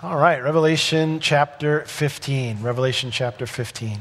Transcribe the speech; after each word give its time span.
All 0.00 0.16
right, 0.16 0.40
Revelation 0.40 1.18
chapter 1.18 1.80
15. 1.80 2.62
Revelation 2.62 3.10
chapter 3.10 3.46
15. 3.46 3.98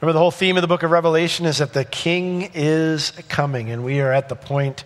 Remember, 0.00 0.12
the 0.12 0.18
whole 0.18 0.30
theme 0.30 0.58
of 0.58 0.62
the 0.62 0.68
book 0.68 0.82
of 0.82 0.90
Revelation 0.90 1.46
is 1.46 1.58
that 1.58 1.72
the 1.72 1.86
king 1.86 2.50
is 2.52 3.12
coming, 3.28 3.70
and 3.70 3.82
we 3.82 4.00
are 4.00 4.12
at 4.12 4.28
the 4.28 4.34
point 4.34 4.84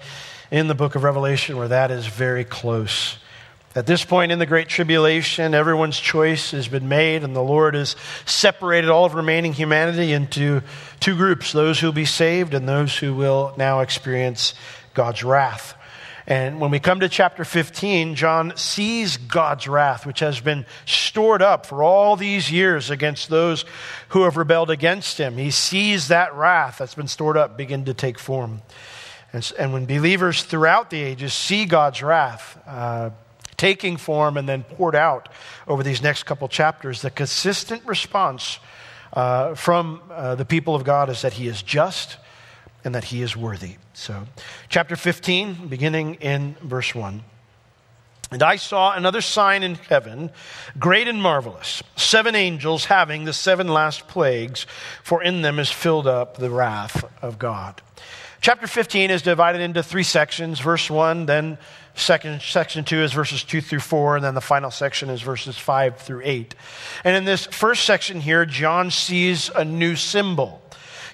in 0.53 0.69
the 0.69 0.75
book 0.75 0.95
of 0.95 1.03
Revelation 1.03 1.57
where 1.57 1.69
that 1.69 1.91
is 1.91 2.07
very 2.07 2.45
close. 2.45 3.16
At 3.75 3.87
this 3.87 4.05
point 4.05 4.30
in 4.30 4.39
the 4.39 4.46
Great 4.46 4.69
Tribulation, 4.69 5.53
everyone's 5.53 5.98
choice 5.98 6.53
has 6.53 6.69
been 6.69 6.89
made, 6.89 7.25
and 7.25 7.35
the 7.35 7.43
Lord 7.43 7.75
has 7.75 7.96
separated 8.25 8.89
all 8.89 9.05
of 9.05 9.14
remaining 9.14 9.53
humanity 9.53 10.12
into 10.12 10.62
two 11.01 11.16
groups 11.16 11.51
those 11.51 11.80
who 11.80 11.89
will 11.89 11.93
be 11.93 12.05
saved 12.05 12.55
and 12.55 12.69
those 12.69 12.96
who 12.96 13.14
will 13.14 13.53
now 13.57 13.80
experience 13.80 14.55
God's 14.93 15.25
wrath. 15.25 15.77
And 16.27 16.59
when 16.59 16.70
we 16.70 16.79
come 16.79 17.00
to 17.00 17.09
chapter 17.09 17.45
15, 17.45 18.14
John 18.14 18.56
sees 18.56 19.19
God's 19.19 19.69
wrath, 19.69 20.06
which 20.06 20.20
has 20.20 20.41
been 20.41 20.65
stored 20.87 21.42
up 21.42 21.66
for 21.66 21.82
all 21.82 22.16
these 22.16 22.51
years 22.51 22.88
against 22.88 23.28
those 23.28 23.66
who 24.09 24.23
have 24.23 24.38
rebelled 24.38 24.70
against 24.70 25.18
him. 25.18 25.37
He 25.37 25.51
sees 25.51 26.09
that 26.09 26.34
wrath 26.34 26.79
that's 26.79 26.95
been 26.95 27.09
stored 27.09 27.37
up 27.37 27.59
begin 27.59 27.84
to 27.84 27.95
take 27.95 28.18
form. 28.18 28.62
And, 29.34 29.52
and 29.59 29.73
when 29.74 29.84
believers 29.84 30.42
throughout 30.45 30.88
the 30.88 31.02
ages 31.02 31.34
see 31.34 31.66
God's 31.66 32.02
wrath 32.02 32.59
uh, 32.66 33.10
taking 33.59 33.98
form 33.98 34.38
and 34.38 34.48
then 34.48 34.62
poured 34.62 34.96
out 34.96 35.29
over 35.68 35.82
these 35.82 36.02
next 36.02 36.23
couple 36.23 36.48
chapters, 36.48 37.02
the 37.02 37.10
consistent 37.10 37.84
response 37.84 38.59
uh, 39.12 39.54
from 39.54 40.01
uh, 40.10 40.37
the 40.37 40.45
people 40.46 40.74
of 40.74 40.84
God 40.84 41.10
is 41.10 41.20
that 41.20 41.34
He 41.34 41.48
is 41.48 41.62
just 41.62 42.16
and 42.84 42.95
that 42.95 43.05
he 43.05 43.23
is 43.23 43.37
worthy. 43.37 43.77
So, 43.95 44.27
chapter 44.69 44.97
15, 44.97 45.69
beginning 45.69 46.15
in 46.16 46.56
verse 46.62 46.95
1. 46.95 47.23
And 48.30 48.43
I 48.43 48.57
saw 48.57 48.93
another 48.93 49.20
sign 49.20 49.62
in 49.62 49.77
heaven, 49.77 50.30
great 50.79 51.09
and 51.09 51.23
marvelous, 51.23 51.82
seven 51.96 52.35
angels 52.35 52.87
having 52.87 53.24
the 53.24 53.32
seven 53.32 53.68
last 53.68 54.09
plagues, 54.09 54.66
for 55.02 55.23
in 55.23 55.43
them 55.43 55.59
is 55.59 55.71
filled 55.71 56.07
up 56.07 56.37
the 56.37 56.51
wrath 56.51 57.05
of 57.23 57.38
God. 57.38 57.80
Chapter 58.40 58.66
15 58.66 59.10
is 59.10 59.23
divided 59.23 59.62
into 59.62 59.82
three 59.82 60.02
sections. 60.02 60.60
Verse 60.60 60.90
1, 60.90 61.27
then 61.27 61.57
second, 61.95 62.43
section 62.43 62.85
2 62.85 63.02
is 63.02 63.12
verses 63.12 63.43
2 63.45 63.60
through 63.60 63.80
4, 63.80 64.16
and 64.16 64.25
then 64.25 64.34
the 64.34 64.41
final 64.41 64.71
section 64.71 65.09
is 65.09 65.22
verses 65.22 65.56
5 65.56 65.99
through 65.99 66.21
8. 66.25 66.55
And 67.05 67.16
in 67.16 67.25
this 67.25 67.47
first 67.47 67.84
section 67.84 68.21
here, 68.21 68.44
John 68.44 68.91
sees 68.91 69.49
a 69.55 69.65
new 69.65 69.97
symbol. 69.97 70.60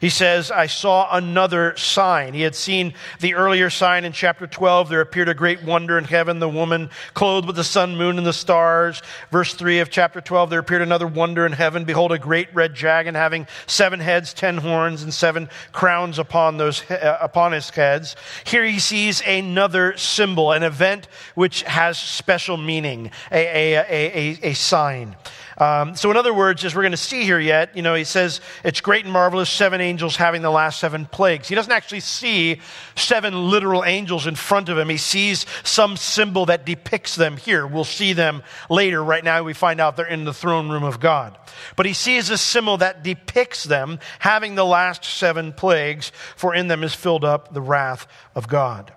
He 0.00 0.08
says, 0.08 0.50
I 0.50 0.66
saw 0.66 1.14
another 1.14 1.76
sign. 1.76 2.32
He 2.32 2.40
had 2.40 2.54
seen 2.54 2.94
the 3.20 3.34
earlier 3.34 3.68
sign 3.68 4.06
in 4.06 4.12
chapter 4.12 4.46
12. 4.46 4.88
There 4.88 5.02
appeared 5.02 5.28
a 5.28 5.34
great 5.34 5.62
wonder 5.62 5.98
in 5.98 6.04
heaven, 6.04 6.38
the 6.38 6.48
woman 6.48 6.88
clothed 7.12 7.46
with 7.46 7.56
the 7.56 7.64
sun, 7.64 7.96
moon, 7.96 8.16
and 8.16 8.26
the 8.26 8.32
stars. 8.32 9.02
Verse 9.30 9.52
3 9.52 9.80
of 9.80 9.90
chapter 9.90 10.22
12, 10.22 10.48
there 10.48 10.58
appeared 10.58 10.80
another 10.80 11.06
wonder 11.06 11.44
in 11.44 11.52
heaven. 11.52 11.84
Behold, 11.84 12.12
a 12.12 12.18
great 12.18 12.48
red 12.54 12.72
dragon 12.72 13.14
having 13.14 13.46
seven 13.66 14.00
heads, 14.00 14.32
ten 14.32 14.56
horns, 14.56 15.02
and 15.02 15.12
seven 15.12 15.50
crowns 15.72 16.18
upon, 16.18 16.56
those, 16.56 16.82
uh, 16.90 17.18
upon 17.20 17.52
his 17.52 17.68
heads. 17.68 18.16
Here 18.44 18.64
he 18.64 18.78
sees 18.78 19.20
another 19.26 19.98
symbol, 19.98 20.52
an 20.52 20.62
event 20.62 21.08
which 21.34 21.62
has 21.64 21.98
special 21.98 22.56
meaning, 22.56 23.10
a, 23.30 23.74
a, 23.74 23.74
a, 23.74 23.84
a, 23.90 24.50
a 24.50 24.54
sign. 24.54 25.14
Um, 25.60 25.94
so, 25.94 26.10
in 26.10 26.16
other 26.16 26.32
words, 26.32 26.64
as 26.64 26.74
we're 26.74 26.80
going 26.82 26.92
to 26.92 26.96
see 26.96 27.22
here 27.22 27.38
yet, 27.38 27.76
you 27.76 27.82
know, 27.82 27.94
he 27.94 28.04
says 28.04 28.40
it's 28.64 28.80
great 28.80 29.04
and 29.04 29.12
marvelous, 29.12 29.50
seven 29.50 29.82
angels 29.82 30.16
having 30.16 30.40
the 30.40 30.50
last 30.50 30.80
seven 30.80 31.04
plagues. 31.04 31.48
He 31.48 31.54
doesn't 31.54 31.70
actually 31.70 32.00
see 32.00 32.62
seven 32.96 33.50
literal 33.50 33.84
angels 33.84 34.26
in 34.26 34.36
front 34.36 34.70
of 34.70 34.78
him. 34.78 34.88
He 34.88 34.96
sees 34.96 35.44
some 35.62 35.98
symbol 35.98 36.46
that 36.46 36.64
depicts 36.64 37.14
them 37.14 37.36
here. 37.36 37.66
We'll 37.66 37.84
see 37.84 38.14
them 38.14 38.42
later. 38.70 39.04
Right 39.04 39.22
now, 39.22 39.42
we 39.42 39.52
find 39.52 39.82
out 39.82 39.98
they're 39.98 40.06
in 40.06 40.24
the 40.24 40.32
throne 40.32 40.70
room 40.70 40.82
of 40.82 40.98
God. 40.98 41.36
But 41.76 41.84
he 41.84 41.92
sees 41.92 42.30
a 42.30 42.38
symbol 42.38 42.78
that 42.78 43.02
depicts 43.02 43.64
them 43.64 43.98
having 44.18 44.54
the 44.54 44.64
last 44.64 45.04
seven 45.04 45.52
plagues, 45.52 46.10
for 46.36 46.54
in 46.54 46.68
them 46.68 46.82
is 46.82 46.94
filled 46.94 47.24
up 47.24 47.52
the 47.52 47.60
wrath 47.60 48.06
of 48.34 48.48
God. 48.48 48.94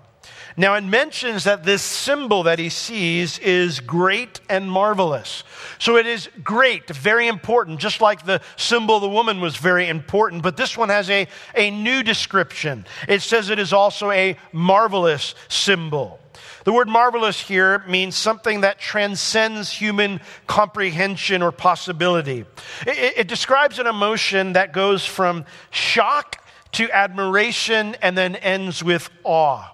Now, 0.55 0.75
it 0.75 0.83
mentions 0.83 1.45
that 1.45 1.63
this 1.63 1.81
symbol 1.81 2.43
that 2.43 2.59
he 2.59 2.69
sees 2.69 3.39
is 3.39 3.79
great 3.79 4.39
and 4.49 4.69
marvelous. 4.69 5.43
So 5.79 5.97
it 5.97 6.05
is 6.05 6.29
great, 6.43 6.87
very 6.89 7.27
important, 7.27 7.79
just 7.79 8.01
like 8.01 8.25
the 8.25 8.41
symbol 8.55 8.97
of 8.97 9.01
the 9.01 9.09
woman 9.09 9.41
was 9.41 9.55
very 9.55 9.87
important. 9.87 10.43
But 10.43 10.57
this 10.57 10.77
one 10.77 10.89
has 10.89 11.09
a, 11.09 11.27
a 11.55 11.71
new 11.71 12.03
description. 12.03 12.85
It 13.07 13.21
says 13.21 13.49
it 13.49 13.59
is 13.59 13.73
also 13.73 14.11
a 14.11 14.37
marvelous 14.51 15.33
symbol. 15.47 16.19
The 16.63 16.71
word 16.71 16.87
marvelous 16.87 17.41
here 17.41 17.83
means 17.87 18.15
something 18.15 18.61
that 18.61 18.79
transcends 18.79 19.69
human 19.69 20.21
comprehension 20.47 21.41
or 21.41 21.51
possibility. 21.51 22.45
It, 22.87 23.17
it, 23.17 23.27
describes 23.27 23.79
an 23.79 23.87
emotion 23.87 24.53
that 24.53 24.71
goes 24.71 25.05
from 25.05 25.45
shock 25.71 26.41
to 26.73 26.89
admiration 26.91 27.95
and 28.01 28.17
then 28.17 28.37
ends 28.37 28.81
with 28.81 29.09
awe. 29.23 29.72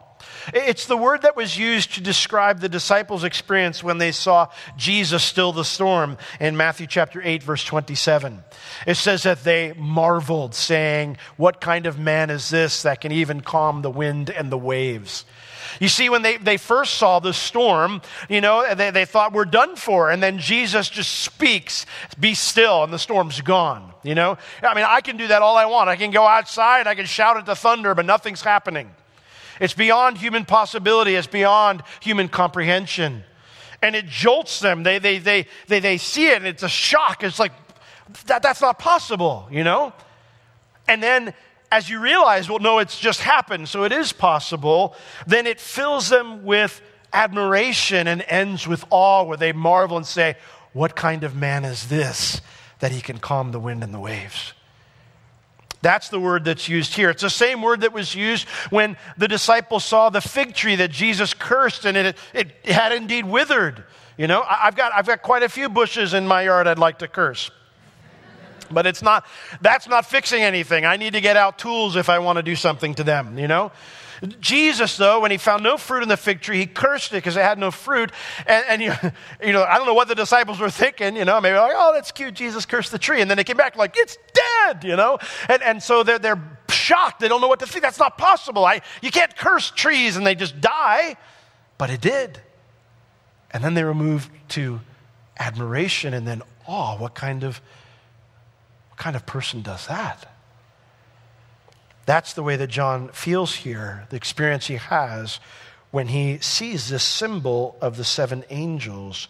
It's 0.54 0.86
the 0.86 0.98
word 0.98 1.24
that 1.24 1.36
was 1.36 1.58
used 1.58 1.94
to 1.96 2.02
describe 2.02 2.60
the 2.60 2.70
disciples' 2.70 3.24
experience 3.24 3.84
when 3.84 3.98
they 3.98 4.12
saw 4.12 4.48
Jesus 4.78 5.24
still 5.24 5.52
the 5.52 5.66
storm 5.66 6.18
in 6.40 6.58
Matthew 6.58 6.88
chapter 6.88 7.22
8, 7.24 7.44
verse 7.44 7.64
27. 7.64 8.44
It 8.88 8.96
says 8.96 9.24
that 9.24 9.44
they 9.44 9.74
marveled, 9.74 10.56
saying, 10.56 11.18
What 11.38 11.62
kind 11.62 11.86
of 11.86 12.00
man 12.00 12.30
is 12.30 12.50
this 12.50 12.84
that 12.84 13.02
can 13.02 13.12
even 13.12 13.42
calm 13.42 13.82
the 13.82 13.92
wind 13.92 14.30
and 14.30 14.52
the 14.52 14.58
waves? 14.58 15.26
You 15.80 15.88
see, 15.88 16.10
when 16.10 16.22
they, 16.22 16.38
they 16.38 16.58
first 16.58 16.96
saw 16.96 17.20
the 17.20 17.34
storm, 17.34 18.02
you 18.28 18.42
know, 18.42 18.74
they, 18.76 18.92
they 18.92 19.06
thought 19.06 19.34
we're 19.34 19.46
done 19.46 19.76
for. 19.76 20.10
And 20.10 20.22
then 20.22 20.40
Jesus 20.40 20.90
just 20.90 21.20
speaks, 21.20 21.86
be 22.20 22.34
still, 22.34 22.84
and 22.84 22.92
the 22.92 23.00
storm's 23.00 23.42
gone. 23.42 23.94
You 24.04 24.16
know, 24.16 24.38
I 24.64 24.74
mean, 24.74 24.86
I 24.88 25.02
can 25.02 25.18
do 25.18 25.28
that 25.28 25.42
all 25.42 25.58
I 25.58 25.66
want. 25.66 25.90
I 25.90 25.96
can 25.96 26.12
go 26.12 26.26
outside, 26.26 26.88
I 26.88 26.96
can 26.96 27.06
shout 27.06 27.38
at 27.38 27.46
the 27.46 27.56
thunder, 27.56 27.94
but 27.94 28.06
nothing's 28.06 28.42
happening. 28.42 28.90
It's 29.59 29.74
beyond 29.74 30.18
human 30.18 30.46
possibility, 30.46 31.16
it's 31.16 31.28
beyond 31.28 31.84
human 32.02 32.30
comprehension. 32.30 33.24
And 33.81 33.96
it 33.96 34.08
jolts 34.08 34.59
them. 34.59 34.84
They, 34.84 35.00
they, 35.00 35.20
they, 35.20 35.47
they, 35.68 35.80
they 35.80 35.97
see 35.97 36.28
it 36.28 36.38
and 36.38 36.47
it's 36.47 36.64
a 36.64 36.70
shock. 36.70 37.24
It's 37.24 37.40
like, 37.40 37.53
that, 38.25 38.42
that's 38.42 38.62
not 38.62 38.80
possible, 38.80 39.48
you 39.52 39.64
know? 39.64 39.94
And 40.88 41.02
then 41.02 41.34
as 41.72 41.90
you 41.90 42.00
realize, 42.00 42.50
well, 42.50 42.59
no, 42.59 42.80
it's 42.80 43.00
just 43.00 43.22
happened, 43.22 43.69
so 43.69 43.84
it 43.84 43.92
is 43.92 44.12
possible, 44.12 44.96
then 45.28 45.46
it 45.46 45.59
fills 45.59 46.09
them 46.09 46.44
with 46.44 46.81
admiration 47.14 48.08
and 48.08 48.24
ends 48.28 48.68
with 48.68 48.84
awe, 48.90 49.24
where 49.24 49.38
they 49.38 49.52
marvel 49.52 49.98
and 49.98 50.06
say, 50.06 50.36
What 50.74 50.96
kind 50.96 51.24
of 51.24 51.36
man 51.36 51.66
is 51.66 51.88
this 51.88 52.42
that 52.80 52.92
he 52.92 53.02
can 53.02 53.19
calm 53.19 53.52
the 53.52 53.59
wind 53.59 53.84
and 53.84 53.94
the 53.94 54.00
waves? 54.00 54.53
That's 55.82 56.10
the 56.10 56.20
word 56.20 56.44
that's 56.44 56.68
used 56.68 56.94
here. 56.94 57.10
It's 57.10 57.22
the 57.22 57.30
same 57.30 57.62
word 57.62 57.82
that 57.82 57.94
was 57.94 58.14
used 58.14 58.48
when 58.70 58.98
the 59.18 59.28
disciples 59.28 59.86
saw 59.86 60.10
the 60.10 60.20
fig 60.20 60.54
tree 60.54 60.76
that 60.76 60.92
Jesus 60.92 61.34
cursed 61.34 61.86
and 61.86 61.96
it, 61.96 62.18
it 62.34 62.52
had 62.66 62.92
indeed 62.92 63.26
withered. 63.26 63.84
You 64.18 64.28
know, 64.28 64.44
I've 64.48 64.76
got, 64.76 64.92
I've 64.94 65.08
got 65.08 65.22
quite 65.22 65.44
a 65.44 65.50
few 65.50 65.70
bushes 65.70 66.14
in 66.14 66.28
my 66.28 66.42
yard 66.42 66.68
I'd 66.68 66.80
like 66.80 67.00
to 67.00 67.08
curse. 67.08 67.50
But 68.70 68.86
it's 68.86 69.02
not, 69.02 69.26
that's 69.62 69.88
not 69.88 70.06
fixing 70.06 70.44
anything. 70.44 70.86
I 70.86 70.98
need 70.98 71.14
to 71.14 71.22
get 71.22 71.38
out 71.38 71.58
tools 71.58 71.96
if 71.96 72.10
I 72.10 72.20
want 72.20 72.38
to 72.38 72.44
do 72.44 72.56
something 72.56 72.94
to 72.96 73.04
them, 73.04 73.40
you 73.40 73.48
know? 73.48 73.72
Jesus, 74.40 74.97
though, 74.97 75.22
when 75.22 75.31
he 75.31 75.38
found 75.38 75.63
no 75.63 75.78
fruit 75.78 76.03
in 76.03 76.09
the 76.09 76.18
fig 76.18 76.41
tree, 76.41 76.57
he 76.57 76.66
cursed 76.66 77.12
it 77.12 77.18
because 77.18 77.38
it 77.38 77.41
had 77.41 77.57
no 77.57 77.72
fruit. 77.72 78.12
And, 78.46 78.66
and 78.68 78.81
you, 78.81 78.94
you, 79.44 79.53
know, 79.53 79.63
I 79.63 79.78
don't 79.78 79.85
know 79.85 79.94
what 79.94 80.07
the 80.07 80.16
disciples 80.16 80.59
were 80.59 80.69
thinking, 80.69 81.16
you 81.16 81.25
know, 81.25 81.40
maybe 81.40 81.57
like, 81.57 81.74
oh, 81.75 81.94
that's 81.94 82.12
cute, 82.12 82.34
Jesus 82.34 82.66
cursed 82.66 82.91
the 82.91 83.00
tree. 83.00 83.22
And 83.22 83.30
then 83.30 83.38
they 83.38 83.44
came 83.44 83.57
back 83.57 83.75
like, 83.75 83.96
it's 83.96 84.18
dead, 84.34 84.84
you 84.84 84.96
know? 84.96 85.19
And, 85.47 85.62
and 85.63 85.81
so 85.81 86.03
they're, 86.03 86.19
they're 86.19 86.41
shocked. 86.69 87.19
They 87.19 87.28
don't 87.28 87.41
know 87.41 87.47
what 87.47 87.59
to 87.59 87.68
think. 87.68 87.81
That's 87.81 88.00
not 88.00 88.18
possible. 88.18 88.66
I, 88.66 88.81
you 89.02 89.12
can't 89.12 89.35
curse 89.35 89.72
trees 89.72 90.18
and 90.18 90.25
they 90.25 90.36
just 90.36 90.59
die. 90.59 91.16
But 91.78 91.90
it 91.90 92.01
did. 92.01 92.42
And 93.51 93.63
then 93.63 93.74
they 93.74 93.83
were 93.83 93.95
moved 93.95 94.30
to 94.50 94.81
admiration 95.39 96.13
and 96.13 96.27
then 96.27 96.42
awe. 96.68 96.98
What 96.98 97.15
kind 97.15 97.44
of, 97.44 97.62
what 98.89 99.00
kind 99.00 99.15
of 99.15 99.25
person 99.25 99.62
does 99.62 99.88
that? 99.88 100.30
That's 102.10 102.34
the 102.34 102.42
way 102.42 102.56
that 102.56 102.72
John 102.72 103.10
feels 103.10 103.54
here, 103.54 104.08
the 104.10 104.16
experience 104.16 104.66
he 104.66 104.78
has 104.78 105.40
when 105.92 106.08
he 106.08 106.40
sees 106.40 106.90
this 106.90 107.04
symbol 107.04 107.78
of 107.82 107.98
the 107.98 108.04
seven 108.04 108.44
angels 108.50 109.28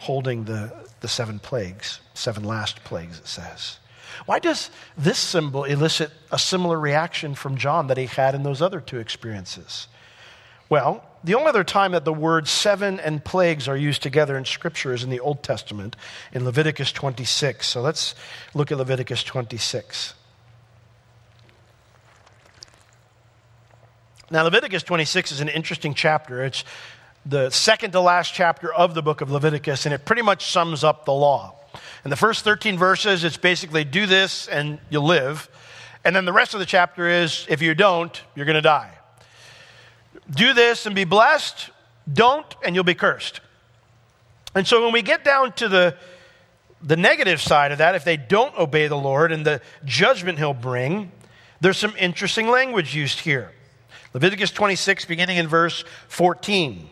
holding 0.00 0.44
the, 0.44 0.70
the 1.00 1.08
seven 1.08 1.38
plagues, 1.38 2.02
seven 2.12 2.44
last 2.44 2.84
plagues, 2.84 3.20
it 3.20 3.26
says. 3.26 3.78
Why 4.26 4.38
does 4.38 4.70
this 4.98 5.18
symbol 5.18 5.64
elicit 5.64 6.10
a 6.30 6.38
similar 6.38 6.78
reaction 6.78 7.34
from 7.34 7.56
John 7.56 7.86
that 7.86 7.96
he 7.96 8.04
had 8.04 8.34
in 8.34 8.42
those 8.42 8.60
other 8.60 8.82
two 8.82 8.98
experiences? 8.98 9.88
Well, 10.68 11.02
the 11.24 11.36
only 11.36 11.48
other 11.48 11.64
time 11.64 11.92
that 11.92 12.04
the 12.04 12.12
words 12.12 12.50
seven 12.50 13.00
and 13.00 13.24
plagues 13.24 13.66
are 13.66 13.78
used 13.78 14.02
together 14.02 14.36
in 14.36 14.44
Scripture 14.44 14.92
is 14.92 15.02
in 15.02 15.08
the 15.08 15.20
Old 15.20 15.42
Testament, 15.42 15.96
in 16.34 16.44
Leviticus 16.44 16.92
26. 16.92 17.66
So 17.66 17.80
let's 17.80 18.14
look 18.52 18.70
at 18.70 18.76
Leviticus 18.76 19.24
26. 19.24 20.12
Now, 24.32 24.44
Leviticus 24.44 24.84
26 24.84 25.32
is 25.32 25.40
an 25.40 25.48
interesting 25.48 25.92
chapter. 25.92 26.44
It's 26.44 26.62
the 27.26 27.50
second 27.50 27.90
to 27.90 28.00
last 28.00 28.32
chapter 28.32 28.72
of 28.72 28.94
the 28.94 29.02
book 29.02 29.22
of 29.22 29.30
Leviticus, 29.32 29.86
and 29.86 29.92
it 29.92 30.04
pretty 30.04 30.22
much 30.22 30.52
sums 30.52 30.84
up 30.84 31.04
the 31.04 31.12
law. 31.12 31.56
In 32.04 32.10
the 32.10 32.16
first 32.16 32.44
13 32.44 32.78
verses, 32.78 33.24
it's 33.24 33.36
basically 33.36 33.82
do 33.82 34.06
this 34.06 34.46
and 34.46 34.78
you'll 34.88 35.04
live. 35.04 35.48
And 36.04 36.14
then 36.14 36.26
the 36.26 36.32
rest 36.32 36.54
of 36.54 36.60
the 36.60 36.66
chapter 36.66 37.08
is 37.08 37.44
if 37.48 37.60
you 37.60 37.74
don't, 37.74 38.22
you're 38.36 38.46
going 38.46 38.54
to 38.54 38.62
die. 38.62 38.92
Do 40.30 40.54
this 40.54 40.86
and 40.86 40.94
be 40.94 41.02
blessed, 41.02 41.70
don't, 42.12 42.46
and 42.64 42.76
you'll 42.76 42.84
be 42.84 42.94
cursed. 42.94 43.40
And 44.54 44.64
so 44.64 44.84
when 44.84 44.92
we 44.92 45.02
get 45.02 45.24
down 45.24 45.54
to 45.54 45.68
the, 45.68 45.96
the 46.80 46.96
negative 46.96 47.42
side 47.42 47.72
of 47.72 47.78
that, 47.78 47.96
if 47.96 48.04
they 48.04 48.16
don't 48.16 48.56
obey 48.56 48.86
the 48.86 48.96
Lord 48.96 49.32
and 49.32 49.44
the 49.44 49.60
judgment 49.84 50.38
he'll 50.38 50.54
bring, 50.54 51.10
there's 51.60 51.78
some 51.78 51.96
interesting 51.98 52.46
language 52.46 52.94
used 52.94 53.18
here. 53.18 53.50
Leviticus 54.12 54.50
26, 54.50 55.04
beginning 55.04 55.36
in 55.36 55.46
verse 55.46 55.84
14. 56.08 56.88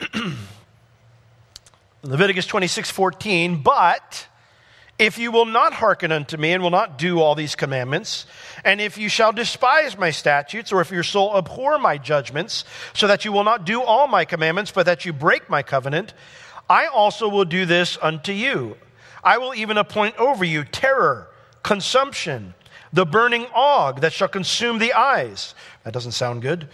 Leviticus 2.02 2.46
26, 2.46 2.90
14, 2.90 3.62
but 3.62 4.26
if 4.98 5.18
you 5.18 5.30
will 5.32 5.44
not 5.44 5.74
hearken 5.74 6.12
unto 6.12 6.38
me 6.38 6.52
and 6.52 6.62
will 6.62 6.70
not 6.70 6.96
do 6.96 7.20
all 7.20 7.34
these 7.34 7.54
commandments, 7.54 8.26
and 8.64 8.80
if 8.80 8.96
you 8.96 9.10
shall 9.10 9.32
despise 9.32 9.98
my 9.98 10.10
statutes, 10.10 10.72
or 10.72 10.80
if 10.80 10.90
your 10.90 11.02
soul 11.02 11.36
abhor 11.36 11.78
my 11.78 11.98
judgments, 11.98 12.64
so 12.94 13.06
that 13.06 13.26
you 13.26 13.32
will 13.32 13.44
not 13.44 13.66
do 13.66 13.82
all 13.82 14.06
my 14.06 14.24
commandments, 14.24 14.70
but 14.70 14.86
that 14.86 15.04
you 15.04 15.12
break 15.12 15.50
my 15.50 15.62
covenant, 15.62 16.14
I 16.70 16.86
also 16.86 17.28
will 17.28 17.44
do 17.44 17.66
this 17.66 17.98
unto 18.00 18.32
you. 18.32 18.76
I 19.22 19.36
will 19.38 19.54
even 19.54 19.76
appoint 19.76 20.16
over 20.16 20.44
you 20.44 20.64
terror, 20.64 21.28
consumption, 21.62 22.54
the 22.92 23.06
burning 23.06 23.46
ague 23.54 24.00
that 24.00 24.12
shall 24.12 24.28
consume 24.28 24.78
the 24.78 24.92
eyes. 24.92 25.54
That 25.84 25.92
doesn't 25.92 26.12
sound 26.12 26.42
good 26.42 26.68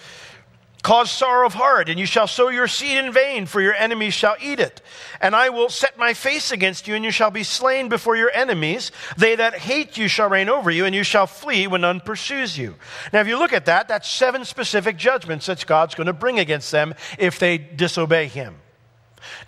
Cause 0.86 1.10
sorrow 1.10 1.44
of 1.44 1.54
heart, 1.54 1.88
and 1.88 1.98
you 1.98 2.06
shall 2.06 2.28
sow 2.28 2.48
your 2.48 2.68
seed 2.68 2.96
in 2.96 3.12
vain, 3.12 3.46
for 3.46 3.60
your 3.60 3.74
enemies 3.74 4.14
shall 4.14 4.36
eat 4.40 4.60
it. 4.60 4.80
And 5.20 5.34
I 5.34 5.48
will 5.48 5.68
set 5.68 5.98
my 5.98 6.14
face 6.14 6.52
against 6.52 6.86
you, 6.86 6.94
and 6.94 7.04
you 7.04 7.10
shall 7.10 7.32
be 7.32 7.42
slain 7.42 7.88
before 7.88 8.14
your 8.14 8.30
enemies. 8.30 8.92
They 9.16 9.34
that 9.34 9.54
hate 9.54 9.98
you 9.98 10.06
shall 10.06 10.28
reign 10.28 10.48
over 10.48 10.70
you, 10.70 10.84
and 10.84 10.94
you 10.94 11.02
shall 11.02 11.26
flee 11.26 11.66
when 11.66 11.80
none 11.80 11.98
pursues 11.98 12.56
you. 12.56 12.76
Now, 13.12 13.20
if 13.20 13.26
you 13.26 13.36
look 13.36 13.52
at 13.52 13.64
that, 13.64 13.88
that's 13.88 14.08
seven 14.08 14.44
specific 14.44 14.96
judgments 14.96 15.46
that 15.46 15.66
God's 15.66 15.96
going 15.96 16.06
to 16.06 16.12
bring 16.12 16.38
against 16.38 16.70
them 16.70 16.94
if 17.18 17.40
they 17.40 17.58
disobey 17.58 18.28
him. 18.28 18.54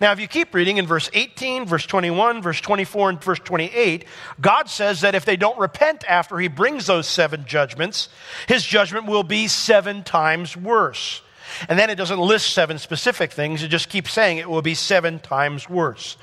Now, 0.01 0.11
if 0.11 0.19
you 0.19 0.27
keep 0.27 0.53
reading 0.53 0.77
in 0.77 0.85
verse 0.85 1.09
18, 1.13 1.65
verse 1.65 1.85
21, 1.85 2.41
verse 2.41 2.61
24, 2.61 3.09
and 3.09 3.23
verse 3.23 3.39
28, 3.39 4.05
God 4.41 4.69
says 4.69 5.01
that 5.01 5.15
if 5.15 5.25
they 5.25 5.37
don't 5.37 5.59
repent 5.59 6.03
after 6.07 6.37
he 6.37 6.47
brings 6.47 6.85
those 6.87 7.07
seven 7.07 7.45
judgments, 7.45 8.09
his 8.47 8.65
judgment 8.65 9.05
will 9.05 9.23
be 9.23 9.47
seven 9.47 10.03
times 10.03 10.55
worse. 10.55 11.21
And 11.67 11.77
then 11.77 11.89
it 11.89 11.95
doesn't 11.95 12.19
list 12.19 12.53
seven 12.53 12.77
specific 12.77 13.31
things, 13.31 13.63
it 13.63 13.69
just 13.69 13.89
keeps 13.89 14.11
saying 14.11 14.37
it 14.37 14.49
will 14.49 14.61
be 14.61 14.75
seven 14.75 15.19
times 15.19 15.69
worse. 15.69 16.17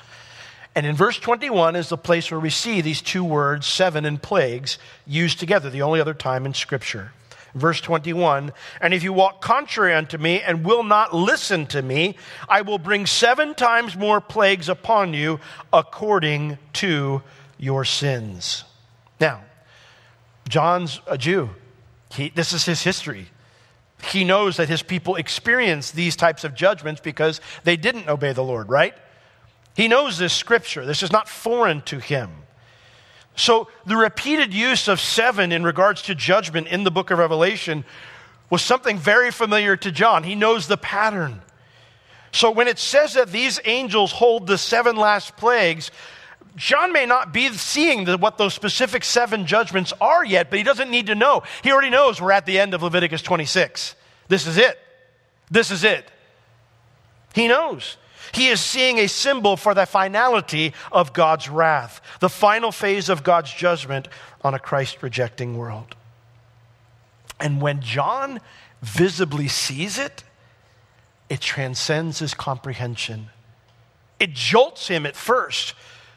And 0.74 0.84
in 0.84 0.94
verse 0.94 1.18
21 1.18 1.74
is 1.74 1.88
the 1.88 1.96
place 1.96 2.30
where 2.30 2.38
we 2.38 2.50
see 2.50 2.82
these 2.82 3.00
two 3.00 3.24
words, 3.24 3.66
seven 3.66 4.04
and 4.04 4.20
plagues, 4.20 4.78
used 5.06 5.40
together, 5.40 5.70
the 5.70 5.82
only 5.82 6.00
other 6.00 6.12
time 6.12 6.44
in 6.44 6.52
Scripture. 6.52 7.12
Verse 7.56 7.80
21 7.80 8.52
And 8.82 8.92
if 8.92 9.02
you 9.02 9.14
walk 9.14 9.40
contrary 9.40 9.94
unto 9.94 10.18
me 10.18 10.42
and 10.42 10.64
will 10.64 10.82
not 10.82 11.14
listen 11.14 11.66
to 11.68 11.80
me, 11.80 12.16
I 12.48 12.60
will 12.60 12.78
bring 12.78 13.06
seven 13.06 13.54
times 13.54 13.96
more 13.96 14.20
plagues 14.20 14.68
upon 14.68 15.14
you 15.14 15.40
according 15.72 16.58
to 16.74 17.22
your 17.58 17.86
sins. 17.86 18.64
Now, 19.18 19.42
John's 20.46 21.00
a 21.06 21.16
Jew. 21.16 21.50
He, 22.12 22.28
this 22.28 22.52
is 22.52 22.66
his 22.66 22.82
history. 22.82 23.28
He 24.04 24.22
knows 24.24 24.58
that 24.58 24.68
his 24.68 24.82
people 24.82 25.16
experience 25.16 25.90
these 25.90 26.14
types 26.14 26.44
of 26.44 26.54
judgments 26.54 27.00
because 27.00 27.40
they 27.64 27.78
didn't 27.78 28.08
obey 28.08 28.34
the 28.34 28.44
Lord, 28.44 28.68
right? 28.68 28.94
He 29.74 29.88
knows 29.88 30.18
this 30.18 30.34
scripture. 30.34 30.84
This 30.84 31.02
is 31.02 31.10
not 31.10 31.26
foreign 31.26 31.80
to 31.82 31.98
him. 31.98 32.30
So 33.36 33.68
the 33.84 33.96
repeated 33.96 34.52
use 34.52 34.88
of 34.88 34.98
seven 34.98 35.52
in 35.52 35.62
regards 35.62 36.02
to 36.02 36.14
judgment 36.14 36.66
in 36.68 36.84
the 36.84 36.90
book 36.90 37.10
of 37.10 37.18
Revelation 37.18 37.84
was 38.48 38.62
something 38.62 38.98
very 38.98 39.30
familiar 39.30 39.76
to 39.76 39.92
John. 39.92 40.22
He 40.22 40.34
knows 40.34 40.66
the 40.66 40.76
pattern. 40.78 41.42
So 42.32 42.50
when 42.50 42.66
it 42.66 42.78
says 42.78 43.14
that 43.14 43.32
these 43.32 43.60
angels 43.64 44.12
hold 44.12 44.46
the 44.46 44.58
seven 44.58 44.96
last 44.96 45.36
plagues, 45.36 45.90
John 46.56 46.92
may 46.92 47.04
not 47.04 47.32
be 47.34 47.50
seeing 47.52 48.04
the, 48.04 48.16
what 48.16 48.38
those 48.38 48.54
specific 48.54 49.04
seven 49.04 49.46
judgments 49.46 49.92
are 50.00 50.24
yet, 50.24 50.48
but 50.48 50.58
he 50.58 50.62
doesn't 50.62 50.90
need 50.90 51.06
to 51.06 51.14
know. 51.14 51.42
He 51.62 51.70
already 51.70 51.90
knows 51.90 52.20
we're 52.20 52.32
at 52.32 52.46
the 52.46 52.58
end 52.58 52.72
of 52.72 52.82
Leviticus 52.82 53.20
26. 53.20 53.94
This 54.28 54.46
is 54.46 54.56
it. 54.56 54.78
This 55.50 55.70
is 55.70 55.84
it. 55.84 56.10
He 57.34 57.48
knows. 57.48 57.98
He 58.36 58.48
is 58.48 58.60
seeing 58.60 58.98
a 58.98 59.08
symbol 59.08 59.56
for 59.56 59.74
the 59.74 59.86
finality 59.86 60.74
of 60.92 61.12
God's 61.12 61.48
wrath, 61.48 62.00
the 62.20 62.28
final 62.28 62.70
phase 62.70 63.08
of 63.08 63.24
God's 63.24 63.52
judgment 63.52 64.08
on 64.42 64.54
a 64.54 64.58
Christ 64.58 65.02
rejecting 65.02 65.56
world. 65.56 65.96
And 67.40 67.60
when 67.60 67.80
John 67.80 68.40
visibly 68.82 69.48
sees 69.48 69.98
it, 69.98 70.22
it 71.28 71.40
transcends 71.40 72.18
his 72.18 72.34
comprehension. 72.34 73.30
It 74.20 74.32
jolts 74.32 74.88
him 74.88 75.06
at 75.06 75.16
first 75.16 75.74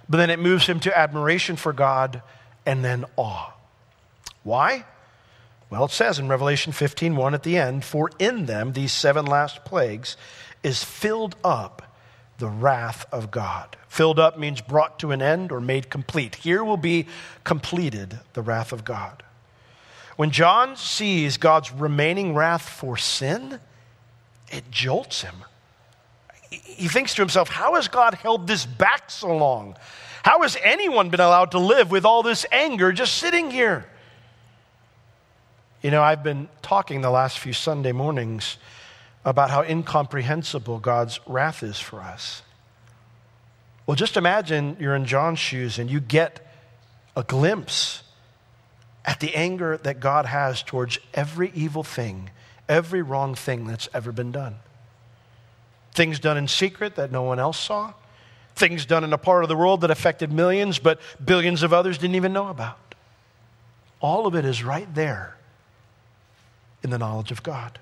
but 0.09 0.17
then 0.17 0.31
it 0.31 0.39
moves 0.39 0.65
him 0.65 0.79
to 0.81 0.97
admiration 0.97 1.55
for 1.55 1.71
God 1.71 2.23
and 2.65 2.83
then 2.83 3.05
awe. 3.15 3.53
Why? 4.43 4.85
Well, 5.69 5.85
it 5.85 5.91
says 5.91 6.17
in 6.17 6.27
Revelation 6.27 6.73
15 6.73 7.15
1 7.15 7.35
at 7.35 7.43
the 7.43 7.57
end, 7.57 7.85
For 7.85 8.09
in 8.17 8.47
them, 8.47 8.73
these 8.73 8.91
seven 8.91 9.25
last 9.27 9.63
plagues, 9.63 10.17
is 10.63 10.83
filled 10.83 11.35
up 11.43 11.83
the 12.39 12.47
wrath 12.47 13.05
of 13.11 13.31
God. 13.31 13.77
Filled 13.87 14.19
up 14.19 14.37
means 14.37 14.61
brought 14.61 14.99
to 14.99 15.11
an 15.11 15.21
end 15.21 15.51
or 15.51 15.61
made 15.61 15.89
complete. 15.89 16.35
Here 16.35 16.63
will 16.63 16.77
be 16.77 17.05
completed 17.43 18.19
the 18.33 18.41
wrath 18.41 18.71
of 18.71 18.83
God. 18.83 19.23
When 20.15 20.31
John 20.31 20.75
sees 20.75 21.37
God's 21.37 21.71
remaining 21.71 22.33
wrath 22.33 22.67
for 22.67 22.97
sin, 22.97 23.59
it 24.51 24.69
jolts 24.71 25.21
him 25.21 25.35
he 26.49 26.87
thinks 26.87 27.13
to 27.15 27.21
himself, 27.21 27.49
How 27.49 27.75
has 27.75 27.87
God 27.87 28.15
held 28.15 28.47
this 28.47 28.65
back 28.65 29.11
so 29.11 29.35
long? 29.35 29.75
How 30.23 30.41
has 30.41 30.57
anyone 30.63 31.09
been 31.09 31.19
allowed 31.19 31.51
to 31.51 31.59
live 31.59 31.91
with 31.91 32.05
all 32.05 32.23
this 32.23 32.45
anger 32.51 32.91
just 32.91 33.17
sitting 33.17 33.51
here? 33.51 33.85
You 35.81 35.91
know, 35.91 36.01
I've 36.01 36.23
been 36.23 36.49
talking 36.61 37.01
the 37.01 37.09
last 37.09 37.39
few 37.39 37.53
Sunday 37.53 37.93
mornings 37.93 38.57
about 39.25 39.49
how 39.49 39.61
incomprehensible 39.61 40.79
God's 40.79 41.19
wrath 41.27 41.63
is 41.63 41.79
for 41.79 42.01
us. 42.01 42.41
Well, 43.85 43.95
just 43.95 44.17
imagine 44.17 44.77
you're 44.79 44.95
in 44.95 45.05
John's 45.05 45.39
shoes 45.39 45.79
and 45.79 45.89
you 45.89 45.99
get 45.99 46.45
a 47.15 47.23
glimpse 47.23 48.03
at 49.03 49.19
the 49.19 49.35
anger 49.35 49.77
that 49.77 49.99
God 49.99 50.25
has 50.25 50.61
towards 50.61 50.99
every 51.13 51.51
evil 51.55 51.83
thing, 51.83 52.29
every 52.67 53.01
wrong 53.01 53.33
thing 53.35 53.65
that's 53.65 53.89
ever 53.93 54.11
been 54.11 54.31
done. 54.31 54.57
Things 55.93 56.19
done 56.19 56.37
in 56.37 56.47
secret 56.47 56.95
that 56.95 57.11
no 57.11 57.23
one 57.23 57.39
else 57.39 57.59
saw. 57.59 57.93
Things 58.55 58.85
done 58.85 59.03
in 59.03 59.11
a 59.11 59.17
part 59.17 59.43
of 59.43 59.49
the 59.49 59.55
world 59.55 59.81
that 59.81 59.91
affected 59.91 60.31
millions, 60.31 60.79
but 60.79 60.99
billions 61.23 61.63
of 61.63 61.73
others 61.73 61.97
didn't 61.97 62.15
even 62.15 62.33
know 62.33 62.49
about. 62.49 62.95
All 63.99 64.27
of 64.27 64.35
it 64.35 64.45
is 64.45 64.63
right 64.63 64.93
there 64.93 65.35
in 66.83 66.89
the 66.89 66.97
knowledge 66.97 67.31
of 67.31 67.41
God. 67.41 67.79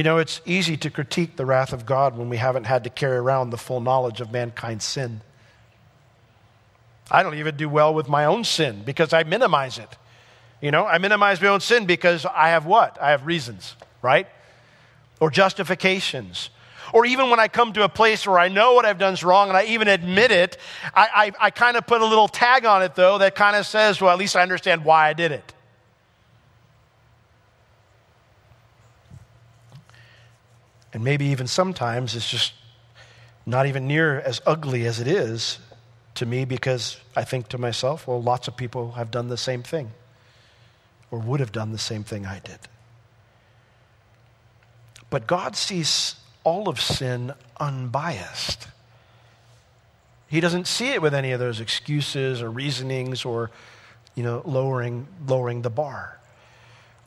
You 0.00 0.04
know, 0.04 0.16
it's 0.16 0.40
easy 0.46 0.78
to 0.78 0.88
critique 0.88 1.36
the 1.36 1.44
wrath 1.44 1.74
of 1.74 1.84
God 1.84 2.16
when 2.16 2.30
we 2.30 2.38
haven't 2.38 2.64
had 2.64 2.84
to 2.84 2.90
carry 2.90 3.18
around 3.18 3.50
the 3.50 3.58
full 3.58 3.82
knowledge 3.82 4.22
of 4.22 4.32
mankind's 4.32 4.86
sin. 4.86 5.20
I 7.10 7.22
don't 7.22 7.34
even 7.34 7.54
do 7.54 7.68
well 7.68 7.92
with 7.92 8.08
my 8.08 8.24
own 8.24 8.44
sin 8.44 8.82
because 8.86 9.12
I 9.12 9.24
minimize 9.24 9.76
it. 9.76 9.98
You 10.62 10.70
know, 10.70 10.86
I 10.86 10.96
minimize 10.96 11.42
my 11.42 11.48
own 11.48 11.60
sin 11.60 11.84
because 11.84 12.24
I 12.24 12.48
have 12.48 12.64
what? 12.64 12.96
I 12.98 13.10
have 13.10 13.26
reasons, 13.26 13.76
right? 14.00 14.26
or 15.20 15.30
justifications. 15.30 16.48
Or 16.92 17.04
even 17.04 17.30
when 17.30 17.38
I 17.38 17.48
come 17.48 17.74
to 17.74 17.84
a 17.84 17.88
place 17.88 18.26
where 18.26 18.38
I 18.38 18.48
know 18.48 18.72
what 18.72 18.86
I've 18.86 18.98
done 18.98 19.12
is 19.12 19.22
wrong 19.22 19.48
and 19.48 19.56
I 19.56 19.64
even 19.66 19.86
admit 19.86 20.32
it, 20.32 20.56
I, 20.94 21.32
I, 21.40 21.46
I 21.46 21.50
kind 21.50 21.76
of 21.76 21.86
put 21.86 22.00
a 22.00 22.06
little 22.06 22.26
tag 22.26 22.64
on 22.64 22.82
it, 22.82 22.94
though, 22.94 23.18
that 23.18 23.34
kind 23.34 23.54
of 23.54 23.66
says, 23.66 24.00
well, 24.00 24.10
at 24.10 24.18
least 24.18 24.34
I 24.34 24.42
understand 24.42 24.84
why 24.84 25.08
I 25.08 25.12
did 25.12 25.30
it. 25.30 25.52
And 30.92 31.04
maybe 31.04 31.26
even 31.26 31.46
sometimes 31.46 32.16
it's 32.16 32.28
just 32.28 32.52
not 33.46 33.66
even 33.66 33.86
near 33.86 34.20
as 34.20 34.40
ugly 34.46 34.86
as 34.86 35.00
it 35.00 35.06
is 35.06 35.58
to 36.16 36.26
me 36.26 36.44
because 36.44 36.98
I 37.16 37.24
think 37.24 37.48
to 37.48 37.58
myself, 37.58 38.06
well, 38.06 38.22
lots 38.22 38.48
of 38.48 38.56
people 38.56 38.92
have 38.92 39.10
done 39.10 39.28
the 39.28 39.36
same 39.36 39.62
thing 39.62 39.90
or 41.10 41.18
would 41.18 41.40
have 41.40 41.52
done 41.52 41.72
the 41.72 41.78
same 41.78 42.04
thing 42.04 42.26
I 42.26 42.40
did. 42.40 42.58
But 45.08 45.26
God 45.26 45.56
sees 45.56 46.14
all 46.44 46.68
of 46.68 46.80
sin 46.80 47.32
unbiased. 47.58 48.68
He 50.28 50.40
doesn't 50.40 50.68
see 50.68 50.90
it 50.90 51.02
with 51.02 51.14
any 51.14 51.32
of 51.32 51.40
those 51.40 51.60
excuses 51.60 52.40
or 52.40 52.50
reasonings 52.50 53.24
or, 53.24 53.50
you 54.14 54.22
know, 54.22 54.42
lowering, 54.44 55.08
lowering 55.26 55.62
the 55.62 55.70
bar. 55.70 56.19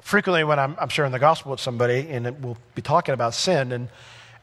Frequently 0.03 0.43
when 0.43 0.59
I'm, 0.59 0.75
I'm 0.79 0.89
sharing 0.89 1.11
the 1.11 1.19
gospel 1.19 1.51
with 1.51 1.61
somebody 1.61 2.07
and 2.09 2.43
we'll 2.43 2.57
be 2.75 2.81
talking 2.81 3.13
about 3.13 3.33
sin 3.33 3.71
and, 3.71 3.87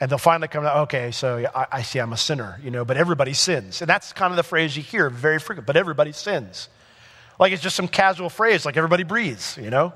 and 0.01 0.11
they'll 0.11 0.19
finally 0.19 0.49
come 0.49 0.65
out, 0.65 0.77
okay, 0.79 1.11
so 1.11 1.47
I, 1.55 1.67
I 1.71 1.83
see 1.83 1.99
I'm 1.99 2.13
a 2.13 2.17
sinner, 2.17 2.59
you 2.65 2.71
know, 2.71 2.85
but 2.85 2.97
everybody 2.97 3.35
sins. 3.35 3.83
And 3.83 3.89
that's 3.89 4.13
kind 4.15 4.33
of 4.33 4.37
the 4.37 4.43
phrase 4.43 4.75
you 4.77 4.83
hear 4.83 5.11
very 5.11 5.39
frequently, 5.39 5.67
but 5.67 5.77
everybody 5.77 6.13
sins. 6.13 6.69
Like 7.39 7.53
it's 7.53 7.63
just 7.63 7.77
some 7.77 7.89
casual 7.89 8.31
phrase, 8.31 8.65
like 8.65 8.79
everybody 8.79 9.03
breathes, 9.03 9.59
you 9.59 9.71
know? 9.71 9.93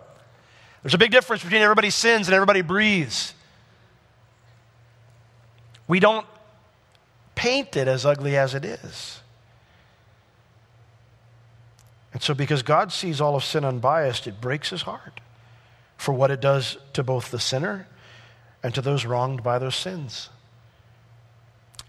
There's 0.83 0.94
a 0.94 0.99
big 0.99 1.11
difference 1.11 1.42
between 1.42 1.62
everybody 1.62 1.88
sins 1.88 2.28
and 2.28 2.35
everybody 2.35 2.61
breathes. 2.61 3.33
We 5.88 5.99
don't 5.99 6.26
paint 7.35 7.75
it 7.76 7.88
as 7.88 8.04
ugly 8.04 8.37
as 8.37 8.54
it 8.54 8.66
is. 8.66 9.21
And 12.12 12.23
so, 12.23 12.33
because 12.35 12.62
God 12.62 12.92
sees 12.92 13.21
all 13.21 13.35
of 13.35 13.42
sin 13.42 13.64
unbiased, 13.64 14.26
it 14.26 14.40
breaks 14.40 14.71
his 14.71 14.83
heart 14.83 15.21
for 15.96 16.12
what 16.12 16.30
it 16.30 16.40
does 16.40 16.76
to 16.92 17.02
both 17.02 17.30
the 17.30 17.38
sinner 17.38 17.86
and 18.62 18.74
to 18.74 18.80
those 18.80 19.04
wronged 19.04 19.42
by 19.42 19.58
those 19.58 19.76
sins. 19.76 20.30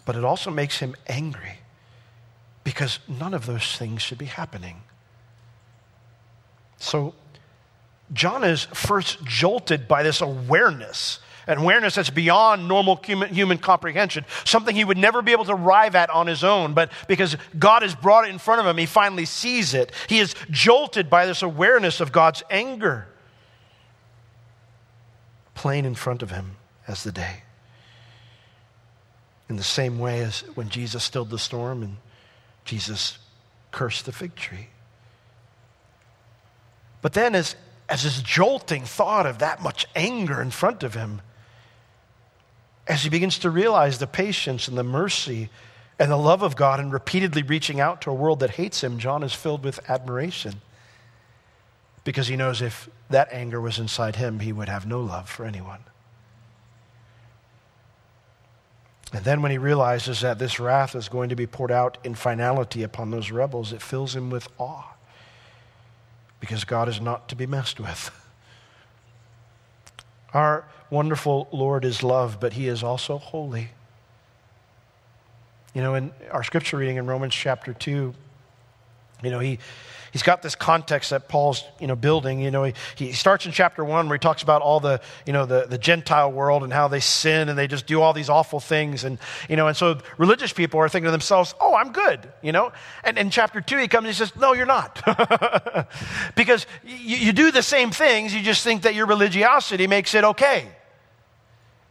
But 0.06 0.16
it 0.16 0.24
also 0.24 0.52
makes 0.52 0.80
him 0.80 0.96
angry 1.08 1.60
because 2.64 3.00
none 3.08 3.34
of 3.34 3.46
those 3.46 3.76
things 3.78 4.02
should 4.02 4.18
be 4.18 4.26
happening. 4.26 4.82
So, 6.78 7.14
John 8.14 8.44
is 8.44 8.66
first 8.66 9.24
jolted 9.24 9.88
by 9.88 10.04
this 10.04 10.22
awareness, 10.22 11.20
an 11.48 11.60
awareness 11.60 11.96
that's 11.96 12.10
beyond 12.10 12.68
normal 12.68 13.00
human, 13.04 13.34
human, 13.34 13.58
comprehension, 13.58 14.26
something 14.44 14.76
he 14.76 14.84
would 14.84 14.98
never 14.98 15.22
be 15.22 15.32
able 15.32 15.46
to 15.46 15.54
arrive 15.54 15.96
at 15.96 16.10
on 16.10 16.28
his 16.28 16.44
own. 16.44 16.74
But 16.74 16.92
because 17.08 17.38
God 17.58 17.82
has 17.82 17.96
brought 17.96 18.28
it 18.28 18.32
in 18.32 18.38
front 18.38 18.62
of 18.62 18.68
him, 18.68 18.78
he 18.78 18.86
finally 18.86 19.26
sees 19.26 19.74
it. 19.74 19.92
He 20.08 20.20
is 20.20 20.36
jolted 20.52 21.10
by 21.10 21.26
this 21.26 21.42
awareness 21.42 22.00
of 22.00 22.12
God's 22.12 22.44
anger, 22.50 23.08
plain 25.56 25.86
in 25.86 25.96
front 25.96 26.22
of 26.22 26.30
him 26.30 26.58
as 26.88 27.04
the 27.04 27.12
day. 27.12 27.38
In 29.50 29.56
the 29.56 29.64
same 29.64 29.98
way 29.98 30.20
as 30.20 30.42
when 30.54 30.70
Jesus 30.70 31.04
stilled 31.04 31.32
the 31.32 31.40
storm 31.40 31.82
and 31.82 31.98
Jesus 32.66 33.18
cursed 33.72 34.06
the 34.06 34.12
fig 34.12 34.36
tree. 34.36 34.68
But 37.02 37.14
then, 37.14 37.36
as, 37.36 37.56
as 37.88 38.04
his 38.04 38.22
jolting 38.22 38.84
thought 38.84 39.26
of 39.26 39.40
that 39.40 39.62
much 39.62 39.88
anger 39.96 40.42
in 40.42 40.52
front 40.52 40.84
of 40.84 40.94
him, 40.94 41.22
as 42.88 43.04
he 43.04 43.10
begins 43.10 43.40
to 43.40 43.50
realize 43.50 43.98
the 43.98 44.08
patience 44.08 44.68
and 44.68 44.78
the 44.78 44.84
mercy 44.84 45.50
and 45.98 46.12
the 46.12 46.18
love 46.18 46.42
of 46.42 46.56
God 46.56 46.80
and 46.80 46.92
repeatedly 46.92 47.44
reaching 47.44 47.80
out 47.80 48.02
to 48.02 48.12
a 48.12 48.14
world 48.14 48.40
that 48.42 48.52
hates 48.52 48.84
him, 48.84 48.98
John 48.98 49.24
is 49.24 49.34
filled 49.34 49.64
with 49.64 49.80
admiration 49.90 50.62
because 52.06 52.28
he 52.28 52.38
knows 52.38 52.62
if 52.62 52.88
that 53.10 53.34
anger 53.34 53.60
was 53.60 53.78
inside 53.78 54.16
him, 54.16 54.40
he 54.40 54.54
would 54.54 54.70
have 54.70 54.86
no 54.86 55.02
love 55.02 55.28
for 55.28 55.44
anyone. 55.44 55.80
And 59.12 59.26
then 59.26 59.42
when 59.42 59.52
he 59.52 59.58
realizes 59.58 60.22
that 60.22 60.40
this 60.40 60.60
wrath 60.60 60.96
is 60.96 61.10
going 61.10 61.30
to 61.30 61.36
be 61.36 61.48
poured 61.48 61.72
out 61.72 61.98
in 62.04 62.16
finality 62.16 62.84
upon 62.84 63.12
those 63.12 63.32
rebels, 63.32 63.74
it 63.74 63.82
fills 63.82 64.16
him 64.16 64.30
with 64.30 64.48
awe 64.58 64.94
because 66.40 66.64
God 66.64 66.88
is 66.88 67.02
not 67.02 67.28
to 67.30 67.36
be 67.36 67.48
messed 67.48 67.80
with. 67.80 68.12
Our 70.34 70.66
wonderful 70.90 71.48
Lord 71.52 71.86
is 71.86 72.04
love, 72.04 72.40
but 72.40 72.54
he 72.54 72.68
is 72.68 72.84
also 72.84 73.18
holy. 73.18 73.70
You 75.74 75.82
know, 75.82 75.96
in 75.96 76.12
our 76.32 76.44
scripture 76.44 76.78
reading 76.78 76.98
in 76.98 77.06
Romans 77.06 77.34
chapter 77.34 77.74
2, 77.74 78.14
you 79.24 79.30
know, 79.30 79.40
he 79.40 79.60
he's 80.16 80.24
got 80.24 80.42
this 80.42 80.56
context 80.56 81.10
that 81.10 81.28
Paul's, 81.28 81.62
you 81.78 81.88
know, 81.88 81.96
building. 81.98 82.40
You 82.40 82.50
know, 82.50 82.64
he, 82.64 82.74
he 82.96 83.12
starts 83.12 83.46
in 83.46 83.52
chapter 83.52 83.84
one 83.84 84.08
where 84.08 84.16
he 84.16 84.20
talks 84.20 84.44
about 84.44 84.62
all 84.62 84.80
the, 84.80 85.02
you 85.26 85.34
know, 85.34 85.46
the, 85.46 85.66
the 85.68 85.78
Gentile 85.78 86.32
world 86.32 86.64
and 86.64 86.72
how 86.72 86.88
they 86.88 87.02
sin 87.02 87.50
and 87.50 87.60
they 87.60 87.68
just 87.68 87.86
do 87.86 88.00
all 88.02 88.14
these 88.14 88.30
awful 88.30 88.62
things. 88.62 89.04
And, 89.04 89.18
you 89.50 89.58
know, 89.58 89.68
and 89.68 89.76
so 89.76 90.00
religious 90.18 90.54
people 90.54 90.80
are 90.80 90.88
thinking 90.88 91.08
to 91.08 91.12
themselves, 91.12 91.54
oh, 91.60 91.76
I'm 91.76 91.92
good, 91.92 92.32
you 92.42 92.54
know? 92.54 92.72
And 93.04 93.18
in 93.18 93.30
chapter 93.30 93.60
two, 93.60 93.78
he 93.78 93.90
comes 93.90 94.06
and 94.06 94.16
he 94.16 94.18
says, 94.18 94.34
no, 94.38 94.54
you're 94.54 94.66
not. 94.66 95.02
because 96.38 96.66
you, 96.86 97.18
you 97.18 97.34
do 97.34 97.52
the 97.52 97.62
same 97.62 97.92
things, 97.92 98.34
you 98.34 98.42
just 98.42 98.64
think 98.64 98.84
that 98.84 98.96
your 98.96 99.08
religiosity 99.08 99.86
makes 99.86 100.16
it 100.16 100.24
okay. 100.24 100.66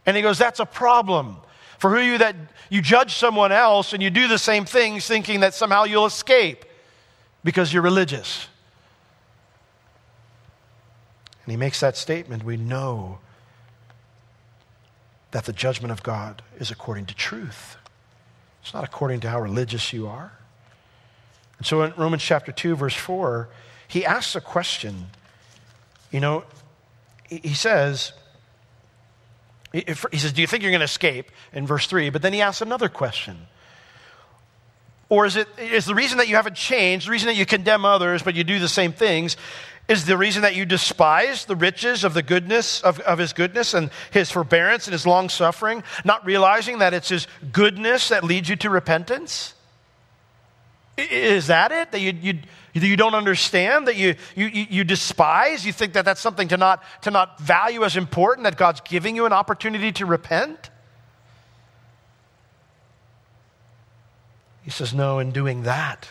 And 0.07 0.17
he 0.17 0.23
goes, 0.23 0.39
that's 0.39 0.59
a 0.59 0.65
problem. 0.65 1.37
For 1.77 1.91
who 1.91 2.01
you 2.01 2.17
that 2.17 2.35
you 2.71 2.81
judge 2.81 3.13
someone 3.13 3.51
else 3.51 3.93
and 3.93 4.01
you 4.01 4.09
do 4.09 4.27
the 4.27 4.39
same 4.39 4.65
things 4.65 5.05
thinking 5.05 5.41
that 5.41 5.53
somehow 5.53 5.83
you'll 5.83 6.07
escape 6.07 6.65
because 7.45 7.71
you're 7.71 7.83
religious. 7.83 8.47
And 11.45 11.51
he 11.51 11.57
makes 11.57 11.79
that 11.79 11.95
statement. 11.95 12.43
We 12.43 12.57
know 12.57 13.19
that 15.29 15.45
the 15.45 15.53
judgment 15.53 15.91
of 15.91 16.01
God 16.01 16.41
is 16.57 16.71
according 16.71 17.05
to 17.05 17.15
truth. 17.15 17.77
It's 18.63 18.73
not 18.73 18.83
according 18.83 19.19
to 19.21 19.29
how 19.29 19.39
religious 19.39 19.93
you 19.93 20.07
are. 20.07 20.31
And 21.59 21.67
so 21.67 21.83
in 21.83 21.93
Romans 21.95 22.23
chapter 22.23 22.51
2, 22.51 22.75
verse 22.75 22.95
4, 22.95 23.47
he 23.87 24.03
asks 24.03 24.35
a 24.35 24.41
question. 24.41 25.05
You 26.11 26.19
know, 26.19 26.45
he 27.29 27.53
says, 27.53 28.13
he 29.71 30.17
says, 30.17 30.33
Do 30.33 30.41
you 30.41 30.47
think 30.47 30.63
you're 30.63 30.71
going 30.71 30.79
to 30.79 30.85
escape? 30.85 31.31
In 31.53 31.67
verse 31.67 31.85
3. 31.85 32.09
But 32.09 32.23
then 32.23 32.33
he 32.33 32.41
asks 32.41 32.61
another 32.61 32.89
question 32.89 33.45
or 35.09 35.25
is 35.25 35.35
it 35.35 35.47
is 35.59 35.85
the 35.85 35.95
reason 35.95 36.17
that 36.17 36.27
you 36.27 36.35
haven't 36.35 36.55
changed, 36.55 37.07
the 37.07 37.11
reason 37.11 37.27
that 37.27 37.35
you 37.35 37.45
condemn 37.45 37.85
others, 37.85 38.23
but 38.23 38.35
you 38.35 38.43
do 38.43 38.59
the 38.59 38.67
same 38.67 38.91
things, 38.91 39.37
is 39.87 40.05
the 40.05 40.17
reason 40.17 40.41
that 40.41 40.55
you 40.55 40.65
despise 40.65 41.45
the 41.45 41.55
riches 41.55 42.03
of 42.03 42.13
the 42.13 42.23
goodness 42.23 42.81
of, 42.81 42.99
of 43.01 43.19
his 43.19 43.33
goodness 43.33 43.73
and 43.73 43.91
his 44.11 44.31
forbearance 44.31 44.87
and 44.87 44.93
his 44.93 45.05
long 45.05 45.29
suffering, 45.29 45.83
not 46.03 46.25
realizing 46.25 46.79
that 46.79 46.93
it's 46.93 47.09
his 47.09 47.27
goodness 47.51 48.09
that 48.09 48.23
leads 48.23 48.49
you 48.49 48.55
to 48.55 48.69
repentance? 48.69 49.53
Is 50.97 51.47
that 51.47 51.71
it? 51.71 51.91
That 51.91 51.99
you, 51.99 52.13
you, 52.19 52.39
you 52.73 52.95
don't 52.95 53.15
understand? 53.15 53.87
That 53.87 53.97
you, 53.97 54.15
you, 54.35 54.47
you 54.47 54.83
despise? 54.83 55.65
You 55.65 55.73
think 55.73 55.93
that 55.93 56.05
that's 56.05 56.21
something 56.21 56.47
to 56.47 56.57
not, 56.57 56.83
to 57.01 57.11
not 57.11 57.39
value 57.39 57.83
as 57.83 57.97
important, 57.97 58.45
that 58.45 58.57
God's 58.57 58.81
giving 58.81 59.15
you 59.15 59.25
an 59.25 59.33
opportunity 59.33 59.91
to 59.93 60.05
repent? 60.05 60.69
He 64.65 64.71
says, 64.71 64.95
No, 64.95 65.19
in 65.19 65.31
doing 65.31 65.61
that, 65.63 66.09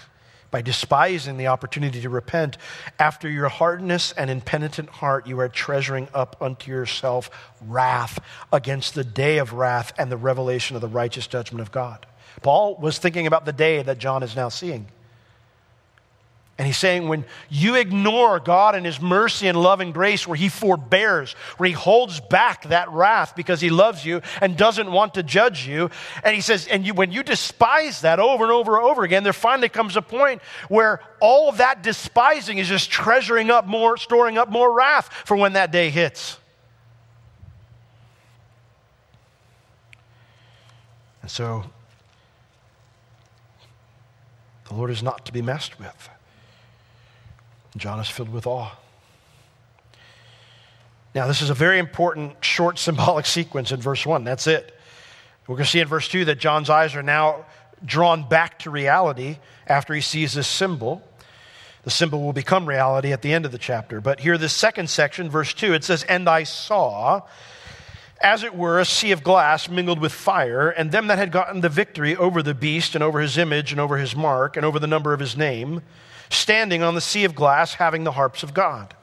by 0.53 0.63
despising 0.63 1.37
the 1.37 1.49
opportunity 1.49 2.01
to 2.01 2.09
repent, 2.09 2.57
after 3.01 3.29
your 3.29 3.49
hardness 3.49 4.13
and 4.13 4.31
impenitent 4.31 4.89
heart, 4.89 5.27
you 5.27 5.41
are 5.41 5.49
treasuring 5.49 6.07
up 6.15 6.37
unto 6.41 6.71
yourself 6.71 7.29
wrath 7.61 8.21
against 8.53 8.95
the 8.95 9.03
day 9.03 9.39
of 9.39 9.53
wrath 9.53 9.93
and 9.99 10.11
the 10.11 10.17
revelation 10.17 10.77
of 10.77 10.83
the 10.83 10.89
righteous 10.89 11.27
judgment 11.27 11.63
of 11.63 11.73
God. 11.73 12.07
Paul 12.43 12.77
was 12.77 12.99
thinking 12.99 13.27
about 13.27 13.45
the 13.45 13.53
day 13.53 13.83
that 13.83 13.99
John 13.99 14.23
is 14.23 14.37
now 14.37 14.49
seeing. 14.49 14.87
And 16.57 16.69
he's 16.69 16.77
saying, 16.77 17.09
when 17.09 17.25
you 17.51 17.75
ignore 17.75 18.39
God 18.39 18.77
and 18.77 18.87
His 18.87 19.01
mercy 19.01 19.49
and 19.49 19.61
love 19.61 19.81
and 19.81 19.93
grace, 19.93 20.25
where 20.25 20.37
He 20.37 20.49
forbears, 20.49 21.33
where 21.57 21.67
He 21.67 21.73
holds 21.73 22.21
back 22.21 22.69
that 22.69 22.93
wrath 22.93 23.35
because 23.35 23.61
He 23.61 23.71
loves 23.71 24.05
you 24.05 24.23
and 24.41 24.57
doesn't 24.57 24.91
want 24.91 25.15
to 25.15 25.25
judge 25.25 25.67
you, 25.67 25.91
and 26.23 26.33
He 26.33 26.41
says, 26.41 26.69
and 26.69 26.87
you, 26.87 26.95
when 26.95 27.11
you 27.11 27.25
despise 27.25 28.03
that 28.03 28.21
over 28.21 28.45
and 28.45 28.53
over 28.53 28.77
and 28.77 28.87
over 28.87 29.03
again, 29.03 29.25
there 29.25 29.33
finally 29.33 29.69
comes 29.69 29.97
a 29.97 30.03
point 30.03 30.43
where 30.69 31.01
all 31.19 31.49
of 31.49 31.57
that 31.57 31.83
despising 31.83 32.59
is 32.59 32.69
just 32.69 32.89
treasuring 32.89 33.51
up 33.51 33.67
more, 33.67 33.97
storing 33.97 34.39
up 34.39 34.49
more 34.49 34.73
wrath 34.73 35.13
for 35.25 35.37
when 35.37 35.55
that 35.55 35.73
day 35.73 35.91
hits. 35.91 36.39
And 41.21 41.31
so, 41.31 41.65
the 44.69 44.75
Lord 44.75 44.91
is 44.91 45.03
not 45.03 45.27
to 45.27 45.33
be 45.33 45.43
messed 45.43 45.81
with. 45.81 46.11
John 47.77 47.99
is 47.99 48.09
filled 48.09 48.29
with 48.29 48.47
awe. 48.47 48.77
Now, 51.15 51.27
this 51.27 51.43
is 51.43 51.51
a 51.51 51.55
very 51.55 51.79
important 51.79 52.45
short 52.45 52.79
symbolic 52.79 53.27
sequence 53.27 53.73
in 53.73 53.81
verse 53.81 54.05
1. 54.05 54.25
That's 54.25 54.47
it. 54.47 54.77
We're 55.47 55.57
going 55.57 55.65
to 55.65 55.71
see 55.71 55.81
in 55.81 55.89
verse 55.89 56.09
2 56.09 56.25
that 56.27 56.39
John's 56.39 56.71
eyes 56.71 56.95
are 56.95 57.03
now 57.03 57.47
drawn 57.85 58.29
back 58.29 58.61
to 58.61 58.71
reality 58.71 59.39
after 59.67 59.95
he 59.95 60.01
sees 60.01 60.33
this 60.33 60.49
symbol. 60.49 61.03
The 61.83 61.91
symbol 61.91 62.23
will 62.23 62.33
become 62.33 62.67
reality 62.67 63.13
at 63.13 63.23
the 63.23 63.33
end 63.33 63.45
of 63.45 63.53
the 63.53 63.59
chapter. 63.59 64.01
But 64.01 64.21
here, 64.21 64.39
this 64.39 64.55
second 64.55 64.89
section, 64.89 65.29
verse 65.29 65.53
2, 65.53 65.75
it 65.75 65.85
says, 65.85 66.03
And 66.05 66.29
I 66.29 66.45
saw, 66.45 67.23
as 68.21 68.43
it 68.43 68.55
were, 68.55 68.81
a 68.81 68.87
sea 68.87 69.13
of 69.13 69.23
glass 69.23 69.69
mingled 69.69 70.01
with 70.01 70.13
fire, 70.13 70.71
and 70.71 70.91
them 70.91 71.09
that 71.09 71.19
had 71.19 71.31
gotten 71.31 71.61
the 71.61 71.69
victory 71.69 72.17
over 72.17 72.43
the 72.43 72.55
beast, 72.55 72.95
and 72.95 73.05
over 73.05 73.21
his 73.21 73.37
image, 73.37 73.71
and 73.71 73.81
over 73.81 73.99
his 73.99 74.17
mark, 74.17 74.57
and 74.57 74.65
over 74.65 74.79
the 74.79 74.87
number 74.87 75.13
of 75.13 75.21
his 75.21 75.37
name 75.37 75.83
standing 76.31 76.83
on 76.83 76.95
the 76.95 77.01
sea 77.01 77.25
of 77.25 77.35
glass, 77.35 77.75
having 77.75 78.05
the 78.05 78.13
harps 78.13 78.43
of 78.43 78.55
God. 78.55 78.95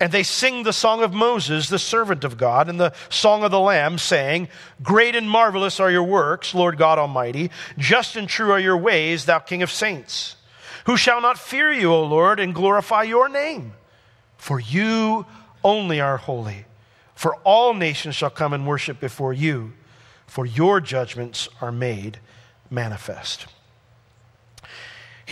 And 0.00 0.10
they 0.10 0.24
sing 0.24 0.64
the 0.64 0.72
song 0.72 1.02
of 1.04 1.14
Moses, 1.14 1.68
the 1.68 1.78
servant 1.78 2.24
of 2.24 2.36
God, 2.36 2.68
and 2.68 2.80
the 2.80 2.92
song 3.08 3.44
of 3.44 3.52
the 3.52 3.60
Lamb, 3.60 3.98
saying, 3.98 4.48
Great 4.82 5.14
and 5.14 5.30
marvelous 5.30 5.78
are 5.78 5.92
your 5.92 6.02
works, 6.02 6.54
Lord 6.54 6.76
God 6.76 6.98
Almighty. 6.98 7.52
Just 7.78 8.16
and 8.16 8.28
true 8.28 8.50
are 8.50 8.58
your 8.58 8.76
ways, 8.76 9.26
thou 9.26 9.38
King 9.38 9.62
of 9.62 9.70
saints. 9.70 10.34
Who 10.86 10.96
shall 10.96 11.20
not 11.20 11.38
fear 11.38 11.72
you, 11.72 11.92
O 11.92 12.02
Lord, 12.02 12.40
and 12.40 12.52
glorify 12.52 13.04
your 13.04 13.28
name? 13.28 13.74
For 14.38 14.58
you 14.58 15.24
only 15.62 16.00
are 16.00 16.16
holy. 16.16 16.64
For 17.14 17.36
all 17.44 17.72
nations 17.72 18.16
shall 18.16 18.30
come 18.30 18.52
and 18.52 18.66
worship 18.66 18.98
before 18.98 19.32
you, 19.32 19.72
for 20.26 20.44
your 20.44 20.80
judgments 20.80 21.48
are 21.60 21.70
made 21.70 22.18
manifest. 22.68 23.46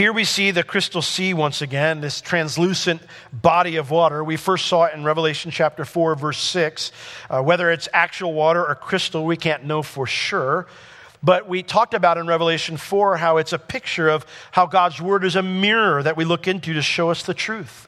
Here 0.00 0.14
we 0.14 0.24
see 0.24 0.50
the 0.50 0.62
crystal 0.62 1.02
sea 1.02 1.34
once 1.34 1.60
again, 1.60 2.00
this 2.00 2.22
translucent 2.22 3.02
body 3.34 3.76
of 3.76 3.90
water. 3.90 4.24
We 4.24 4.38
first 4.38 4.64
saw 4.64 4.84
it 4.84 4.94
in 4.94 5.04
Revelation 5.04 5.50
chapter 5.50 5.84
4, 5.84 6.14
verse 6.14 6.38
6. 6.38 6.90
Uh, 7.28 7.42
whether 7.42 7.70
it's 7.70 7.86
actual 7.92 8.32
water 8.32 8.66
or 8.66 8.74
crystal, 8.74 9.26
we 9.26 9.36
can't 9.36 9.66
know 9.66 9.82
for 9.82 10.06
sure. 10.06 10.66
But 11.22 11.50
we 11.50 11.62
talked 11.62 11.92
about 11.92 12.16
in 12.16 12.26
Revelation 12.26 12.78
4 12.78 13.18
how 13.18 13.36
it's 13.36 13.52
a 13.52 13.58
picture 13.58 14.08
of 14.08 14.24
how 14.52 14.64
God's 14.64 15.02
word 15.02 15.22
is 15.22 15.36
a 15.36 15.42
mirror 15.42 16.02
that 16.02 16.16
we 16.16 16.24
look 16.24 16.48
into 16.48 16.72
to 16.72 16.80
show 16.80 17.10
us 17.10 17.22
the 17.22 17.34
truth. 17.34 17.86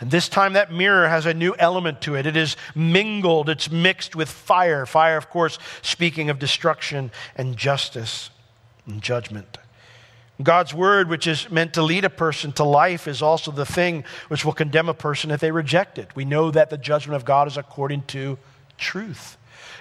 And 0.00 0.10
this 0.10 0.28
time, 0.28 0.54
that 0.54 0.72
mirror 0.72 1.08
has 1.08 1.24
a 1.24 1.34
new 1.34 1.54
element 1.56 2.00
to 2.00 2.16
it. 2.16 2.26
It 2.26 2.36
is 2.36 2.56
mingled, 2.74 3.48
it's 3.48 3.70
mixed 3.70 4.16
with 4.16 4.28
fire. 4.28 4.86
Fire, 4.86 5.16
of 5.16 5.30
course, 5.30 5.60
speaking 5.82 6.30
of 6.30 6.40
destruction 6.40 7.12
and 7.36 7.56
justice 7.56 8.30
and 8.88 9.00
judgment. 9.00 9.56
God's 10.42 10.72
word, 10.72 11.08
which 11.08 11.26
is 11.26 11.50
meant 11.50 11.74
to 11.74 11.82
lead 11.82 12.04
a 12.04 12.10
person 12.10 12.52
to 12.52 12.64
life, 12.64 13.08
is 13.08 13.22
also 13.22 13.50
the 13.50 13.66
thing 13.66 14.04
which 14.28 14.44
will 14.44 14.52
condemn 14.52 14.88
a 14.88 14.94
person 14.94 15.30
if 15.30 15.40
they 15.40 15.50
reject 15.50 15.98
it. 15.98 16.14
We 16.14 16.24
know 16.24 16.50
that 16.52 16.70
the 16.70 16.78
judgment 16.78 17.16
of 17.16 17.24
God 17.24 17.48
is 17.48 17.56
according 17.56 18.02
to 18.08 18.38
truth. 18.76 19.36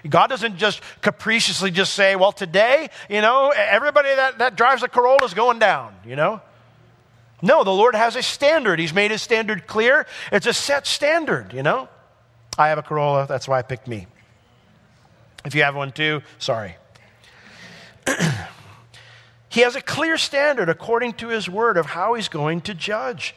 God 0.09 0.27
doesn't 0.27 0.57
just 0.57 0.81
capriciously 1.01 1.69
just 1.69 1.93
say, 1.93 2.15
well, 2.15 2.31
today, 2.31 2.89
you 3.09 3.21
know, 3.21 3.53
everybody 3.55 4.09
that, 4.09 4.39
that 4.39 4.55
drives 4.55 4.81
a 4.81 4.87
Corolla 4.87 5.23
is 5.25 5.33
going 5.33 5.59
down, 5.59 5.93
you 6.05 6.15
know? 6.15 6.41
No, 7.41 7.63
the 7.63 7.71
Lord 7.71 7.93
has 7.93 8.15
a 8.15 8.23
standard. 8.23 8.79
He's 8.79 8.93
made 8.93 9.11
his 9.11 9.21
standard 9.21 9.67
clear. 9.67 10.07
It's 10.31 10.47
a 10.47 10.53
set 10.53 10.87
standard, 10.87 11.53
you 11.53 11.61
know? 11.61 11.87
I 12.57 12.69
have 12.69 12.79
a 12.79 12.83
Corolla, 12.83 13.27
that's 13.27 13.47
why 13.47 13.59
I 13.59 13.61
picked 13.61 13.87
me. 13.87 14.07
If 15.45 15.53
you 15.53 15.63
have 15.63 15.75
one 15.75 15.91
too, 15.91 16.21
sorry. 16.39 16.75
he 19.49 19.61
has 19.61 19.75
a 19.75 19.81
clear 19.81 20.17
standard 20.17 20.69
according 20.69 21.13
to 21.13 21.29
his 21.29 21.49
word 21.49 21.77
of 21.77 21.85
how 21.87 22.13
he's 22.15 22.27
going 22.27 22.61
to 22.61 22.73
judge. 22.73 23.35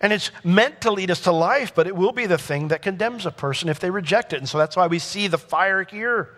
And 0.00 0.12
it's 0.12 0.30
meant 0.42 0.80
to 0.82 0.90
lead 0.90 1.10
us 1.10 1.20
to 1.22 1.32
life, 1.32 1.74
but 1.74 1.86
it 1.86 1.96
will 1.96 2.12
be 2.12 2.26
the 2.26 2.38
thing 2.38 2.68
that 2.68 2.82
condemns 2.82 3.24
a 3.24 3.30
person 3.30 3.68
if 3.68 3.80
they 3.80 3.90
reject 3.90 4.32
it. 4.32 4.38
And 4.38 4.48
so 4.48 4.58
that's 4.58 4.76
why 4.76 4.86
we 4.86 4.98
see 4.98 5.28
the 5.28 5.38
fire 5.38 5.84
here. 5.84 6.30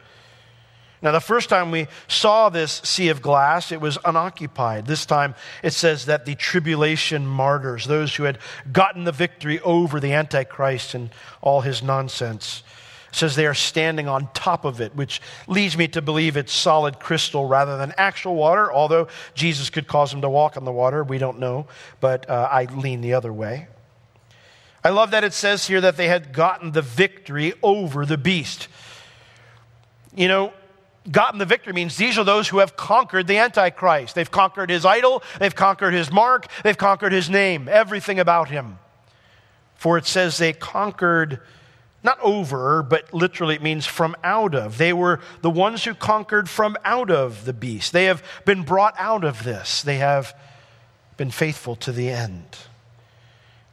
Now, 1.02 1.12
the 1.12 1.20
first 1.20 1.48
time 1.48 1.70
we 1.70 1.88
saw 2.08 2.48
this 2.48 2.80
sea 2.84 3.08
of 3.10 3.20
glass, 3.20 3.70
it 3.70 3.80
was 3.80 3.98
unoccupied. 4.04 4.86
This 4.86 5.04
time 5.04 5.34
it 5.62 5.72
says 5.72 6.06
that 6.06 6.24
the 6.24 6.34
tribulation 6.34 7.26
martyrs, 7.26 7.86
those 7.86 8.14
who 8.14 8.24
had 8.24 8.38
gotten 8.72 9.04
the 9.04 9.12
victory 9.12 9.60
over 9.60 10.00
the 10.00 10.12
Antichrist 10.12 10.94
and 10.94 11.10
all 11.42 11.60
his 11.60 11.82
nonsense, 11.82 12.62
says 13.12 13.36
they 13.36 13.46
are 13.46 13.54
standing 13.54 14.08
on 14.08 14.28
top 14.34 14.64
of 14.64 14.80
it, 14.80 14.94
which 14.94 15.20
leads 15.46 15.76
me 15.76 15.88
to 15.88 16.02
believe 16.02 16.36
it's 16.36 16.52
solid 16.52 17.00
crystal 17.00 17.46
rather 17.46 17.78
than 17.78 17.94
actual 17.96 18.34
water, 18.34 18.70
although 18.72 19.08
Jesus 19.34 19.70
could 19.70 19.86
cause 19.86 20.10
them 20.10 20.20
to 20.20 20.28
walk 20.28 20.56
on 20.56 20.64
the 20.64 20.72
water. 20.72 21.02
We 21.02 21.18
don't 21.18 21.38
know, 21.38 21.66
but 22.00 22.28
uh, 22.28 22.48
I 22.50 22.64
lean 22.64 23.00
the 23.00 23.14
other 23.14 23.32
way. 23.32 23.68
I 24.84 24.90
love 24.90 25.10
that 25.10 25.24
it 25.24 25.32
says 25.32 25.66
here 25.66 25.80
that 25.80 25.96
they 25.96 26.08
had 26.08 26.32
gotten 26.32 26.72
the 26.72 26.82
victory 26.82 27.54
over 27.62 28.06
the 28.06 28.18
beast. 28.18 28.68
You 30.14 30.28
know, 30.28 30.52
gotten 31.10 31.38
the 31.38 31.44
victory 31.44 31.72
means 31.72 31.96
these 31.96 32.18
are 32.18 32.24
those 32.24 32.48
who 32.48 32.58
have 32.58 32.76
conquered 32.76 33.26
the 33.26 33.38
Antichrist. 33.38 34.14
They've 34.14 34.30
conquered 34.30 34.70
his 34.70 34.84
idol, 34.84 35.22
they've 35.38 35.54
conquered 35.54 35.92
his 35.92 36.12
mark, 36.12 36.46
they've 36.62 36.78
conquered 36.78 37.12
his 37.12 37.28
name, 37.28 37.68
everything 37.68 38.20
about 38.20 38.48
him. 38.48 38.78
For 39.74 39.98
it 39.98 40.06
says 40.06 40.38
they 40.38 40.52
conquered 40.52 41.40
not 42.06 42.18
over, 42.20 42.82
but 42.82 43.12
literally 43.12 43.56
it 43.56 43.62
means 43.62 43.84
from 43.84 44.16
out 44.24 44.54
of. 44.54 44.78
They 44.78 44.94
were 44.94 45.20
the 45.42 45.50
ones 45.50 45.84
who 45.84 45.92
conquered 45.92 46.48
from 46.48 46.78
out 46.84 47.10
of 47.10 47.44
the 47.44 47.52
beast. 47.52 47.92
They 47.92 48.06
have 48.06 48.22
been 48.46 48.62
brought 48.62 48.94
out 48.98 49.24
of 49.24 49.44
this. 49.44 49.82
They 49.82 49.98
have 49.98 50.34
been 51.18 51.30
faithful 51.30 51.76
to 51.76 51.92
the 51.92 52.08
end. 52.08 52.56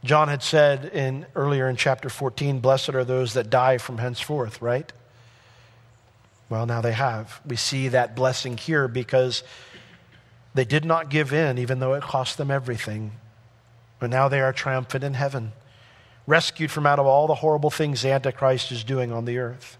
John 0.03 0.27
had 0.27 0.43
said 0.43 0.85
in 0.85 1.25
earlier 1.33 1.69
in 1.69 1.77
chapter 1.77 2.09
14, 2.09 2.59
blessed 2.59 2.89
are 2.89 3.05
those 3.05 3.33
that 3.33 3.49
die 3.49 3.77
from 3.77 3.99
henceforth, 3.99 4.61
right? 4.61 4.91
Well, 6.49 6.65
now 6.65 6.81
they 6.81 6.91
have. 6.91 7.39
We 7.45 7.55
see 7.55 7.87
that 7.87 8.15
blessing 8.15 8.57
here 8.57 8.89
because 8.89 9.43
they 10.53 10.65
did 10.65 10.83
not 10.83 11.09
give 11.09 11.31
in, 11.31 11.57
even 11.57 11.79
though 11.79 11.93
it 11.93 12.03
cost 12.03 12.37
them 12.37 12.51
everything. 12.51 13.13
But 13.99 14.09
now 14.09 14.27
they 14.27 14.41
are 14.41 14.51
triumphant 14.51 15.03
in 15.03 15.13
heaven 15.13 15.53
rescued 16.25 16.71
from 16.71 16.85
out 16.85 16.99
of 16.99 17.05
all 17.05 17.27
the 17.27 17.35
horrible 17.35 17.69
things 17.69 18.05
Antichrist 18.05 18.71
is 18.71 18.83
doing 18.83 19.11
on 19.11 19.25
the 19.25 19.37
earth. 19.37 19.77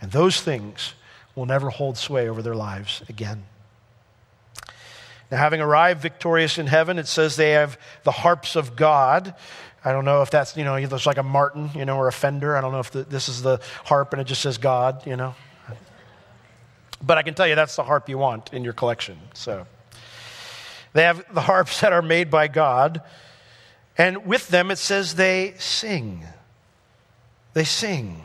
And 0.00 0.10
those 0.10 0.40
things 0.40 0.94
will 1.34 1.46
never 1.46 1.70
hold 1.70 1.96
sway 1.96 2.28
over 2.28 2.42
their 2.42 2.54
lives 2.54 3.02
again. 3.08 3.44
Now, 5.30 5.38
having 5.38 5.60
arrived 5.60 6.00
victorious 6.00 6.58
in 6.58 6.66
heaven, 6.66 6.98
it 6.98 7.08
says 7.08 7.36
they 7.36 7.52
have 7.52 7.78
the 8.04 8.12
harps 8.12 8.56
of 8.56 8.76
God. 8.76 9.34
I 9.84 9.92
don't 9.92 10.04
know 10.04 10.22
if 10.22 10.30
that's, 10.30 10.56
you 10.56 10.64
know, 10.64 10.74
it's 10.76 11.06
like 11.06 11.18
a 11.18 11.22
martin, 11.22 11.70
you 11.74 11.84
know, 11.84 11.96
or 11.96 12.08
a 12.08 12.12
fender. 12.12 12.56
I 12.56 12.60
don't 12.60 12.72
know 12.72 12.80
if 12.80 12.90
the, 12.90 13.02
this 13.04 13.28
is 13.28 13.42
the 13.42 13.60
harp 13.84 14.12
and 14.12 14.20
it 14.20 14.24
just 14.26 14.42
says 14.42 14.58
God, 14.58 15.06
you 15.06 15.16
know. 15.16 15.34
But 17.02 17.18
I 17.18 17.22
can 17.22 17.34
tell 17.34 17.46
you 17.46 17.54
that's 17.54 17.76
the 17.76 17.82
harp 17.82 18.08
you 18.08 18.16
want 18.16 18.52
in 18.52 18.64
your 18.64 18.72
collection. 18.72 19.18
So 19.34 19.66
they 20.94 21.02
have 21.02 21.24
the 21.34 21.42
harps 21.42 21.80
that 21.80 21.92
are 21.92 22.02
made 22.02 22.30
by 22.30 22.48
God. 22.48 23.02
And 23.96 24.26
with 24.26 24.48
them, 24.48 24.70
it 24.70 24.78
says 24.78 25.14
they 25.14 25.54
sing. 25.58 26.24
They 27.52 27.64
sing. 27.64 28.24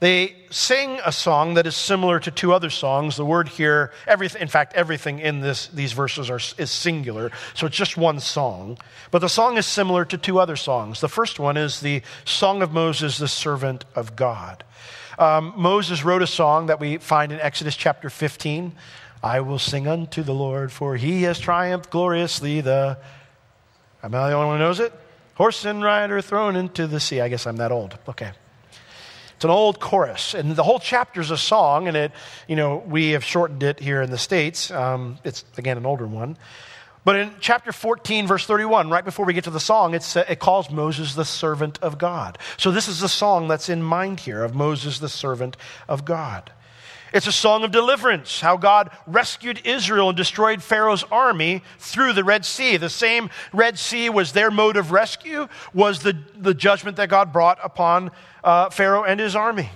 They 0.00 0.34
sing 0.50 0.98
a 1.04 1.12
song 1.12 1.54
that 1.54 1.66
is 1.66 1.76
similar 1.76 2.18
to 2.20 2.30
two 2.30 2.54
other 2.54 2.70
songs. 2.70 3.16
The 3.16 3.24
word 3.24 3.48
here, 3.48 3.92
everything, 4.06 4.40
in 4.40 4.48
fact, 4.48 4.72
everything 4.74 5.18
in 5.18 5.40
this, 5.40 5.68
these 5.68 5.92
verses 5.92 6.30
are, 6.30 6.40
is 6.56 6.70
singular, 6.70 7.30
so 7.54 7.66
it's 7.66 7.76
just 7.76 7.98
one 7.98 8.18
song. 8.18 8.78
But 9.10 9.18
the 9.18 9.28
song 9.28 9.58
is 9.58 9.66
similar 9.66 10.06
to 10.06 10.16
two 10.16 10.40
other 10.40 10.56
songs. 10.56 11.02
The 11.02 11.08
first 11.08 11.38
one 11.38 11.58
is 11.58 11.80
the 11.80 12.00
Song 12.24 12.62
of 12.62 12.72
Moses, 12.72 13.18
the 13.18 13.28
servant 13.28 13.84
of 13.94 14.16
God. 14.16 14.64
Um, 15.18 15.52
Moses 15.54 16.02
wrote 16.02 16.22
a 16.22 16.26
song 16.26 16.66
that 16.66 16.80
we 16.80 16.96
find 16.96 17.30
in 17.30 17.38
Exodus 17.38 17.76
chapter 17.76 18.08
15. 18.08 18.72
I 19.22 19.40
will 19.40 19.58
sing 19.58 19.86
unto 19.86 20.22
the 20.22 20.32
Lord, 20.32 20.72
for 20.72 20.96
he 20.96 21.24
has 21.24 21.38
triumphed 21.38 21.90
gloriously. 21.90 22.62
The 22.62 22.96
Am 24.02 24.14
I 24.14 24.30
the 24.30 24.34
only 24.34 24.46
one 24.46 24.58
who 24.58 24.64
knows 24.64 24.80
it? 24.80 24.92
Horse 25.34 25.64
and 25.64 25.82
rider 25.82 26.20
thrown 26.20 26.56
into 26.56 26.86
the 26.86 27.00
sea. 27.00 27.20
I 27.20 27.28
guess 27.28 27.46
I'm 27.46 27.56
that 27.56 27.72
old. 27.72 27.98
Okay. 28.08 28.32
It's 29.36 29.44
an 29.44 29.50
old 29.50 29.80
chorus, 29.80 30.34
and 30.34 30.54
the 30.54 30.62
whole 30.62 30.78
chapter 30.78 31.18
is 31.22 31.30
a 31.30 31.38
song, 31.38 31.88
and 31.88 31.96
it, 31.96 32.12
you 32.46 32.56
know, 32.56 32.82
we 32.86 33.12
have 33.12 33.24
shortened 33.24 33.62
it 33.62 33.80
here 33.80 34.02
in 34.02 34.10
the 34.10 34.18
States. 34.18 34.70
Um, 34.70 35.18
it's, 35.24 35.46
again, 35.56 35.78
an 35.78 35.86
older 35.86 36.06
one. 36.06 36.36
But 37.06 37.16
in 37.16 37.32
chapter 37.40 37.72
14, 37.72 38.26
verse 38.26 38.44
31, 38.44 38.90
right 38.90 39.04
before 39.04 39.24
we 39.24 39.32
get 39.32 39.44
to 39.44 39.50
the 39.50 39.58
song, 39.58 39.94
uh, 39.94 40.24
it 40.28 40.38
calls 40.40 40.70
Moses 40.70 41.14
the 41.14 41.24
servant 41.24 41.78
of 41.82 41.96
God. 41.96 42.36
So 42.58 42.70
this 42.70 42.86
is 42.86 43.00
the 43.00 43.08
song 43.08 43.48
that's 43.48 43.70
in 43.70 43.82
mind 43.82 44.20
here 44.20 44.44
of 44.44 44.54
Moses, 44.54 44.98
the 44.98 45.08
servant 45.08 45.56
of 45.88 46.04
God. 46.04 46.52
It's 47.12 47.26
a 47.26 47.32
song 47.32 47.64
of 47.64 47.72
deliverance, 47.72 48.40
how 48.40 48.56
God 48.56 48.90
rescued 49.06 49.60
Israel 49.64 50.08
and 50.08 50.16
destroyed 50.16 50.62
Pharaoh's 50.62 51.04
army 51.10 51.62
through 51.78 52.12
the 52.12 52.22
Red 52.22 52.44
Sea. 52.44 52.76
The 52.76 52.88
same 52.88 53.30
Red 53.52 53.78
Sea 53.78 54.10
was 54.10 54.32
their 54.32 54.50
mode 54.50 54.76
of 54.76 54.92
rescue, 54.92 55.48
was 55.74 56.00
the, 56.00 56.16
the 56.36 56.54
judgment 56.54 56.96
that 56.98 57.08
God 57.08 57.32
brought 57.32 57.58
upon 57.62 58.12
uh, 58.44 58.70
Pharaoh 58.70 59.04
and 59.04 59.18
his 59.18 59.34
army. 59.34 59.70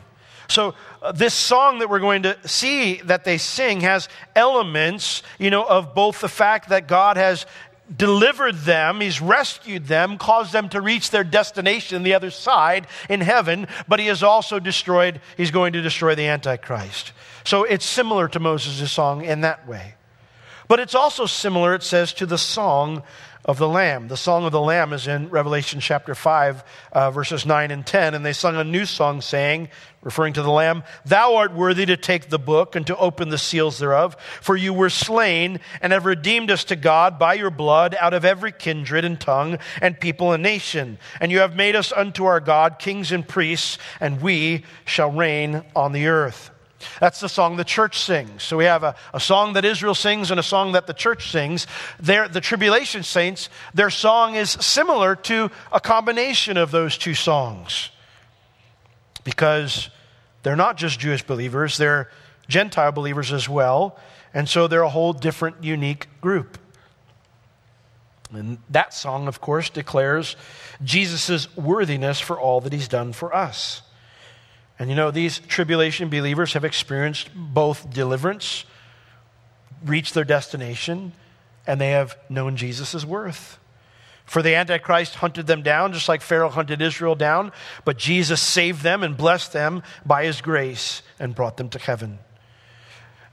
So 0.48 0.74
uh, 1.02 1.12
this 1.12 1.34
song 1.34 1.78
that 1.78 1.88
we're 1.88 2.00
going 2.00 2.22
to 2.22 2.36
see 2.46 2.96
that 3.02 3.24
they 3.24 3.38
sing 3.38 3.80
has 3.80 4.08
elements, 4.36 5.22
you 5.38 5.50
know, 5.50 5.64
of 5.64 5.94
both 5.94 6.20
the 6.20 6.28
fact 6.28 6.68
that 6.68 6.86
God 6.86 7.16
has 7.16 7.46
delivered 7.94 8.56
them, 8.60 9.00
he's 9.00 9.20
rescued 9.20 9.86
them, 9.86 10.16
caused 10.18 10.52
them 10.52 10.68
to 10.70 10.80
reach 10.80 11.10
their 11.10 11.24
destination, 11.24 12.02
the 12.02 12.14
other 12.14 12.30
side 12.30 12.86
in 13.08 13.20
heaven, 13.20 13.66
but 13.86 14.00
he 14.00 14.06
has 14.06 14.22
also 14.22 14.58
destroyed, 14.58 15.20
he's 15.36 15.50
going 15.50 15.74
to 15.74 15.82
destroy 15.82 16.14
the 16.14 16.26
Antichrist. 16.26 17.12
So 17.44 17.64
it's 17.64 17.84
similar 17.84 18.28
to 18.28 18.40
Moses' 18.40 18.90
song 18.90 19.24
in 19.24 19.42
that 19.42 19.68
way. 19.68 19.94
But 20.66 20.80
it's 20.80 20.94
also 20.94 21.26
similar, 21.26 21.74
it 21.74 21.82
says, 21.82 22.14
to 22.14 22.26
the 22.26 22.38
song 22.38 23.02
of 23.44 23.58
the 23.58 23.68
Lamb. 23.68 24.08
The 24.08 24.16
song 24.16 24.44
of 24.44 24.52
the 24.52 24.60
Lamb 24.60 24.92
is 24.92 25.06
in 25.06 25.28
Revelation 25.28 25.80
chapter 25.80 26.14
5, 26.14 26.64
uh, 26.92 27.10
verses 27.10 27.44
9 27.44 27.70
and 27.70 27.86
10. 27.86 28.14
And 28.14 28.24
they 28.24 28.32
sung 28.32 28.56
a 28.56 28.64
new 28.64 28.86
song 28.86 29.20
saying, 29.20 29.68
referring 30.02 30.34
to 30.34 30.42
the 30.42 30.50
Lamb, 30.50 30.84
Thou 31.04 31.36
art 31.36 31.54
worthy 31.54 31.86
to 31.86 31.96
take 31.96 32.28
the 32.28 32.38
book 32.38 32.76
and 32.76 32.86
to 32.86 32.96
open 32.96 33.28
the 33.28 33.38
seals 33.38 33.78
thereof, 33.78 34.16
for 34.40 34.56
you 34.56 34.72
were 34.72 34.90
slain 34.90 35.60
and 35.80 35.92
have 35.92 36.06
redeemed 36.06 36.50
us 36.50 36.64
to 36.64 36.76
God 36.76 37.18
by 37.18 37.34
your 37.34 37.50
blood 37.50 37.96
out 37.98 38.14
of 38.14 38.24
every 38.24 38.52
kindred 38.52 39.04
and 39.04 39.20
tongue 39.20 39.58
and 39.80 39.98
people 39.98 40.32
and 40.32 40.42
nation. 40.42 40.98
And 41.20 41.32
you 41.32 41.40
have 41.40 41.56
made 41.56 41.76
us 41.76 41.92
unto 41.92 42.24
our 42.24 42.40
God 42.40 42.78
kings 42.78 43.12
and 43.12 43.26
priests, 43.26 43.78
and 44.00 44.20
we 44.20 44.64
shall 44.84 45.10
reign 45.10 45.64
on 45.74 45.92
the 45.92 46.06
earth. 46.06 46.50
That's 47.00 47.20
the 47.20 47.28
song 47.28 47.56
the 47.56 47.64
church 47.64 48.00
sings. 48.00 48.42
So 48.42 48.56
we 48.56 48.64
have 48.64 48.82
a, 48.82 48.94
a 49.12 49.20
song 49.20 49.54
that 49.54 49.64
Israel 49.64 49.94
sings 49.94 50.30
and 50.30 50.40
a 50.40 50.42
song 50.42 50.72
that 50.72 50.86
the 50.86 50.94
church 50.94 51.30
sings. 51.30 51.66
They're, 52.00 52.28
the 52.28 52.40
tribulation 52.40 53.02
saints, 53.02 53.48
their 53.72 53.90
song 53.90 54.34
is 54.34 54.50
similar 54.50 55.16
to 55.16 55.50
a 55.72 55.80
combination 55.80 56.56
of 56.56 56.70
those 56.70 56.98
two 56.98 57.14
songs. 57.14 57.90
because 59.24 59.88
they're 60.42 60.56
not 60.56 60.76
just 60.76 61.00
Jewish 61.00 61.22
believers, 61.22 61.78
they're 61.78 62.10
Gentile 62.46 62.92
believers 62.92 63.32
as 63.32 63.48
well. 63.48 63.98
And 64.34 64.48
so 64.48 64.68
they're 64.68 64.82
a 64.82 64.90
whole 64.90 65.12
different, 65.12 65.64
unique 65.64 66.08
group. 66.20 66.58
And 68.30 68.58
that 68.68 68.92
song, 68.92 69.28
of 69.28 69.40
course, 69.40 69.70
declares 69.70 70.36
Jesus' 70.82 71.54
worthiness 71.56 72.20
for 72.20 72.38
all 72.38 72.60
that 72.60 72.72
he's 72.72 72.88
done 72.88 73.12
for 73.12 73.34
us. 73.34 73.82
And 74.78 74.90
you 74.90 74.96
know, 74.96 75.10
these 75.10 75.38
tribulation 75.38 76.08
believers 76.08 76.54
have 76.54 76.64
experienced 76.64 77.30
both 77.34 77.90
deliverance, 77.90 78.64
reached 79.84 80.14
their 80.14 80.24
destination, 80.24 81.12
and 81.66 81.80
they 81.80 81.90
have 81.90 82.16
known 82.28 82.56
Jesus' 82.56 83.04
worth. 83.04 83.58
For 84.24 84.42
the 84.42 84.54
Antichrist 84.54 85.16
hunted 85.16 85.46
them 85.46 85.62
down, 85.62 85.92
just 85.92 86.08
like 86.08 86.22
Pharaoh 86.22 86.48
hunted 86.48 86.80
Israel 86.80 87.14
down, 87.14 87.52
but 87.84 87.98
Jesus 87.98 88.40
saved 88.40 88.82
them 88.82 89.02
and 89.02 89.16
blessed 89.16 89.52
them 89.52 89.82
by 90.04 90.24
his 90.24 90.40
grace 90.40 91.02
and 91.18 91.34
brought 91.34 91.56
them 91.56 91.68
to 91.70 91.78
heaven. 91.78 92.18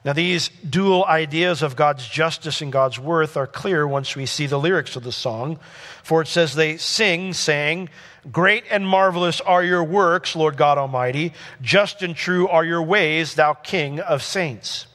Now, 0.03 0.13
these 0.13 0.49
dual 0.67 1.05
ideas 1.05 1.61
of 1.61 1.75
God's 1.75 2.07
justice 2.07 2.61
and 2.61 2.71
God's 2.71 2.97
worth 2.97 3.37
are 3.37 3.45
clear 3.45 3.87
once 3.87 4.15
we 4.15 4.25
see 4.25 4.47
the 4.47 4.59
lyrics 4.59 4.95
of 4.95 5.03
the 5.03 5.11
song. 5.11 5.59
For 6.01 6.23
it 6.23 6.27
says, 6.27 6.55
They 6.55 6.77
sing, 6.77 7.33
saying, 7.33 7.89
Great 8.31 8.63
and 8.71 8.87
marvelous 8.87 9.41
are 9.41 9.63
your 9.63 9.83
works, 9.83 10.35
Lord 10.35 10.57
God 10.57 10.79
Almighty. 10.79 11.33
Just 11.61 12.01
and 12.01 12.15
true 12.15 12.47
are 12.47 12.65
your 12.65 12.81
ways, 12.81 13.35
thou 13.35 13.53
King 13.53 13.99
of 13.99 14.23
saints. 14.23 14.87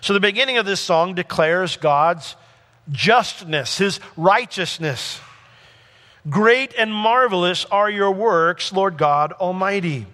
So 0.00 0.12
the 0.12 0.20
beginning 0.20 0.58
of 0.58 0.66
this 0.66 0.80
song 0.80 1.14
declares 1.14 1.76
God's 1.76 2.36
justness, 2.90 3.78
his 3.78 3.98
righteousness. 4.16 5.20
Great 6.28 6.72
and 6.78 6.92
marvelous 6.92 7.64
are 7.66 7.90
your 7.90 8.12
works, 8.12 8.72
Lord 8.72 8.96
God 8.96 9.32
Almighty. 9.32 10.06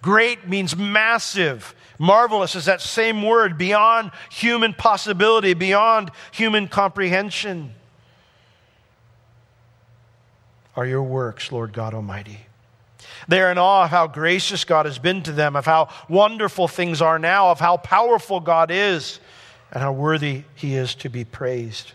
Great 0.00 0.48
means 0.48 0.76
massive. 0.76 1.74
Marvelous 2.02 2.56
is 2.56 2.64
that 2.64 2.80
same 2.80 3.22
word, 3.22 3.56
beyond 3.56 4.10
human 4.28 4.74
possibility, 4.74 5.54
beyond 5.54 6.10
human 6.32 6.66
comprehension. 6.66 7.72
Are 10.74 10.84
your 10.84 11.04
works, 11.04 11.52
Lord 11.52 11.72
God 11.72 11.94
Almighty. 11.94 12.40
They're 13.28 13.52
in 13.52 13.58
awe 13.58 13.84
of 13.84 13.90
how 13.90 14.08
gracious 14.08 14.64
God 14.64 14.86
has 14.86 14.98
been 14.98 15.22
to 15.22 15.30
them, 15.30 15.54
of 15.54 15.64
how 15.64 15.90
wonderful 16.08 16.66
things 16.66 17.00
are 17.00 17.20
now, 17.20 17.52
of 17.52 17.60
how 17.60 17.76
powerful 17.76 18.40
God 18.40 18.72
is, 18.72 19.20
and 19.70 19.80
how 19.80 19.92
worthy 19.92 20.42
He 20.56 20.74
is 20.74 20.96
to 20.96 21.08
be 21.08 21.24
praised. 21.24 21.92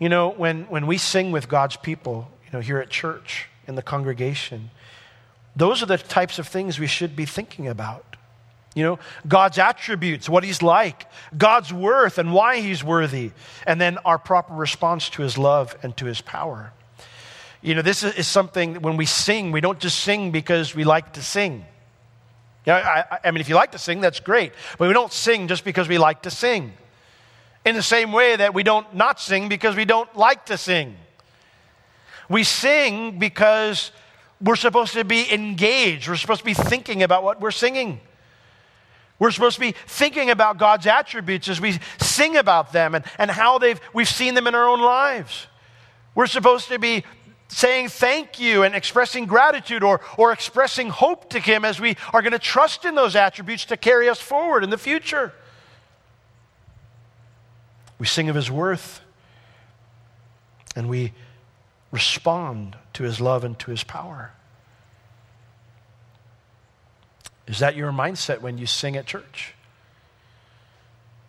You 0.00 0.08
know, 0.08 0.30
when, 0.30 0.64
when 0.64 0.88
we 0.88 0.98
sing 0.98 1.30
with 1.30 1.48
God's 1.48 1.76
people, 1.76 2.28
you 2.44 2.50
know, 2.52 2.60
here 2.60 2.78
at 2.78 2.90
church, 2.90 3.46
in 3.68 3.76
the 3.76 3.82
congregation, 3.82 4.70
those 5.54 5.80
are 5.80 5.86
the 5.86 5.96
types 5.96 6.40
of 6.40 6.48
things 6.48 6.80
we 6.80 6.88
should 6.88 7.14
be 7.14 7.24
thinking 7.24 7.68
about. 7.68 8.04
You 8.76 8.82
know, 8.82 8.98
God's 9.26 9.56
attributes, 9.56 10.28
what 10.28 10.44
He's 10.44 10.60
like, 10.60 11.10
God's 11.36 11.72
worth 11.72 12.18
and 12.18 12.34
why 12.34 12.60
He's 12.60 12.84
worthy, 12.84 13.30
and 13.66 13.80
then 13.80 13.96
our 14.04 14.18
proper 14.18 14.52
response 14.52 15.08
to 15.10 15.22
His 15.22 15.38
love 15.38 15.74
and 15.82 15.96
to 15.96 16.04
His 16.04 16.20
power. 16.20 16.74
You 17.62 17.74
know, 17.74 17.80
this 17.80 18.04
is 18.04 18.26
something 18.26 18.82
when 18.82 18.98
we 18.98 19.06
sing, 19.06 19.50
we 19.50 19.62
don't 19.62 19.80
just 19.80 20.00
sing 20.00 20.30
because 20.30 20.74
we 20.74 20.84
like 20.84 21.14
to 21.14 21.22
sing. 21.22 21.64
You 22.66 22.74
know, 22.74 22.74
I, 22.74 23.18
I 23.24 23.30
mean, 23.30 23.40
if 23.40 23.48
you 23.48 23.54
like 23.54 23.72
to 23.72 23.78
sing, 23.78 24.02
that's 24.02 24.20
great, 24.20 24.52
but 24.76 24.88
we 24.88 24.92
don't 24.92 25.12
sing 25.12 25.48
just 25.48 25.64
because 25.64 25.88
we 25.88 25.96
like 25.96 26.22
to 26.22 26.30
sing. 26.30 26.74
In 27.64 27.76
the 27.76 27.82
same 27.82 28.12
way 28.12 28.36
that 28.36 28.52
we 28.52 28.62
don't 28.62 28.94
not 28.94 29.20
sing 29.20 29.48
because 29.48 29.74
we 29.74 29.86
don't 29.86 30.14
like 30.14 30.44
to 30.46 30.58
sing. 30.58 30.96
We 32.28 32.44
sing 32.44 33.18
because 33.18 33.90
we're 34.38 34.56
supposed 34.56 34.92
to 34.92 35.04
be 35.04 35.32
engaged. 35.32 36.08
We're 36.08 36.16
supposed 36.16 36.40
to 36.40 36.44
be 36.44 36.52
thinking 36.52 37.02
about 37.02 37.24
what 37.24 37.40
we're 37.40 37.50
singing. 37.52 38.00
We're 39.18 39.30
supposed 39.30 39.54
to 39.54 39.60
be 39.60 39.74
thinking 39.86 40.30
about 40.30 40.58
God's 40.58 40.86
attributes 40.86 41.48
as 41.48 41.60
we 41.60 41.78
sing 41.98 42.36
about 42.36 42.72
them 42.72 42.94
and, 42.94 43.04
and 43.18 43.30
how 43.30 43.58
they've, 43.58 43.80
we've 43.92 44.08
seen 44.08 44.34
them 44.34 44.46
in 44.46 44.54
our 44.54 44.68
own 44.68 44.80
lives. 44.80 45.46
We're 46.14 46.26
supposed 46.26 46.68
to 46.68 46.78
be 46.78 47.04
saying 47.48 47.88
thank 47.88 48.38
you 48.38 48.62
and 48.62 48.74
expressing 48.74 49.26
gratitude 49.26 49.82
or, 49.82 50.00
or 50.18 50.32
expressing 50.32 50.90
hope 50.90 51.30
to 51.30 51.38
Him 51.38 51.64
as 51.64 51.80
we 51.80 51.96
are 52.12 52.20
going 52.20 52.32
to 52.32 52.38
trust 52.38 52.84
in 52.84 52.94
those 52.94 53.16
attributes 53.16 53.64
to 53.66 53.76
carry 53.76 54.08
us 54.08 54.20
forward 54.20 54.64
in 54.64 54.70
the 54.70 54.78
future. 54.78 55.32
We 57.98 58.06
sing 58.06 58.28
of 58.28 58.34
His 58.34 58.50
worth 58.50 59.00
and 60.76 60.88
we 60.88 61.12
respond 61.90 62.76
to 62.92 63.02
his 63.02 63.20
love 63.20 63.42
and 63.42 63.58
to 63.58 63.70
his 63.70 63.82
power. 63.82 64.32
Is 67.46 67.60
that 67.60 67.76
your 67.76 67.92
mindset 67.92 68.40
when 68.40 68.58
you 68.58 68.66
sing 68.66 68.96
at 68.96 69.06
church? 69.06 69.54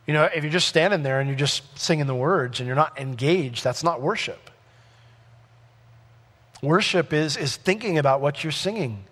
You 0.06 0.14
know, 0.14 0.24
if 0.24 0.44
you're 0.44 0.52
just 0.52 0.68
standing 0.68 1.04
there 1.04 1.20
and 1.20 1.30
you're 1.30 1.38
just 1.38 1.78
singing 1.78 2.08
the 2.08 2.16
words 2.16 2.60
and 2.60 2.68
you're 2.68 2.76
not 2.76 3.00
engaged, 3.00 3.64
that's 3.64 3.84
not 3.84 4.02
worship. 4.02 4.50
Worship 6.62 7.14
is, 7.14 7.38
is 7.38 7.58
thinking 7.58 7.98
about 7.98 8.22
what 8.22 8.44
you're 8.44 8.52
singing. 8.52 9.04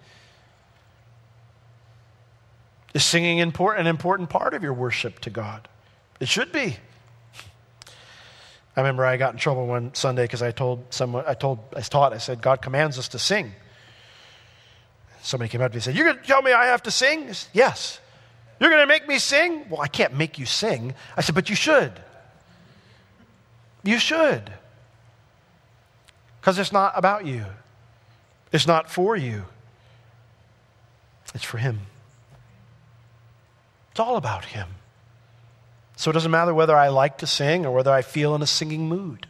Is 2.94 3.04
singing 3.04 3.40
important, 3.40 3.82
an 3.82 3.88
important 3.88 4.30
part 4.30 4.54
of 4.54 4.64
your 4.64 4.74
worship 4.74 5.20
to 5.20 5.30
God? 5.30 5.68
It 6.20 6.30
should 6.30 6.52
be. 6.52 6.78
I 8.76 8.82
remember 8.82 9.06
I 9.06 9.18
got 9.18 9.34
in 9.34 9.40
trouble 9.40 9.68
one 9.68 9.94
Sunday 9.94 10.24
because 10.24 10.42
I 10.42 10.52
told 10.52 10.94
someone, 10.94 11.26
I 11.28 11.34
told, 11.34 11.60
I 11.76 11.82
taught, 11.82 12.14
I 12.14 12.18
said, 12.18 12.42
God 12.42 12.62
commands 12.62 12.98
us 12.98 13.10
to 13.10 13.20
sing. 13.20 13.52
Somebody 15.26 15.50
came 15.50 15.62
up 15.62 15.72
to 15.72 15.76
me 15.76 15.78
and 15.78 15.84
said, 15.84 15.96
You're 15.96 16.06
going 16.06 16.20
to 16.20 16.24
tell 16.24 16.44
me 16.44 16.52
I 16.52 16.68
have 16.68 16.84
to 16.84 16.92
sing? 16.92 17.34
Said, 17.34 17.50
yes. 17.52 18.00
You're 18.60 18.70
going 18.70 18.84
to 18.84 18.88
make 18.88 19.08
me 19.08 19.18
sing? 19.18 19.66
Well, 19.70 19.82
I 19.82 19.88
can't 19.88 20.14
make 20.14 20.38
you 20.38 20.46
sing. 20.46 20.94
I 21.18 21.22
said, 21.22 21.34
But 21.34 21.50
you 21.50 21.56
should. 21.56 22.00
You 23.84 23.98
should. 23.98 24.54
Because 26.40 26.60
it's 26.60 26.72
not 26.72 26.94
about 26.96 27.26
you, 27.26 27.44
it's 28.52 28.68
not 28.68 28.88
for 28.88 29.16
you, 29.16 29.46
it's 31.34 31.44
for 31.44 31.58
Him. 31.58 31.80
It's 33.90 34.00
all 34.00 34.18
about 34.18 34.46
Him. 34.46 34.68
So 35.96 36.12
it 36.12 36.14
doesn't 36.14 36.30
matter 36.30 36.54
whether 36.54 36.76
I 36.76 36.90
like 36.90 37.18
to 37.20 37.28
sing 37.28 37.66
or 37.66 37.72
whether 37.72 37.92
I 37.92 38.04
feel 38.04 38.36
in 38.36 38.44
a 38.44 38.48
singing 38.48 38.88
mood. 38.88 39.26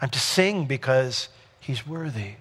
I'm 0.00 0.08
to 0.08 0.18
sing 0.18 0.64
because 0.64 1.28
he's 1.60 1.86
worthy, 1.86 2.36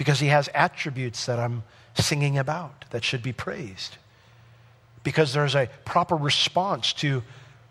because 0.00 0.18
he 0.18 0.28
has 0.28 0.48
attributes 0.54 1.26
that 1.26 1.38
I'm 1.38 1.62
singing 1.94 2.38
about 2.38 2.86
that 2.88 3.04
should 3.04 3.22
be 3.22 3.34
praised, 3.34 3.98
because 5.04 5.34
there's 5.34 5.54
a 5.54 5.68
proper 5.84 6.16
response 6.16 6.94
to 6.94 7.22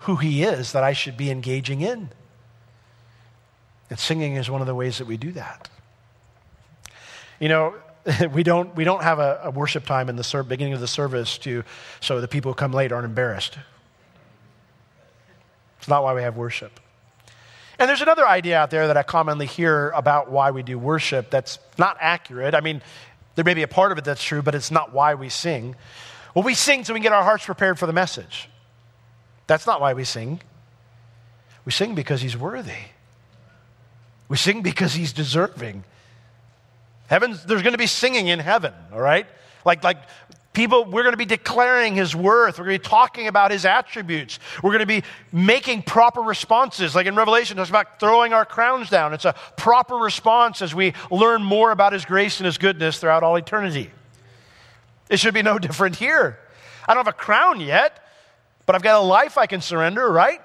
who 0.01 0.17
he 0.17 0.43
is 0.43 0.73
that 0.73 0.83
I 0.83 0.93
should 0.93 1.17
be 1.17 1.31
engaging 1.31 1.81
in. 1.81 2.09
And 3.89 3.97
singing 3.97 4.35
is 4.35 4.47
one 4.47 4.61
of 4.61 4.67
the 4.67 4.75
ways 4.75 4.99
that 4.99 5.07
we 5.07 5.17
do 5.17 5.31
that. 5.31 5.69
You 7.39 7.49
know, 7.49 7.73
we 8.31 8.43
don't, 8.43 8.75
we 8.75 8.83
don't 8.83 9.01
have 9.01 9.17
a, 9.17 9.41
a 9.45 9.49
worship 9.49 9.87
time 9.87 10.07
in 10.07 10.15
the 10.15 10.23
ser- 10.23 10.43
beginning 10.43 10.73
of 10.73 10.81
the 10.81 10.87
service 10.87 11.35
to, 11.39 11.63
so 11.99 12.21
the 12.21 12.27
people 12.27 12.51
who 12.51 12.55
come 12.55 12.73
late 12.73 12.91
aren't 12.91 13.05
embarrassed. 13.05 13.57
It's 15.79 15.87
not 15.87 16.03
why 16.03 16.13
we 16.13 16.21
have 16.21 16.37
worship. 16.37 16.79
And 17.79 17.87
there's 17.87 18.01
another 18.01 18.27
idea 18.27 18.57
out 18.59 18.71
there 18.71 18.87
that 18.87 18.97
I 18.97 19.03
commonly 19.03 19.45
hear 19.45 19.89
about 19.91 20.29
why 20.29 20.51
we 20.51 20.63
do 20.63 20.77
worship 20.77 21.29
that's 21.29 21.59
not 21.77 21.95
accurate. 22.01 22.53
I 22.53 22.59
mean, 22.59 22.81
there 23.35 23.45
may 23.45 23.53
be 23.53 23.63
a 23.63 23.69
part 23.69 23.93
of 23.93 23.97
it 23.97 24.03
that's 24.03 24.21
true, 24.21 24.41
but 24.41 24.53
it's 24.53 24.69
not 24.69 24.93
why 24.93 25.15
we 25.15 25.29
sing. 25.29 25.77
Well, 26.35 26.43
we 26.43 26.55
sing 26.55 26.83
so 26.83 26.93
we 26.93 26.99
can 26.99 27.03
get 27.03 27.13
our 27.13 27.23
hearts 27.23 27.45
prepared 27.45 27.79
for 27.79 27.85
the 27.85 27.93
message. 27.93 28.49
That's 29.47 29.65
not 29.65 29.79
why 29.79 29.93
we 29.93 30.03
sing. 30.03 30.41
We 31.63 31.71
sing 31.71 31.95
because 31.95 32.21
he's 32.21 32.35
worthy. 32.35 32.83
We 34.27 34.35
sing 34.35 34.61
because 34.61 34.93
he's 34.93 35.13
deserving. 35.13 35.85
Heaven, 37.07 37.31
there's 37.47 37.61
going 37.61 37.73
to 37.73 37.79
be 37.79 37.87
singing 37.87 38.27
in 38.27 38.39
heaven, 38.39 38.73
all 38.91 38.99
right? 38.99 39.25
Like, 39.63 39.83
like 39.83 39.97
people, 40.59 40.83
we're 40.83 41.03
going 41.03 41.13
to 41.13 41.17
be 41.17 41.23
declaring 41.23 41.95
his 41.95 42.13
worth. 42.13 42.59
We're 42.59 42.65
going 42.65 42.77
to 42.77 42.83
be 42.83 42.89
talking 42.89 43.27
about 43.27 43.51
his 43.51 43.63
attributes. 43.63 44.39
We're 44.61 44.71
going 44.71 44.81
to 44.81 44.85
be 44.85 45.03
making 45.31 45.83
proper 45.83 46.19
responses. 46.19 46.93
Like 46.93 47.07
in 47.07 47.15
Revelation, 47.15 47.57
it's 47.59 47.69
about 47.69 47.97
throwing 47.97 48.33
our 48.33 48.43
crowns 48.43 48.89
down. 48.89 49.13
It's 49.13 49.23
a 49.23 49.35
proper 49.55 49.95
response 49.95 50.61
as 50.61 50.75
we 50.75 50.95
learn 51.09 51.43
more 51.43 51.71
about 51.71 51.93
his 51.93 52.03
grace 52.03 52.41
and 52.41 52.45
his 52.45 52.57
goodness 52.57 52.99
throughout 52.99 53.23
all 53.23 53.37
eternity. 53.37 53.89
It 55.09 55.17
should 55.17 55.33
be 55.33 55.43
no 55.43 55.59
different 55.67 55.95
here. 55.95 56.37
I 56.85 56.93
don't 56.93 57.05
have 57.05 57.13
a 57.13 57.17
crown 57.17 57.61
yet, 57.61 58.05
but 58.65 58.75
I've 58.75 58.83
got 58.83 59.01
a 59.01 59.05
life 59.05 59.37
I 59.37 59.47
can 59.47 59.61
surrender, 59.61 60.11
right? 60.11 60.41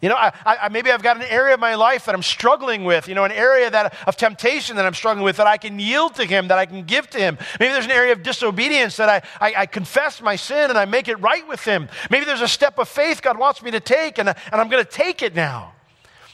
You 0.00 0.08
know, 0.08 0.14
I, 0.14 0.32
I, 0.44 0.68
maybe 0.68 0.92
I've 0.92 1.02
got 1.02 1.16
an 1.16 1.24
area 1.24 1.54
of 1.54 1.60
my 1.60 1.74
life 1.74 2.04
that 2.04 2.14
I'm 2.14 2.22
struggling 2.22 2.84
with, 2.84 3.08
you 3.08 3.16
know, 3.16 3.24
an 3.24 3.32
area 3.32 3.68
that, 3.68 3.96
of 4.06 4.16
temptation 4.16 4.76
that 4.76 4.86
I'm 4.86 4.94
struggling 4.94 5.24
with 5.24 5.38
that 5.38 5.48
I 5.48 5.56
can 5.56 5.80
yield 5.80 6.14
to 6.16 6.24
Him, 6.24 6.48
that 6.48 6.58
I 6.58 6.66
can 6.66 6.84
give 6.84 7.10
to 7.10 7.18
Him. 7.18 7.36
Maybe 7.58 7.72
there's 7.72 7.86
an 7.86 7.90
area 7.90 8.12
of 8.12 8.22
disobedience 8.22 8.96
that 8.98 9.08
I, 9.08 9.22
I, 9.44 9.62
I 9.62 9.66
confess 9.66 10.22
my 10.22 10.36
sin 10.36 10.70
and 10.70 10.78
I 10.78 10.84
make 10.84 11.08
it 11.08 11.16
right 11.16 11.46
with 11.48 11.64
Him. 11.64 11.88
Maybe 12.10 12.24
there's 12.24 12.42
a 12.42 12.48
step 12.48 12.78
of 12.78 12.88
faith 12.88 13.22
God 13.22 13.38
wants 13.38 13.60
me 13.60 13.72
to 13.72 13.80
take 13.80 14.18
and, 14.18 14.28
and 14.28 14.36
I'm 14.52 14.68
going 14.68 14.84
to 14.84 14.90
take 14.90 15.20
it 15.20 15.34
now. 15.34 15.72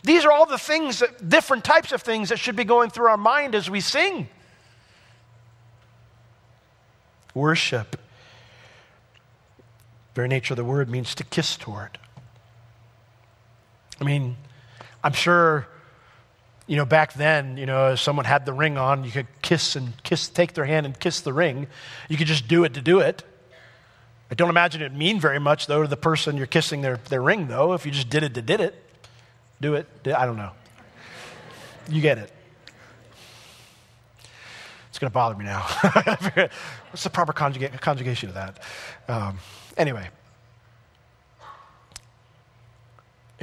These 0.02 0.26
are 0.26 0.30
all 0.30 0.44
the 0.44 0.58
things, 0.58 0.98
that, 0.98 1.26
different 1.26 1.64
types 1.64 1.90
of 1.92 2.02
things 2.02 2.28
that 2.28 2.38
should 2.38 2.56
be 2.56 2.64
going 2.64 2.90
through 2.90 3.06
our 3.06 3.16
mind 3.16 3.54
as 3.54 3.70
we 3.70 3.80
sing. 3.80 4.28
Worship, 7.32 7.98
very 10.14 10.28
nature 10.28 10.52
of 10.52 10.56
the 10.56 10.64
word, 10.64 10.90
means 10.90 11.14
to 11.14 11.24
kiss 11.24 11.56
toward. 11.56 11.98
I 14.04 14.06
mean, 14.06 14.36
I'm 15.02 15.14
sure, 15.14 15.66
you 16.66 16.76
know, 16.76 16.84
back 16.84 17.14
then, 17.14 17.56
you 17.56 17.64
know, 17.64 17.92
if 17.92 18.00
someone 18.00 18.26
had 18.26 18.44
the 18.44 18.52
ring 18.52 18.76
on, 18.76 19.02
you 19.02 19.10
could 19.10 19.26
kiss 19.40 19.76
and 19.76 19.94
kiss, 20.02 20.28
take 20.28 20.52
their 20.52 20.66
hand 20.66 20.84
and 20.84 20.98
kiss 21.00 21.22
the 21.22 21.32
ring. 21.32 21.68
You 22.10 22.18
could 22.18 22.26
just 22.26 22.46
do 22.46 22.64
it 22.64 22.74
to 22.74 22.82
do 22.82 23.00
it. 23.00 23.24
I 24.30 24.34
don't 24.34 24.50
imagine 24.50 24.82
it 24.82 24.92
mean 24.92 25.20
very 25.20 25.38
much, 25.38 25.68
though, 25.68 25.82
to 25.82 25.88
the 25.88 25.96
person 25.96 26.36
you're 26.36 26.46
kissing 26.46 26.82
their, 26.82 26.98
their 27.08 27.22
ring, 27.22 27.48
though, 27.48 27.72
if 27.72 27.86
you 27.86 27.92
just 27.92 28.10
did 28.10 28.22
it 28.22 28.34
to 28.34 28.42
did 28.42 28.60
it. 28.60 28.74
Do 29.62 29.74
it. 29.74 29.86
I 30.06 30.26
don't 30.26 30.36
know. 30.36 30.50
You 31.88 32.02
get 32.02 32.18
it. 32.18 32.30
It's 34.90 34.98
going 34.98 35.10
to 35.10 35.14
bother 35.14 35.34
me 35.34 35.46
now. 35.46 35.60
What's 36.90 37.04
the 37.04 37.10
proper 37.10 37.32
conjuga- 37.32 37.80
conjugation 37.80 38.28
of 38.28 38.34
that? 38.34 38.58
Um, 39.08 39.38
anyway, 39.78 40.10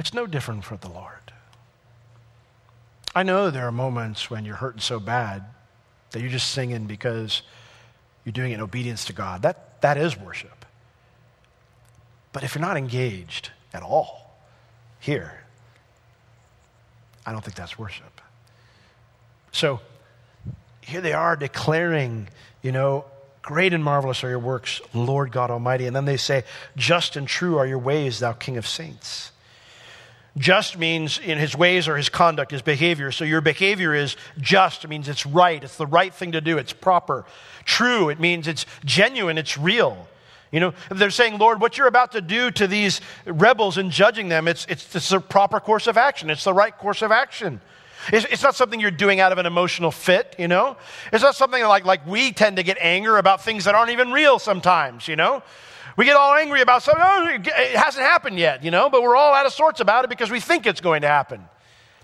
it's 0.02 0.12
no 0.12 0.26
different 0.26 0.64
for 0.64 0.76
the 0.76 0.88
Lord. 0.88 1.32
I 3.14 3.22
know 3.22 3.52
there 3.52 3.68
are 3.68 3.72
moments 3.72 4.28
when 4.28 4.44
you're 4.44 4.56
hurting 4.56 4.80
so 4.80 4.98
bad 4.98 5.44
that 6.10 6.20
you're 6.20 6.28
just 6.28 6.50
singing 6.50 6.86
because 6.86 7.42
you're 8.24 8.32
doing 8.32 8.50
it 8.50 8.54
in 8.56 8.60
obedience 8.60 9.04
to 9.04 9.12
God. 9.12 9.42
That, 9.42 9.80
that 9.80 9.96
is 9.96 10.18
worship. 10.18 10.66
But 12.32 12.42
if 12.42 12.56
you're 12.56 12.62
not 12.62 12.76
engaged 12.76 13.50
at 13.72 13.84
all 13.84 14.36
here, 14.98 15.44
I 17.24 17.30
don't 17.30 17.44
think 17.44 17.54
that's 17.54 17.78
worship. 17.78 18.20
So 19.52 19.78
here 20.80 21.00
they 21.00 21.12
are 21.12 21.36
declaring, 21.36 22.28
you 22.60 22.72
know, 22.72 23.04
great 23.40 23.72
and 23.72 23.84
marvelous 23.84 24.24
are 24.24 24.30
your 24.30 24.40
works, 24.40 24.80
Lord 24.92 25.30
God 25.30 25.52
Almighty. 25.52 25.86
And 25.86 25.94
then 25.94 26.06
they 26.06 26.16
say, 26.16 26.42
just 26.74 27.14
and 27.14 27.28
true 27.28 27.56
are 27.56 27.66
your 27.68 27.78
ways, 27.78 28.18
thou 28.18 28.32
King 28.32 28.56
of 28.56 28.66
saints. 28.66 29.31
Just 30.38 30.78
means 30.78 31.18
in 31.18 31.38
his 31.38 31.54
ways 31.54 31.88
or 31.88 31.96
his 31.96 32.08
conduct, 32.08 32.52
his 32.52 32.62
behavior. 32.62 33.12
So 33.12 33.24
your 33.24 33.42
behavior 33.42 33.94
is 33.94 34.16
just, 34.38 34.84
it 34.84 34.88
means 34.88 35.08
it's 35.08 35.26
right, 35.26 35.62
it's 35.62 35.76
the 35.76 35.86
right 35.86 36.12
thing 36.12 36.32
to 36.32 36.40
do, 36.40 36.56
it's 36.56 36.72
proper. 36.72 37.26
True, 37.64 38.08
it 38.08 38.18
means 38.18 38.48
it's 38.48 38.64
genuine, 38.84 39.36
it's 39.36 39.58
real. 39.58 40.08
You 40.50 40.60
know, 40.60 40.74
they're 40.90 41.10
saying, 41.10 41.38
Lord, 41.38 41.60
what 41.60 41.76
you're 41.76 41.86
about 41.86 42.12
to 42.12 42.20
do 42.20 42.50
to 42.52 42.66
these 42.66 43.00
rebels 43.26 43.78
and 43.78 43.90
judging 43.90 44.28
them, 44.28 44.48
it's, 44.48 44.66
it's, 44.68 44.94
it's 44.94 45.12
a 45.12 45.20
proper 45.20 45.60
course 45.60 45.86
of 45.86 45.96
action. 45.96 46.30
It's 46.30 46.44
the 46.44 46.52
right 46.52 46.76
course 46.76 47.02
of 47.02 47.10
action. 47.10 47.60
It's, 48.12 48.26
it's, 48.30 48.42
not 48.42 48.54
something 48.54 48.80
you're 48.80 48.90
doing 48.90 49.20
out 49.20 49.32
of 49.32 49.38
an 49.38 49.46
emotional 49.46 49.90
fit, 49.90 50.34
you 50.38 50.48
know? 50.48 50.76
It's 51.12 51.22
not 51.22 51.36
something 51.36 51.62
like, 51.62 51.84
like 51.84 52.06
we 52.06 52.32
tend 52.32 52.56
to 52.56 52.62
get 52.62 52.76
anger 52.80 53.16
about 53.16 53.44
things 53.44 53.64
that 53.64 53.74
aren't 53.74 53.92
even 53.92 54.12
real 54.12 54.38
sometimes, 54.38 55.08
you 55.08 55.16
know? 55.16 55.42
We 55.96 56.04
get 56.04 56.16
all 56.16 56.34
angry 56.34 56.60
about 56.60 56.82
something, 56.82 57.02
oh, 57.04 57.28
it 57.30 57.76
hasn't 57.76 58.04
happened 58.04 58.38
yet, 58.38 58.64
you 58.64 58.70
know, 58.70 58.88
but 58.88 59.02
we're 59.02 59.16
all 59.16 59.34
out 59.34 59.46
of 59.46 59.52
sorts 59.52 59.80
about 59.80 60.04
it 60.04 60.10
because 60.10 60.30
we 60.30 60.40
think 60.40 60.66
it's 60.66 60.80
going 60.80 61.02
to 61.02 61.08
happen. 61.08 61.44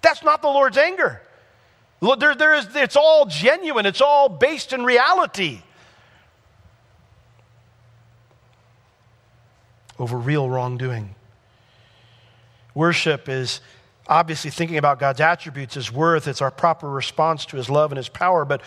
That's 0.02 0.22
not 0.22 0.42
the 0.42 0.48
Lord's 0.48 0.76
anger. 0.76 1.22
There, 2.00 2.34
there 2.34 2.54
is, 2.54 2.68
it's 2.76 2.96
all 2.96 3.26
genuine, 3.26 3.86
it's 3.86 4.00
all 4.00 4.28
based 4.28 4.72
in 4.72 4.84
reality. 4.84 5.62
Over 9.98 10.16
real 10.16 10.48
wrongdoing. 10.48 11.14
Worship 12.74 13.28
is 13.28 13.60
obviously 14.06 14.50
thinking 14.50 14.78
about 14.78 15.00
God's 15.00 15.20
attributes, 15.20 15.74
His 15.74 15.90
worth, 15.92 16.28
it's 16.28 16.40
our 16.40 16.50
proper 16.50 16.88
response 16.88 17.44
to 17.46 17.56
His 17.56 17.68
love 17.68 17.90
and 17.90 17.96
His 17.96 18.08
power, 18.08 18.44
but 18.44 18.62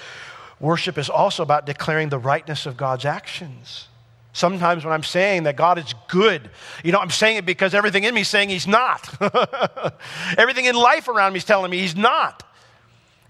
worship 0.59 0.97
is 0.97 1.09
also 1.09 1.41
about 1.43 1.65
declaring 1.65 2.09
the 2.09 2.19
rightness 2.19 2.65
of 2.65 2.75
God's 2.75 3.05
actions. 3.05 3.87
Sometimes 4.33 4.85
when 4.85 4.93
I'm 4.93 5.03
saying 5.03 5.43
that 5.43 5.57
God 5.57 5.77
is 5.77 5.93
good, 6.07 6.49
you 6.83 6.91
know, 6.91 6.99
I'm 6.99 7.09
saying 7.09 7.37
it 7.37 7.45
because 7.45 7.73
everything 7.73 8.05
in 8.05 8.13
me 8.13 8.21
is 8.21 8.29
saying 8.29 8.49
He's 8.49 8.67
not. 8.67 9.13
everything 10.37 10.65
in 10.65 10.75
life 10.75 11.07
around 11.07 11.33
me 11.33 11.37
is 11.37 11.45
telling 11.45 11.69
me 11.69 11.79
He's 11.79 11.95
not. 11.95 12.43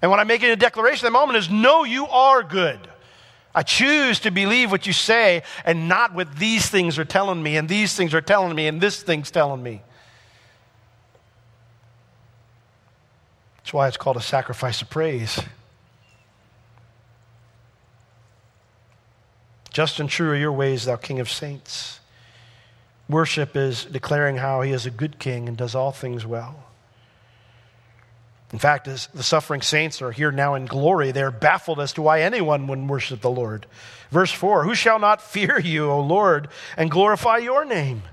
And 0.01 0.11
when 0.11 0.19
I'm 0.19 0.27
making 0.27 0.49
a 0.49 0.55
declaration 0.55 1.05
at 1.05 1.09
the 1.09 1.13
moment 1.13 1.37
is, 1.37 1.49
no, 1.49 1.83
you 1.83 2.07
are 2.07 2.43
good. 2.43 2.79
I 3.53 3.63
choose 3.63 4.19
to 4.21 4.31
believe 4.31 4.71
what 4.71 4.87
you 4.87 4.93
say 4.93 5.43
and 5.65 5.89
not 5.89 6.13
what 6.13 6.35
these 6.37 6.69
things 6.69 6.97
are 6.97 7.05
telling 7.05 7.41
me, 7.41 7.57
and 7.57 7.67
these 7.67 7.95
things 7.95 8.13
are 8.13 8.21
telling 8.21 8.55
me, 8.55 8.67
and 8.67 8.79
this 8.79 9.01
thing's 9.01 9.29
telling 9.29 9.61
me. 9.61 9.81
That's 13.57 13.73
why 13.73 13.87
it's 13.87 13.97
called 13.97 14.17
a 14.17 14.21
sacrifice 14.21 14.81
of 14.81 14.89
praise. 14.89 15.39
Just 19.71 19.99
and 19.99 20.09
true 20.09 20.31
are 20.31 20.35
your 20.35 20.51
ways, 20.51 20.85
thou 20.85 20.97
King 20.97 21.19
of 21.19 21.29
saints. 21.29 21.99
Worship 23.09 23.55
is 23.55 23.85
declaring 23.85 24.37
how 24.37 24.61
he 24.61 24.71
is 24.71 24.85
a 24.85 24.91
good 24.91 25.19
king 25.19 25.47
and 25.47 25.57
does 25.57 25.75
all 25.75 25.91
things 25.91 26.25
well. 26.25 26.65
In 28.53 28.59
fact, 28.59 28.87
as 28.87 29.07
the 29.13 29.23
suffering 29.23 29.61
saints 29.61 30.01
are 30.01 30.11
here 30.11 30.31
now 30.31 30.55
in 30.55 30.65
glory, 30.65 31.11
they 31.11 31.21
are 31.21 31.31
baffled 31.31 31.79
as 31.79 31.93
to 31.93 32.01
why 32.01 32.21
anyone 32.21 32.67
wouldn't 32.67 32.89
worship 32.89 33.21
the 33.21 33.31
Lord. 33.31 33.65
Verse 34.09 34.31
4 34.31 34.65
Who 34.65 34.75
shall 34.75 34.99
not 34.99 35.21
fear 35.21 35.59
you, 35.59 35.89
O 35.89 36.01
Lord, 36.01 36.49
and 36.75 36.91
glorify 36.91 37.37
your 37.37 37.63
name? 37.63 38.03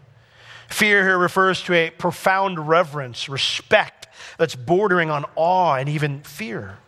Fear 0.69 1.03
here 1.05 1.19
refers 1.19 1.63
to 1.63 1.75
a 1.75 1.91
profound 1.91 2.69
reverence, 2.69 3.29
respect 3.29 4.07
that's 4.37 4.55
bordering 4.55 5.11
on 5.11 5.25
awe 5.35 5.75
and 5.75 5.89
even 5.89 6.21
fear. 6.21 6.79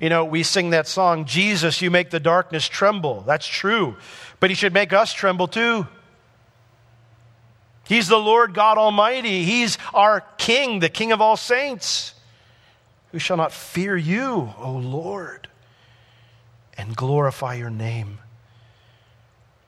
You 0.00 0.08
know, 0.10 0.24
we 0.24 0.42
sing 0.42 0.70
that 0.70 0.86
song, 0.86 1.24
Jesus, 1.24 1.80
you 1.80 1.90
make 1.90 2.10
the 2.10 2.20
darkness 2.20 2.68
tremble. 2.68 3.22
That's 3.22 3.46
true. 3.46 3.96
But 4.40 4.50
he 4.50 4.56
should 4.56 4.74
make 4.74 4.92
us 4.92 5.12
tremble 5.12 5.48
too. 5.48 5.86
He's 7.84 8.08
the 8.08 8.18
Lord 8.18 8.52
God 8.52 8.78
Almighty. 8.78 9.44
He's 9.44 9.78
our 9.94 10.22
King, 10.38 10.80
the 10.80 10.88
King 10.88 11.12
of 11.12 11.20
all 11.20 11.36
saints. 11.36 12.14
Who 13.12 13.18
shall 13.18 13.36
not 13.36 13.52
fear 13.52 13.96
you, 13.96 14.52
O 14.58 14.72
Lord, 14.72 15.48
and 16.76 16.94
glorify 16.96 17.54
your 17.54 17.70
name? 17.70 18.18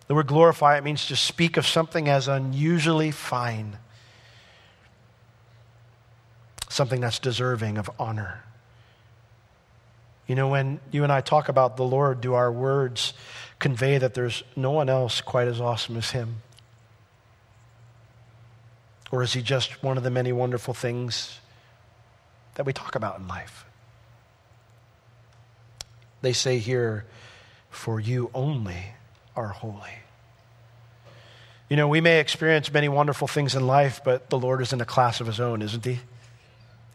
The 0.09 0.15
word 0.15 0.27
glorify, 0.27 0.77
it 0.77 0.85
means 0.85 1.07
to 1.07 1.17
speak 1.17 1.57
of 1.57 1.67
something 1.67 2.09
as 2.09 2.29
unusually 2.29 3.11
fine, 3.11 3.79
something 6.69 7.01
that's 7.01 7.19
deserving 7.19 7.79
of 7.79 7.89
honor. 7.99 8.43
You 10.29 10.35
know, 10.35 10.49
when 10.49 10.79
you 10.93 11.03
and 11.03 11.13
I 11.13 11.23
talk 11.23 11.49
about 11.49 11.79
the 11.79 11.85
Lord, 11.85 12.21
do 12.21 12.35
our 12.35 12.53
words 12.53 13.15
convey 13.59 13.97
that 13.97 14.13
there's 14.13 14.45
no 14.55 14.71
one 14.71 14.91
else 14.91 15.23
quite 15.23 15.49
as 15.49 15.59
awesome 15.59 15.97
as 15.97 16.11
Him? 16.11 16.43
Or 19.11 19.23
is 19.23 19.33
He 19.33 19.41
just 19.41 19.83
one 19.83 19.97
of 19.97 20.05
the 20.05 20.11
many 20.11 20.31
wonderful 20.31 20.75
things 20.75 21.41
that 22.55 22.67
we 22.67 22.75
talk 22.75 22.95
about 22.95 23.19
in 23.19 23.27
life? 23.27 23.65
They 26.21 26.35
say 26.35 26.59
here, 26.59 27.07
for 27.71 27.99
you 27.99 28.31
only 28.35 28.93
are 29.35 29.49
holy. 29.49 30.03
You 31.71 31.77
know, 31.77 31.89
we 31.89 32.03
may 32.03 32.21
experience 32.21 32.71
many 32.71 32.89
wonderful 32.89 33.29
things 33.29 33.55
in 33.55 33.67
life, 33.67 34.03
but 34.05 34.29
the 34.29 34.39
Lord 34.39 34.61
is 34.61 34.75
in 34.75 34.81
a 34.83 34.87
class 34.87 35.23
of 35.23 35.27
His 35.27 35.41
own, 35.41 35.63
isn't 35.63 35.87
He? 35.87 36.01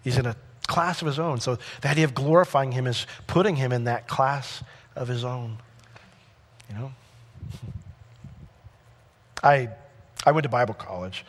He's 0.03 0.19
in 0.19 0.27
a 0.27 0.35
class 0.67 1.01
of 1.01 1.07
his 1.07 1.19
own. 1.19 1.39
So 1.39 1.57
the 1.81 1.89
idea 1.89 2.05
of 2.05 2.13
glorifying 2.13 2.71
him 2.71 2.87
is 2.87 3.05
putting 3.27 3.55
him 3.55 3.71
in 3.71 3.85
that 3.85 4.07
class 4.07 4.63
of 4.95 5.07
his 5.07 5.23
own. 5.23 5.57
You 6.69 6.75
know? 6.75 6.91
I, 9.43 9.69
I 10.25 10.31
went 10.31 10.43
to 10.43 10.49
Bible 10.49 10.73
college. 10.73 11.25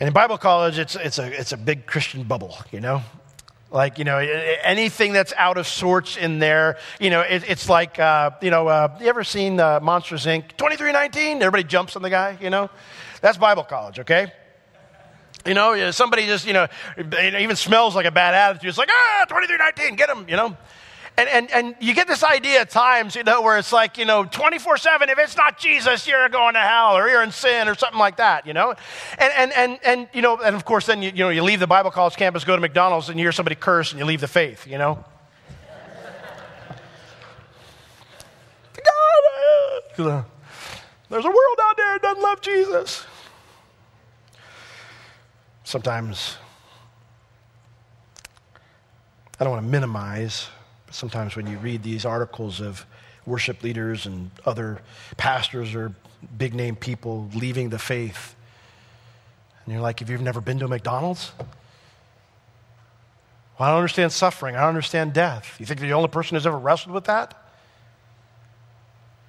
And 0.00 0.06
in 0.06 0.12
Bible 0.12 0.38
college, 0.38 0.78
it's, 0.78 0.96
it's, 0.96 1.18
a, 1.18 1.26
it's 1.38 1.52
a 1.52 1.56
big 1.56 1.86
Christian 1.86 2.24
bubble, 2.24 2.56
you 2.72 2.80
know? 2.80 3.02
Like, 3.70 3.98
you 3.98 4.04
know, 4.04 4.18
anything 4.18 5.12
that's 5.12 5.32
out 5.36 5.56
of 5.56 5.66
sorts 5.66 6.16
in 6.16 6.40
there, 6.40 6.78
you 6.98 7.10
know, 7.10 7.20
it, 7.20 7.48
it's 7.48 7.68
like, 7.68 8.00
uh, 8.00 8.32
you 8.42 8.50
know, 8.50 8.66
uh, 8.66 8.98
you 9.00 9.06
ever 9.06 9.22
seen 9.22 9.60
uh, 9.60 9.78
Monsters 9.80 10.26
Inc. 10.26 10.56
2319? 10.56 11.36
Everybody 11.36 11.62
jumps 11.64 11.94
on 11.94 12.02
the 12.02 12.10
guy, 12.10 12.36
you 12.40 12.50
know? 12.50 12.68
That's 13.20 13.38
Bible 13.38 13.62
college, 13.62 14.00
okay? 14.00 14.32
You 15.46 15.54
know, 15.54 15.90
somebody 15.90 16.26
just, 16.26 16.46
you 16.46 16.52
know, 16.52 16.68
even 16.98 17.56
smells 17.56 17.94
like 17.94 18.06
a 18.06 18.10
bad 18.10 18.34
attitude. 18.34 18.68
It's 18.68 18.78
like, 18.78 18.90
ah, 18.92 19.24
2319, 19.28 19.96
get 19.96 20.10
him, 20.10 20.26
you 20.28 20.36
know. 20.36 20.56
And, 21.16 21.28
and, 21.28 21.50
and 21.50 21.74
you 21.80 21.94
get 21.94 22.06
this 22.06 22.22
idea 22.22 22.60
at 22.60 22.70
times, 22.70 23.14
you 23.14 23.24
know, 23.24 23.42
where 23.42 23.58
it's 23.58 23.72
like, 23.72 23.98
you 23.98 24.04
know, 24.06 24.24
24 24.24 24.76
7, 24.78 25.08
if 25.10 25.18
it's 25.18 25.36
not 25.36 25.58
Jesus, 25.58 26.06
you're 26.06 26.28
going 26.28 26.54
to 26.54 26.60
hell 26.60 26.96
or 26.96 27.08
you're 27.08 27.22
in 27.22 27.32
sin 27.32 27.68
or 27.68 27.74
something 27.74 27.98
like 27.98 28.16
that, 28.16 28.46
you 28.46 28.54
know? 28.54 28.74
And, 29.18 29.32
and, 29.36 29.52
and, 29.52 29.78
and 29.84 30.08
you 30.14 30.22
know, 30.22 30.38
and 30.38 30.54
of 30.56 30.64
course, 30.64 30.86
then, 30.86 31.02
you, 31.02 31.10
you 31.10 31.24
know, 31.24 31.28
you 31.30 31.42
leave 31.42 31.60
the 31.60 31.66
Bible 31.66 31.90
college 31.90 32.16
campus, 32.16 32.44
go 32.44 32.54
to 32.54 32.62
McDonald's, 32.62 33.08
and 33.08 33.18
you 33.18 33.24
hear 33.24 33.32
somebody 33.32 33.56
curse 33.56 33.90
and 33.90 33.98
you 33.98 34.06
leave 34.06 34.20
the 34.20 34.28
faith, 34.28 34.66
you 34.66 34.78
know? 34.78 35.04
God, 39.96 40.24
there's 41.10 41.24
a 41.24 41.28
world 41.28 41.58
out 41.62 41.76
there 41.76 41.94
that 41.94 42.02
doesn't 42.02 42.22
love 42.22 42.40
Jesus. 42.40 43.04
Sometimes, 45.70 46.36
I 49.38 49.44
don't 49.44 49.52
want 49.52 49.64
to 49.64 49.70
minimize, 49.70 50.48
but 50.86 50.96
sometimes 50.96 51.36
when 51.36 51.46
you 51.46 51.58
read 51.58 51.84
these 51.84 52.04
articles 52.04 52.60
of 52.60 52.84
worship 53.24 53.62
leaders 53.62 54.04
and 54.04 54.32
other 54.44 54.82
pastors 55.16 55.72
or 55.76 55.94
big 56.36 56.54
name 56.54 56.74
people 56.74 57.30
leaving 57.36 57.68
the 57.68 57.78
faith. 57.78 58.34
And 59.64 59.72
you're 59.72 59.80
like, 59.80 60.02
if 60.02 60.10
you've 60.10 60.20
never 60.20 60.40
been 60.40 60.58
to 60.58 60.64
a 60.64 60.68
McDonald's? 60.68 61.30
Well, 63.56 63.68
I 63.68 63.68
don't 63.68 63.76
understand 63.76 64.10
suffering. 64.10 64.56
I 64.56 64.62
don't 64.62 64.70
understand 64.70 65.12
death. 65.12 65.54
You 65.60 65.66
think 65.66 65.78
you're 65.78 65.88
the 65.88 65.94
only 65.94 66.08
person 66.08 66.34
who's 66.34 66.48
ever 66.48 66.58
wrestled 66.58 66.92
with 66.92 67.04
that? 67.04 67.39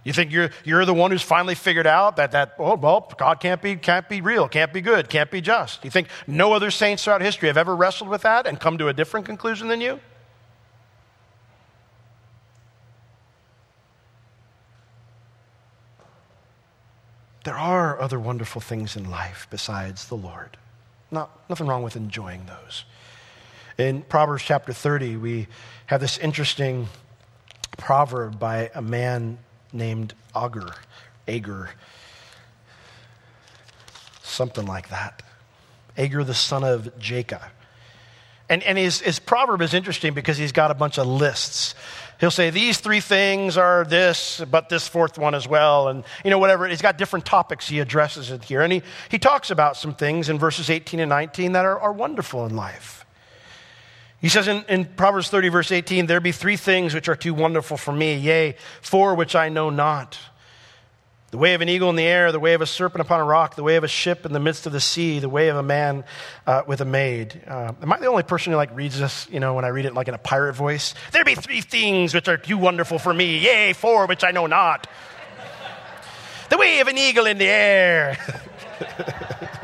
You 0.04 0.14
think 0.14 0.32
you're, 0.32 0.50
you're 0.64 0.84
the 0.86 0.96
one 0.96 1.12
who's 1.12 1.22
finally 1.22 1.54
figured 1.54 1.86
out 1.86 2.16
that, 2.16 2.32
that, 2.32 2.56
oh, 2.58 2.76
well, 2.76 3.12
God 3.18 3.40
can't 3.40 3.62
be, 3.62 3.76
can't 3.76 4.10
be 4.10 4.22
real, 4.22 4.48
can't 4.48 4.74
be 4.74 4.82
good, 4.82 5.10
can't 5.10 5.30
be 5.30 5.42
just. 5.42 5.84
You 5.86 5.92
think 5.92 6.08
no 6.26 6.54
other 6.54 6.72
saints 6.72 7.04
throughout 7.04 7.22
history 7.22 7.50
have 7.50 7.58
ever 7.58 7.76
wrestled 7.76 8.10
with 8.10 8.24
that 8.24 8.48
and 8.48 8.60
come 8.60 8.80
to 8.80 8.88
a 8.88 8.94
different 8.94 9.28
conclusion 9.28 9.68
than 9.68 9.80
you? 9.80 10.00
There 17.44 17.58
are 17.58 18.00
other 18.00 18.20
wonderful 18.20 18.62
things 18.62 18.96
in 18.96 19.10
life 19.10 19.48
besides 19.50 20.08
the 20.08 20.16
Lord. 20.16 20.58
Not, 21.12 21.30
nothing 21.50 21.68
wrong 21.68 21.84
with 21.84 21.96
enjoying 21.96 22.46
those. 22.46 22.86
In 23.78 24.02
Proverbs 24.04 24.44
chapter 24.44 24.74
30, 24.74 25.18
we 25.18 25.48
have 25.88 26.02
this 26.02 26.18
interesting 26.18 26.88
proverb 27.78 28.40
by 28.40 28.70
a 28.76 28.82
man 28.82 29.40
named 29.73 30.13
Agur, 30.36 30.73
Agur, 31.27 31.69
something 34.21 34.65
like 34.65 34.89
that. 34.89 35.21
Agur, 35.97 36.23
the 36.23 36.34
son 36.34 36.63
of 36.63 36.97
Jacob. 36.99 37.41
And, 38.49 38.63
and 38.63 38.77
his, 38.77 38.99
his 38.99 39.17
proverb 39.17 39.62
is 39.62 39.73
interesting 39.73 40.13
because 40.13 40.38
he's 40.38 40.51
got 40.51 40.71
a 40.71 40.73
bunch 40.73 40.97
of 40.99 41.07
lists. 41.07 41.73
He'll 42.19 42.31
say, 42.31 42.49
These 42.49 42.79
three 42.79 42.99
things 42.99 43.57
are 43.57 43.86
this, 43.86 44.43
but 44.51 44.67
this 44.67 44.88
fourth 44.88 45.17
one 45.17 45.34
as 45.34 45.47
well. 45.47 45.88
And, 45.88 46.03
you 46.25 46.29
know, 46.29 46.38
whatever. 46.38 46.67
He's 46.67 46.81
got 46.81 46.97
different 46.97 47.25
topics 47.25 47.69
he 47.69 47.79
addresses 47.79 48.29
it 48.29 48.43
here. 48.43 48.62
And 48.62 48.73
he, 48.73 48.81
he 49.10 49.19
talks 49.19 49.51
about 49.51 49.77
some 49.77 49.95
things 49.95 50.27
in 50.27 50.38
verses 50.38 50.69
18 50.69 50.99
and 50.99 51.10
19 51.10 51.53
that 51.53 51.65
are, 51.65 51.79
are 51.79 51.93
wonderful 51.93 52.45
in 52.45 52.55
life. 52.55 53.05
He 54.21 54.29
says 54.29 54.47
in, 54.47 54.63
in, 54.69 54.86
Proverbs 54.86 55.29
30, 55.29 55.49
verse 55.49 55.71
18, 55.71 56.05
There 56.05 56.19
be 56.19 56.31
three 56.31 56.55
things 56.55 56.93
which 56.93 57.10
are 57.10 57.15
too 57.15 57.34
wonderful 57.34 57.75
for 57.75 57.91
me, 57.91 58.15
yea, 58.15 58.55
four 58.81 59.15
which 59.15 59.36
I 59.36 59.49
know 59.49 59.71
not. 59.71 60.19
The 61.31 61.39
way 61.39 61.55
of 61.55 61.62
an 61.62 61.69
eagle 61.69 61.89
in 61.89 61.95
the 61.95 62.03
air, 62.03 62.31
the 62.31 62.39
way 62.39 62.53
of 62.53 62.62
a 62.62 62.67
serpent 62.67 63.01
upon 63.01 63.19
a 63.19 63.23
rock, 63.23 63.55
the 63.55 63.63
way 63.63 63.77
of 63.77 63.84
a 63.84 63.88
ship 63.88 64.25
in 64.25 64.34
the 64.34 64.39
midst 64.39 64.67
of 64.67 64.73
the 64.73 64.81
sea, 64.81 65.19
the 65.19 65.29
way 65.29 65.47
of 65.47 65.55
a 65.55 65.63
man 65.63 66.03
uh, 66.45 66.62
with 66.67 66.81
a 66.81 66.86
maid. 66.86 67.41
Uh, 67.47 67.71
am 67.81 67.91
I 67.91 67.97
the 67.97 68.07
only 68.07 68.21
person 68.21 68.51
who 68.51 68.57
like 68.57 68.75
reads 68.75 68.99
this, 68.99 69.27
you 69.31 69.39
know, 69.39 69.55
when 69.55 69.65
I 69.65 69.69
read 69.69 69.86
it 69.86 69.93
like 69.95 70.07
in 70.07 70.13
a 70.13 70.19
pirate 70.19 70.53
voice? 70.53 70.93
There 71.13 71.23
be 71.23 71.36
three 71.36 71.62
things 71.62 72.13
which 72.13 72.27
are 72.27 72.38
too 72.38 72.57
wonderful 72.57 72.99
for 72.99 73.13
me, 73.13 73.39
yea, 73.39 73.73
four 73.73 74.05
which 74.05 74.23
I 74.23 74.31
know 74.31 74.45
not. 74.45 74.88
the 76.49 76.57
way 76.57 76.79
of 76.81 76.88
an 76.89 76.97
eagle 76.97 77.25
in 77.25 77.38
the 77.38 77.47
air. 77.47 78.17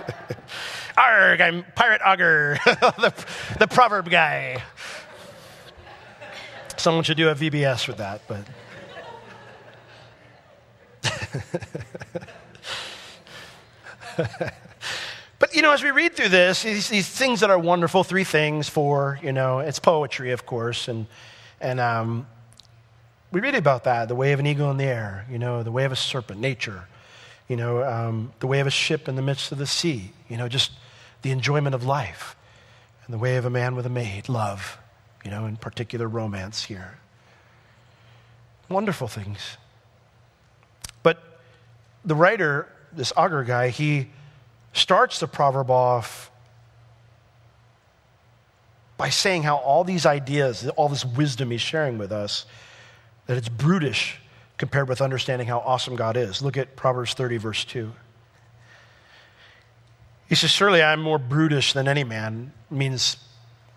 Arg, 0.97 1.39
I'm 1.41 1.63
Pirate 1.75 2.01
Agur, 2.03 2.57
the, 2.65 3.13
the 3.59 3.67
proverb 3.67 4.09
guy. 4.09 4.63
Someone 6.75 7.03
should 7.03 7.17
do 7.17 7.29
a 7.29 7.35
VBS 7.35 7.87
with 7.87 7.97
that, 7.97 8.21
but. 8.27 8.43
but 15.37 15.55
you 15.55 15.61
know, 15.61 15.71
as 15.71 15.83
we 15.83 15.91
read 15.91 16.15
through 16.15 16.29
this, 16.29 16.63
these, 16.63 16.89
these, 16.89 17.07
things 17.07 17.41
that 17.41 17.51
are 17.51 17.59
wonderful, 17.59 18.03
three 18.03 18.23
things, 18.23 18.67
four, 18.67 19.19
you 19.21 19.31
know, 19.31 19.59
it's 19.59 19.77
poetry, 19.77 20.31
of 20.31 20.47
course, 20.47 20.87
and 20.87 21.05
and 21.61 21.79
um, 21.79 22.25
we 23.31 23.39
read 23.39 23.53
about 23.53 23.83
that, 23.83 24.07
the 24.07 24.15
way 24.15 24.31
of 24.31 24.39
an 24.39 24.47
eagle 24.47 24.71
in 24.71 24.77
the 24.77 24.85
air, 24.85 25.27
you 25.29 25.37
know, 25.37 25.61
the 25.61 25.71
way 25.71 25.85
of 25.85 25.91
a 25.91 25.95
serpent, 25.95 26.39
nature, 26.39 26.87
you 27.47 27.55
know, 27.55 27.83
um, 27.83 28.31
the 28.39 28.47
way 28.47 28.59
of 28.61 28.65
a 28.65 28.71
ship 28.71 29.07
in 29.07 29.15
the 29.15 29.21
midst 29.21 29.51
of 29.51 29.59
the 29.59 29.67
sea, 29.67 30.11
you 30.27 30.37
know, 30.37 30.47
just 30.47 30.71
the 31.21 31.31
enjoyment 31.31 31.75
of 31.75 31.85
life 31.85 32.35
and 33.05 33.13
the 33.13 33.17
way 33.17 33.37
of 33.37 33.45
a 33.45 33.49
man 33.49 33.75
with 33.75 33.85
a 33.85 33.89
maid, 33.89 34.29
love, 34.29 34.77
you 35.23 35.31
know, 35.31 35.45
in 35.45 35.55
particular 35.57 36.07
romance 36.07 36.65
here. 36.65 36.97
Wonderful 38.69 39.07
things. 39.07 39.57
But 41.03 41.39
the 42.03 42.15
writer, 42.15 42.67
this 42.91 43.13
Agur 43.15 43.43
guy, 43.43 43.69
he 43.69 44.09
starts 44.73 45.19
the 45.19 45.27
proverb 45.27 45.71
off 45.71 46.29
by 48.97 49.09
saying 49.09 49.43
how 49.43 49.57
all 49.57 49.83
these 49.83 50.05
ideas, 50.05 50.67
all 50.75 50.89
this 50.89 51.05
wisdom 51.05 51.51
he's 51.51 51.61
sharing 51.61 51.97
with 51.97 52.11
us, 52.11 52.45
that 53.27 53.37
it's 53.37 53.49
brutish 53.49 54.19
compared 54.57 54.89
with 54.89 55.01
understanding 55.01 55.47
how 55.47 55.59
awesome 55.59 55.95
God 55.95 56.17
is. 56.17 56.41
Look 56.41 56.57
at 56.57 56.75
Proverbs 56.75 57.13
30, 57.13 57.37
verse 57.37 57.63
2. 57.63 57.91
He 60.27 60.35
says, 60.35 60.51
Surely 60.51 60.81
I'm 60.83 61.01
more 61.01 61.17
brutish 61.17 61.73
than 61.73 61.87
any 61.87 62.03
man, 62.03 62.53
means 62.69 63.17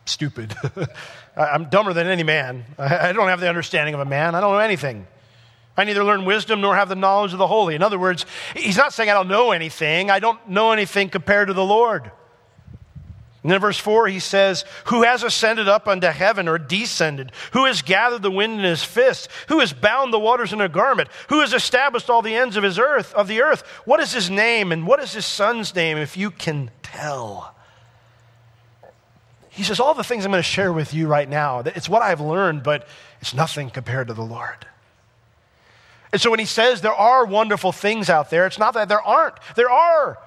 stupid. 0.04 0.54
I'm 1.36 1.68
dumber 1.68 1.92
than 1.92 2.06
any 2.06 2.22
man. 2.22 2.64
I 2.78 3.12
don't 3.12 3.28
have 3.28 3.40
the 3.40 3.48
understanding 3.48 3.94
of 3.94 4.00
a 4.00 4.04
man. 4.04 4.34
I 4.34 4.40
don't 4.40 4.52
know 4.52 4.58
anything. 4.58 5.06
I 5.76 5.84
neither 5.84 6.04
learn 6.04 6.24
wisdom 6.24 6.60
nor 6.60 6.74
have 6.74 6.88
the 6.88 6.96
knowledge 6.96 7.32
of 7.32 7.38
the 7.38 7.46
holy. 7.46 7.74
In 7.74 7.82
other 7.82 7.98
words, 7.98 8.26
he's 8.54 8.76
not 8.76 8.92
saying 8.92 9.08
I 9.08 9.14
don't 9.14 9.28
know 9.28 9.52
anything. 9.52 10.10
I 10.10 10.18
don't 10.18 10.48
know 10.48 10.72
anything 10.72 11.08
compared 11.08 11.48
to 11.48 11.54
the 11.54 11.64
Lord. 11.64 12.10
And 13.42 13.50
then 13.50 13.60
verse 13.60 13.78
4, 13.78 14.08
he 14.08 14.18
says, 14.18 14.66
Who 14.86 15.02
has 15.02 15.22
ascended 15.22 15.66
up 15.66 15.88
unto 15.88 16.08
heaven 16.08 16.46
or 16.46 16.58
descended? 16.58 17.32
Who 17.52 17.64
has 17.64 17.80
gathered 17.80 18.22
the 18.22 18.30
wind 18.30 18.58
in 18.58 18.64
his 18.64 18.84
fist? 18.84 19.30
Who 19.48 19.60
has 19.60 19.72
bound 19.72 20.12
the 20.12 20.18
waters 20.18 20.52
in 20.52 20.60
a 20.60 20.68
garment? 20.68 21.08
Who 21.30 21.40
has 21.40 21.54
established 21.54 22.10
all 22.10 22.20
the 22.20 22.34
ends 22.34 22.56
of 22.56 22.64
his 22.64 22.78
earth, 22.78 23.14
of 23.14 23.28
the 23.28 23.40
earth? 23.40 23.62
What 23.86 24.00
is 24.00 24.12
his 24.12 24.28
name 24.28 24.72
and 24.72 24.86
what 24.86 25.02
is 25.02 25.14
his 25.14 25.24
son's 25.24 25.74
name, 25.74 25.96
if 25.96 26.18
you 26.18 26.30
can 26.30 26.70
tell? 26.82 27.54
He 29.48 29.62
says, 29.62 29.80
All 29.80 29.94
the 29.94 30.04
things 30.04 30.26
I'm 30.26 30.32
going 30.32 30.40
to 30.40 30.42
share 30.42 30.72
with 30.72 30.92
you 30.92 31.06
right 31.06 31.28
now, 31.28 31.60
it's 31.60 31.88
what 31.88 32.02
I've 32.02 32.20
learned, 32.20 32.62
but 32.62 32.86
it's 33.22 33.32
nothing 33.32 33.70
compared 33.70 34.08
to 34.08 34.14
the 34.14 34.22
Lord. 34.22 34.66
And 36.12 36.20
so 36.20 36.28
when 36.28 36.40
he 36.40 36.46
says 36.46 36.82
there 36.82 36.92
are 36.92 37.24
wonderful 37.24 37.72
things 37.72 38.10
out 38.10 38.28
there, 38.28 38.44
it's 38.46 38.58
not 38.58 38.74
that 38.74 38.88
there 38.88 39.00
aren't. 39.00 39.36
There 39.54 39.70
are, 39.70 40.18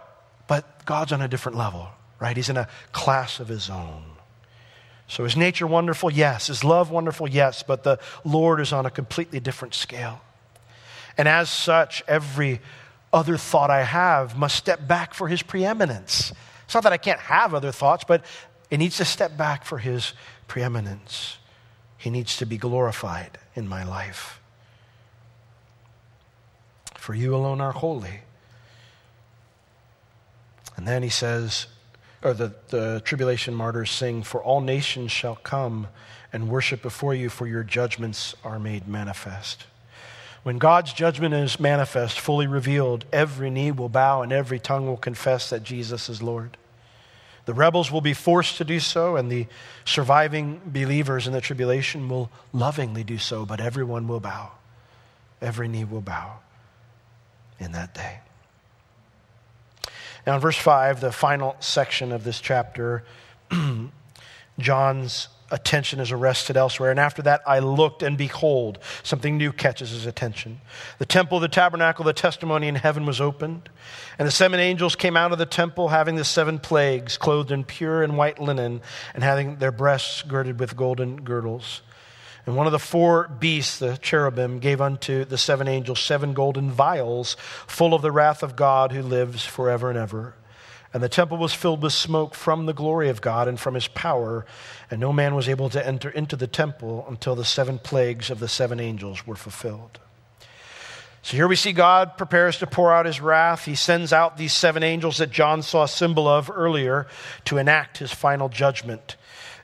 but 0.48 0.86
God's 0.86 1.12
on 1.12 1.22
a 1.22 1.28
different 1.28 1.60
level 1.60 1.90
right? 2.24 2.38
He's 2.38 2.48
in 2.48 2.56
a 2.56 2.70
class 2.94 3.42
of 3.42 3.50
his 3.50 3.70
own. 3.70 4.04
So 5.08 5.26
is 5.26 5.36
nature 5.36 5.68
wonderful? 5.68 6.10
Yes. 6.10 6.50
Is 6.50 6.64
love 6.64 6.90
wonderful? 6.90 7.28
Yes. 7.28 7.64
But 7.64 7.84
the 7.84 8.00
Lord 8.24 8.62
is 8.62 8.72
on 8.72 8.86
a 8.86 8.90
completely 8.90 9.42
different 9.42 9.74
scale. 9.74 10.22
And 11.18 11.28
as 11.28 11.50
such, 11.50 12.02
every 12.08 12.62
other 13.12 13.36
thought 13.36 13.70
I 13.70 13.84
have 13.84 14.38
must 14.38 14.56
step 14.56 14.88
back 14.88 15.14
for 15.14 15.28
his 15.28 15.44
preeminence. 15.44 16.32
It's 16.64 16.74
not 16.74 16.84
that 16.84 16.94
I 16.94 16.98
can't 16.98 17.20
have 17.20 17.54
other 17.54 17.74
thoughts, 17.74 18.06
but 18.06 18.24
it 18.72 18.78
needs 18.78 18.96
to 18.98 19.06
step 19.06 19.36
back 19.36 19.66
for 19.66 19.80
his 19.80 20.14
preeminence. 20.48 21.40
He 21.98 22.10
needs 22.10 22.38
to 22.38 22.46
be 22.46 22.58
glorified 22.58 23.38
in 23.54 23.68
my 23.68 23.84
life. 23.84 24.40
For 26.96 27.14
you 27.14 27.36
alone 27.36 27.60
are 27.60 27.74
holy. 27.74 28.22
And 30.78 30.88
then 30.88 31.04
he 31.04 31.10
says, 31.10 31.68
or 32.24 32.34
the, 32.34 32.54
the 32.70 33.02
tribulation 33.04 33.54
martyrs 33.54 33.92
sing, 33.92 34.24
For 34.24 34.42
all 34.42 34.62
nations 34.62 35.12
shall 35.12 35.36
come 35.36 35.88
and 36.32 36.50
worship 36.50 36.82
before 36.82 37.14
you, 37.14 37.30
for 37.30 37.46
your 37.46 37.64
judgments 37.64 38.36
are 38.44 38.60
made 38.60 38.88
manifest. 38.88 39.66
When 40.44 40.58
God's 40.58 40.92
judgment 40.92 41.34
is 41.34 41.60
manifest, 41.60 42.20
fully 42.20 42.48
revealed, 42.48 43.06
every 43.14 43.50
knee 43.50 43.72
will 43.72 43.90
bow 43.90 44.22
and 44.22 44.32
every 44.32 44.60
tongue 44.60 44.88
will 44.88 44.98
confess 44.98 45.50
that 45.50 45.64
Jesus 45.64 46.10
is 46.10 46.22
Lord. 46.22 46.58
The 47.46 47.54
rebels 47.54 47.92
will 47.92 48.02
be 48.02 48.14
forced 48.14 48.58
to 48.58 48.64
do 48.64 48.80
so, 48.80 49.18
and 49.18 49.30
the 49.30 49.48
surviving 49.86 50.62
believers 50.66 51.28
in 51.28 51.34
the 51.34 51.42
tribulation 51.42 52.08
will 52.08 52.32
lovingly 52.54 53.04
do 53.04 53.18
so, 53.18 53.46
but 53.46 53.60
everyone 53.60 54.08
will 54.08 54.22
bow. 54.22 54.52
Every 55.42 55.68
knee 55.68 55.84
will 55.84 56.02
bow 56.02 56.40
in 57.60 57.74
that 57.74 57.94
day. 57.94 58.20
Now, 60.26 60.36
in 60.36 60.42
verse 60.42 60.58
5, 60.58 61.02
the 61.02 61.12
final 61.12 61.56
section 61.60 62.12
of 62.12 62.24
this 62.24 62.40
chapter, 62.40 63.04
John's 64.60 65.28
attention 65.52 66.00
is 66.00 66.12
arrested 66.12 66.58
elsewhere. 66.58 66.90
And 66.90 67.00
after 67.00 67.22
that, 67.22 67.42
I 67.46 67.60
looked, 67.60 68.02
and 68.02 68.18
behold, 68.18 68.80
something 69.04 69.38
new 69.38 69.52
catches 69.54 69.92
his 69.92 70.06
attention. 70.06 70.62
The 70.98 71.06
temple, 71.06 71.40
the 71.40 71.48
tabernacle, 71.48 72.04
the 72.04 72.14
testimony 72.14 72.68
in 72.68 72.76
heaven 72.76 73.06
was 73.06 73.22
opened. 73.22 73.70
And 74.18 74.28
the 74.28 74.32
seven 74.32 74.60
angels 74.60 74.96
came 74.96 75.16
out 75.16 75.32
of 75.32 75.38
the 75.38 75.46
temple, 75.46 75.90
having 75.90 76.16
the 76.16 76.26
seven 76.26 76.58
plagues, 76.58 77.18
clothed 77.18 77.52
in 77.52 77.66
pure 77.66 78.02
and 78.02 78.18
white 78.18 78.40
linen, 78.40 78.82
and 79.14 79.24
having 79.24 79.58
their 79.58 79.72
breasts 79.72 80.24
girded 80.24 80.60
with 80.60 80.76
golden 80.76 81.22
girdles. 81.22 81.82
And 82.46 82.58
one 82.58 82.66
of 82.66 82.74
the 82.74 82.80
four 82.80 83.28
beasts, 83.28 83.80
the 83.80 83.98
cherubim, 83.98 84.60
gave 84.60 84.82
unto 84.82 85.24
the 85.24 85.38
seven 85.38 85.68
angels 85.68 86.00
seven 86.00 86.34
golden 86.34 86.72
vials 86.72 87.38
full 87.68 87.94
of 87.94 88.02
the 88.02 88.12
wrath 88.12 88.44
of 88.44 88.56
God 88.56 88.92
who 88.92 89.02
lives 89.02 89.46
forever 89.46 89.90
and 89.90 89.98
ever. 89.98 90.36
And 90.94 91.02
the 91.02 91.10
temple 91.10 91.38
was 91.38 91.54
filled 91.54 91.82
with 91.82 91.94
smoke 91.94 92.36
from 92.36 92.66
the 92.66 92.74
glory 92.74 93.10
of 93.10 93.22
God 93.22 93.48
and 93.48 93.60
from 93.60 93.74
his 93.74 93.88
power, 93.88 94.46
and 94.92 95.00
no 95.00 95.12
man 95.12 95.34
was 95.34 95.50
able 95.50 95.70
to 95.70 95.86
enter 95.86 96.10
into 96.10 96.36
the 96.36 96.46
temple 96.46 97.06
until 97.10 97.34
the 97.34 97.46
seven 97.46 97.80
plagues 97.80 98.30
of 98.30 98.40
the 98.40 98.48
seven 98.48 98.80
angels 98.80 99.26
were 99.26 99.36
fulfilled. 99.36 100.00
So 101.24 101.38
here 101.38 101.48
we 101.48 101.56
see 101.56 101.72
God 101.72 102.18
prepares 102.18 102.60
to 102.60 102.68
pour 102.68 102.94
out 102.94 103.06
his 103.06 103.22
wrath. 103.22 103.64
He 103.64 103.76
sends 103.76 104.12
out 104.12 104.38
these 104.38 104.54
seven 104.54 104.84
angels 104.84 105.18
that 105.18 105.32
John 105.32 105.64
saw 105.64 105.84
a 105.84 105.88
symbol 105.88 106.28
of 106.28 106.52
earlier 106.54 107.08
to 107.46 107.58
enact 107.58 108.00
his 108.00 108.12
final 108.12 108.50
judgment. 108.50 109.16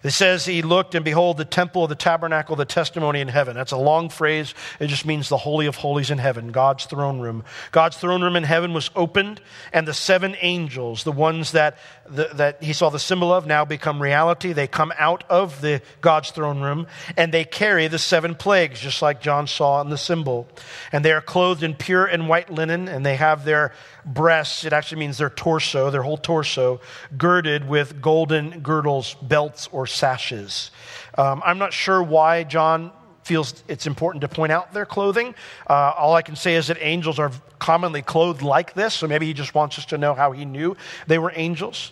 It 0.01 0.11
says 0.11 0.45
he 0.45 0.61
looked 0.61 0.95
and 0.95 1.03
behold 1.03 1.37
the 1.37 1.45
temple 1.45 1.83
of 1.83 1.89
the 1.89 1.95
tabernacle, 1.95 2.55
the 2.55 2.63
testimony 2.63 3.19
in 3.19 3.27
heaven. 3.27 3.55
That's 3.55 3.73
a 3.73 3.77
long 3.77 4.09
phrase. 4.09 4.53
It 4.79 4.87
just 4.87 5.05
means 5.05 5.27
the 5.27 5.37
holy 5.37 5.65
of 5.65 5.75
holies 5.75 6.09
in 6.09 6.19
heaven, 6.19 6.53
God's 6.53 6.85
throne 6.85 7.19
room. 7.19 7.43
God's 7.71 7.97
throne 7.97 8.21
room 8.21 8.37
in 8.37 8.43
heaven 8.43 8.73
was 8.73 8.89
opened, 8.95 9.41
and 9.73 9.85
the 9.85 9.93
seven 9.93 10.37
angels, 10.39 11.03
the 11.03 11.11
ones 11.11 11.51
that, 11.51 11.77
the, 12.07 12.29
that 12.35 12.63
he 12.63 12.71
saw 12.71 12.89
the 12.89 12.99
symbol 12.99 13.33
of, 13.33 13.45
now 13.45 13.65
become 13.65 14.01
reality. 14.01 14.53
They 14.53 14.67
come 14.67 14.93
out 14.97 15.25
of 15.29 15.59
the 15.59 15.81
God's 15.99 16.31
throne 16.31 16.61
room, 16.61 16.87
and 17.17 17.33
they 17.33 17.43
carry 17.43 17.87
the 17.87 17.99
seven 17.99 18.35
plagues, 18.35 18.79
just 18.79 19.01
like 19.01 19.21
John 19.21 19.47
saw 19.47 19.81
in 19.81 19.89
the 19.89 19.97
symbol. 19.97 20.47
And 20.93 21.03
they 21.03 21.11
are 21.11 21.21
clothed 21.21 21.61
in 21.61 21.75
pure 21.75 22.05
and 22.05 22.29
white 22.29 22.49
linen, 22.49 22.87
and 22.87 23.05
they 23.05 23.17
have 23.17 23.43
their 23.43 23.73
breasts, 24.05 24.63
it 24.63 24.73
actually 24.73 24.99
means 24.99 25.17
their 25.17 25.29
torso, 25.29 25.91
their 25.91 26.01
whole 26.01 26.17
torso, 26.17 26.81
girded 27.17 27.67
with 27.67 28.01
golden 28.01 28.61
girdles, 28.61 29.15
belts, 29.21 29.67
or 29.71 29.85
sashes. 29.89 30.71
Um, 31.17 31.41
I'm 31.45 31.57
not 31.57 31.73
sure 31.73 32.01
why 32.01 32.43
John 32.43 32.91
feels 33.23 33.63
it's 33.67 33.85
important 33.85 34.21
to 34.21 34.27
point 34.27 34.51
out 34.51 34.73
their 34.73 34.85
clothing. 34.85 35.35
Uh, 35.69 35.93
all 35.97 36.15
I 36.15 36.21
can 36.21 36.35
say 36.35 36.55
is 36.55 36.67
that 36.67 36.77
angels 36.79 37.19
are 37.19 37.31
commonly 37.59 38.01
clothed 38.01 38.41
like 38.41 38.73
this, 38.73 38.95
so 38.95 39.07
maybe 39.07 39.27
he 39.27 39.33
just 39.33 39.53
wants 39.53 39.77
us 39.77 39.85
to 39.87 39.97
know 39.97 40.13
how 40.13 40.31
he 40.31 40.45
knew 40.45 40.75
they 41.05 41.19
were 41.19 41.31
angels. 41.35 41.91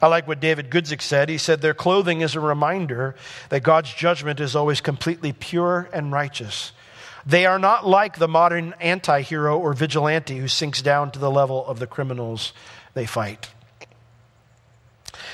I 0.00 0.06
like 0.06 0.28
what 0.28 0.40
David 0.40 0.70
Guzik 0.70 1.02
said. 1.02 1.28
He 1.28 1.38
said, 1.38 1.60
Their 1.60 1.74
clothing 1.74 2.20
is 2.20 2.36
a 2.36 2.40
reminder 2.40 3.16
that 3.48 3.62
God's 3.62 3.92
judgment 3.92 4.40
is 4.40 4.54
always 4.54 4.80
completely 4.80 5.32
pure 5.32 5.90
and 5.92 6.12
righteous. 6.12 6.72
They 7.26 7.46
are 7.46 7.58
not 7.58 7.86
like 7.86 8.16
the 8.16 8.28
modern 8.28 8.74
anti 8.80 9.20
hero 9.22 9.58
or 9.58 9.74
vigilante 9.74 10.38
who 10.38 10.48
sinks 10.48 10.80
down 10.80 11.10
to 11.10 11.18
the 11.18 11.30
level 11.30 11.66
of 11.66 11.80
the 11.80 11.86
criminals 11.86 12.52
they 12.94 13.06
fight. 13.06 13.48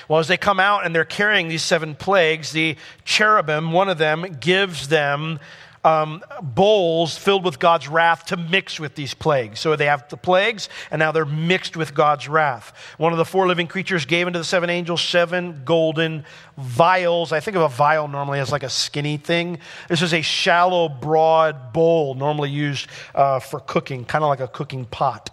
Well, 0.09 0.21
as 0.21 0.29
they 0.29 0.37
come 0.37 0.61
out 0.61 0.85
and 0.85 0.95
they're 0.95 1.05
carrying 1.05 1.49
these 1.49 1.63
seven 1.63 1.95
plagues, 1.95 2.53
the 2.53 2.77
cherubim, 3.05 3.73
one 3.73 3.89
of 3.89 3.99
them, 3.99 4.39
gives 4.41 4.89
them 4.89 5.41
um, 5.85 6.23
bowls 6.43 7.17
filled 7.17 7.45
with 7.45 7.59
God's 7.59 7.89
wrath 7.89 8.27
to 8.27 8.37
mix 8.37 8.81
with 8.81 8.95
these 8.95 9.13
plagues. 9.13 9.61
So 9.61 9.77
they 9.77 9.87
have 9.87 10.09
the 10.09 10.17
plagues, 10.17 10.69
and 10.91 10.99
now 10.99 11.13
they're 11.13 11.27
mixed 11.27 11.77
with 11.77 11.95
God's 11.95 12.27
wrath. 12.27 12.73
One 12.97 13.13
of 13.13 13.19
the 13.19 13.25
four 13.25 13.47
living 13.47 13.67
creatures 13.67 14.07
gave 14.07 14.27
unto 14.27 14.39
the 14.39 14.45
seven 14.45 14.71
angels 14.71 15.03
seven 15.03 15.63
golden 15.65 16.25
vials. 16.57 17.33
I 17.33 17.41
think 17.41 17.57
of 17.57 17.63
a 17.63 17.69
vial 17.69 18.09
normally 18.09 18.41
as 18.41 18.51
like 18.51 18.63
a 18.63 18.71
skinny 18.71 19.19
thing. 19.19 19.59
This 19.89 20.01
is 20.01 20.15
a 20.15 20.23
shallow, 20.23 20.89
broad 20.89 21.73
bowl 21.73 22.15
normally 22.15 22.51
used 22.51 22.89
uh, 23.15 23.41
for 23.41 23.61
cooking, 23.61 24.05
kind 24.07 24.25
of 24.25 24.29
like 24.29 24.41
a 24.41 24.49
cooking 24.49 24.87
pot. 24.87 25.31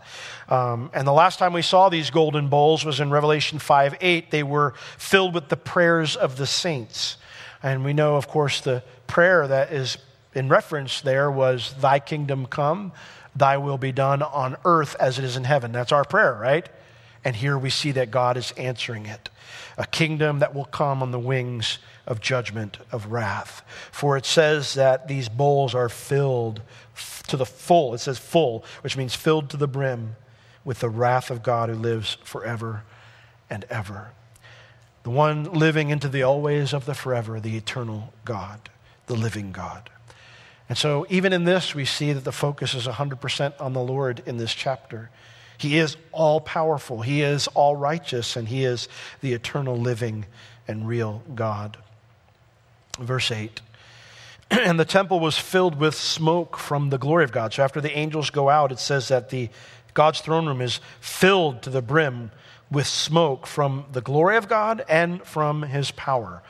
Um, 0.50 0.92
and 0.94 1.08
the 1.08 1.14
last 1.14 1.40
time 1.40 1.54
we 1.54 1.62
saw 1.62 1.88
these 1.88 2.10
golden 2.10 2.50
bowls 2.50 2.84
was 2.84 3.00
in 3.00 3.10
Revelation 3.10 3.58
5 3.58 3.96
8. 4.02 4.32
They 4.32 4.44
were 4.44 4.74
filled 4.98 5.34
with 5.34 5.48
the 5.48 5.56
prayers 5.56 6.18
of 6.18 6.36
the 6.36 6.46
saints. 6.46 7.16
And 7.64 7.86
we 7.86 7.94
know, 7.94 8.18
of 8.18 8.28
course, 8.28 8.60
the 8.60 8.84
prayer 9.08 9.48
that 9.48 9.72
is 9.72 9.98
in 10.34 10.50
reference 10.50 11.02
there 11.02 11.30
was, 11.30 11.74
Thy 11.80 12.00
kingdom 12.00 12.46
come, 12.46 12.92
Thy 13.36 13.58
will 13.58 13.78
be 13.78 13.92
done 13.92 14.22
on 14.22 14.58
earth 14.66 14.96
as 15.00 15.18
it 15.18 15.26
is 15.26 15.38
in 15.38 15.44
heaven. 15.44 15.72
That's 15.72 15.92
our 15.92 16.04
prayer, 16.04 16.34
right? 16.34 16.68
And 17.24 17.36
here 17.36 17.58
we 17.58 17.70
see 17.70 17.92
that 17.92 18.12
God 18.12 18.36
is 18.36 18.52
answering 18.58 19.06
it. 19.06 19.30
A 19.78 19.86
kingdom 19.86 20.40
that 20.40 20.56
will 20.56 20.66
come 20.66 21.02
on 21.02 21.12
the 21.12 21.20
wings 21.20 21.78
of 22.08 22.20
judgment, 22.20 22.78
of 22.92 23.12
wrath. 23.12 23.64
For 23.92 24.18
it 24.18 24.26
says 24.26 24.74
that 24.74 25.08
these 25.08 25.30
bowls 25.30 25.76
are 25.76 25.90
filled 25.90 26.62
to 27.28 27.38
the 27.38 27.46
full. 27.46 27.94
It 27.94 28.00
says 28.00 28.18
full, 28.18 28.66
which 28.82 28.98
means 28.98 29.16
filled 29.16 29.50
to 29.52 29.58
the 29.58 29.68
brim 29.68 30.16
with 30.66 30.80
the 30.80 30.90
wrath 30.90 31.30
of 31.30 31.44
God 31.44 31.70
who 31.70 31.76
lives 31.76 32.18
forever 32.24 32.84
and 33.50 33.66
ever. 33.70 34.12
The 35.04 35.10
one 35.10 35.46
living 35.46 35.90
into 35.90 36.08
the 36.10 36.24
always 36.24 36.74
of 36.74 36.86
the 36.86 36.94
forever, 36.94 37.40
the 37.40 37.58
eternal 37.58 38.14
God, 38.26 38.70
the 39.08 39.16
living 39.16 39.52
God. 39.52 39.91
And 40.72 40.78
so, 40.78 41.06
even 41.10 41.34
in 41.34 41.44
this, 41.44 41.76
we 41.76 41.84
see 41.84 42.14
that 42.14 42.24
the 42.24 42.32
focus 42.32 42.76
is 42.76 42.88
100% 42.88 43.60
on 43.60 43.74
the 43.74 43.82
Lord 43.82 44.24
in 44.26 44.38
this 44.38 44.54
chapter. 44.54 45.10
He 45.58 45.78
is 45.78 45.98
all 46.14 46.40
powerful, 46.40 47.02
He 47.02 47.24
is 47.24 47.48
all 47.48 47.76
righteous, 47.76 48.38
and 48.38 48.48
He 48.48 48.64
is 48.64 48.88
the 49.20 49.34
eternal, 49.34 49.76
living, 49.76 50.28
and 50.70 50.88
real 50.88 51.24
God. 51.36 51.76
Verse 52.98 53.32
8 53.32 53.60
And 54.52 54.80
the 54.80 54.86
temple 54.86 55.20
was 55.20 55.38
filled 55.38 55.78
with 55.78 55.94
smoke 55.94 56.56
from 56.56 56.90
the 56.90 56.98
glory 56.98 57.26
of 57.26 57.34
God. 57.34 57.52
So, 57.52 57.64
after 57.64 57.82
the 57.82 57.92
angels 57.92 58.30
go 58.30 58.48
out, 58.48 58.72
it 58.72 58.80
says 58.80 59.10
that 59.10 59.30
the 59.30 59.50
God's 59.94 60.22
throne 60.22 60.46
room 60.46 60.62
is 60.62 60.80
filled 61.02 61.64
to 61.64 61.70
the 61.70 61.82
brim 61.82 62.32
with 62.72 62.88
smoke 62.88 63.46
from 63.46 63.88
the 63.92 64.00
glory 64.00 64.38
of 64.38 64.48
God 64.48 64.86
and 64.88 65.22
from 65.24 65.64
His 65.64 65.92
power. 65.92 66.42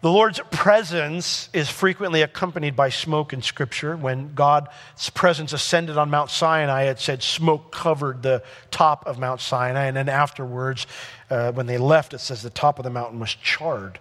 The 0.00 0.12
Lord's 0.12 0.38
presence 0.52 1.48
is 1.52 1.68
frequently 1.68 2.22
accompanied 2.22 2.76
by 2.76 2.88
smoke 2.88 3.32
in 3.32 3.42
Scripture. 3.42 3.96
When 3.96 4.32
God's 4.32 5.10
presence 5.12 5.52
ascended 5.52 5.98
on 5.98 6.08
Mount 6.08 6.30
Sinai, 6.30 6.84
it 6.84 7.00
said 7.00 7.20
smoke 7.20 7.72
covered 7.72 8.22
the 8.22 8.44
top 8.70 9.08
of 9.08 9.18
Mount 9.18 9.40
Sinai. 9.40 9.86
And 9.86 9.96
then 9.96 10.08
afterwards, 10.08 10.86
uh, 11.30 11.50
when 11.50 11.66
they 11.66 11.78
left, 11.78 12.14
it 12.14 12.20
says 12.20 12.42
the 12.42 12.50
top 12.50 12.78
of 12.78 12.84
the 12.84 12.90
mountain 12.90 13.18
was 13.18 13.34
charred. 13.34 13.98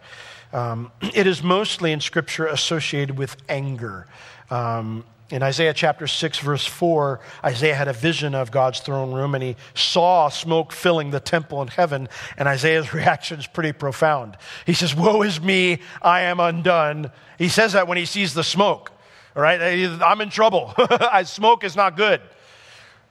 Um, 0.53 0.91
it 1.01 1.25
is 1.25 1.41
mostly 1.41 1.91
in 1.91 1.99
Scripture 1.99 2.45
associated 2.45 3.17
with 3.17 3.35
anger. 3.49 4.05
Um, 4.51 5.03
in 5.29 5.43
Isaiah 5.43 5.73
chapter 5.73 6.07
6, 6.07 6.39
verse 6.39 6.65
4, 6.65 7.19
Isaiah 7.43 7.75
had 7.75 7.89
a 7.89 7.93
vision 7.93 8.33
of 8.33 8.49
God's 8.49 8.79
throne 8.79 9.13
room 9.13 9.35
and 9.35 9.43
he 9.43 9.57
saw 9.75 10.29
smoke 10.29 10.71
filling 10.71 11.11
the 11.11 11.19
temple 11.19 11.61
in 11.61 11.67
heaven. 11.67 12.07
And 12.37 12.47
Isaiah's 12.47 12.93
reaction 12.93 13.39
is 13.39 13.47
pretty 13.47 13.73
profound. 13.73 14.37
He 14.65 14.73
says, 14.73 14.95
Woe 14.95 15.23
is 15.23 15.41
me, 15.41 15.81
I 16.01 16.21
am 16.21 16.39
undone. 16.39 17.11
He 17.37 17.49
says 17.49 17.73
that 17.73 17.87
when 17.87 17.97
he 17.97 18.05
sees 18.05 18.33
the 18.33 18.43
smoke. 18.43 18.91
All 19.35 19.43
right, 19.43 19.59
I'm 20.01 20.21
in 20.21 20.29
trouble. 20.29 20.73
smoke 21.25 21.63
is 21.63 21.75
not 21.75 21.97
good. 21.97 22.21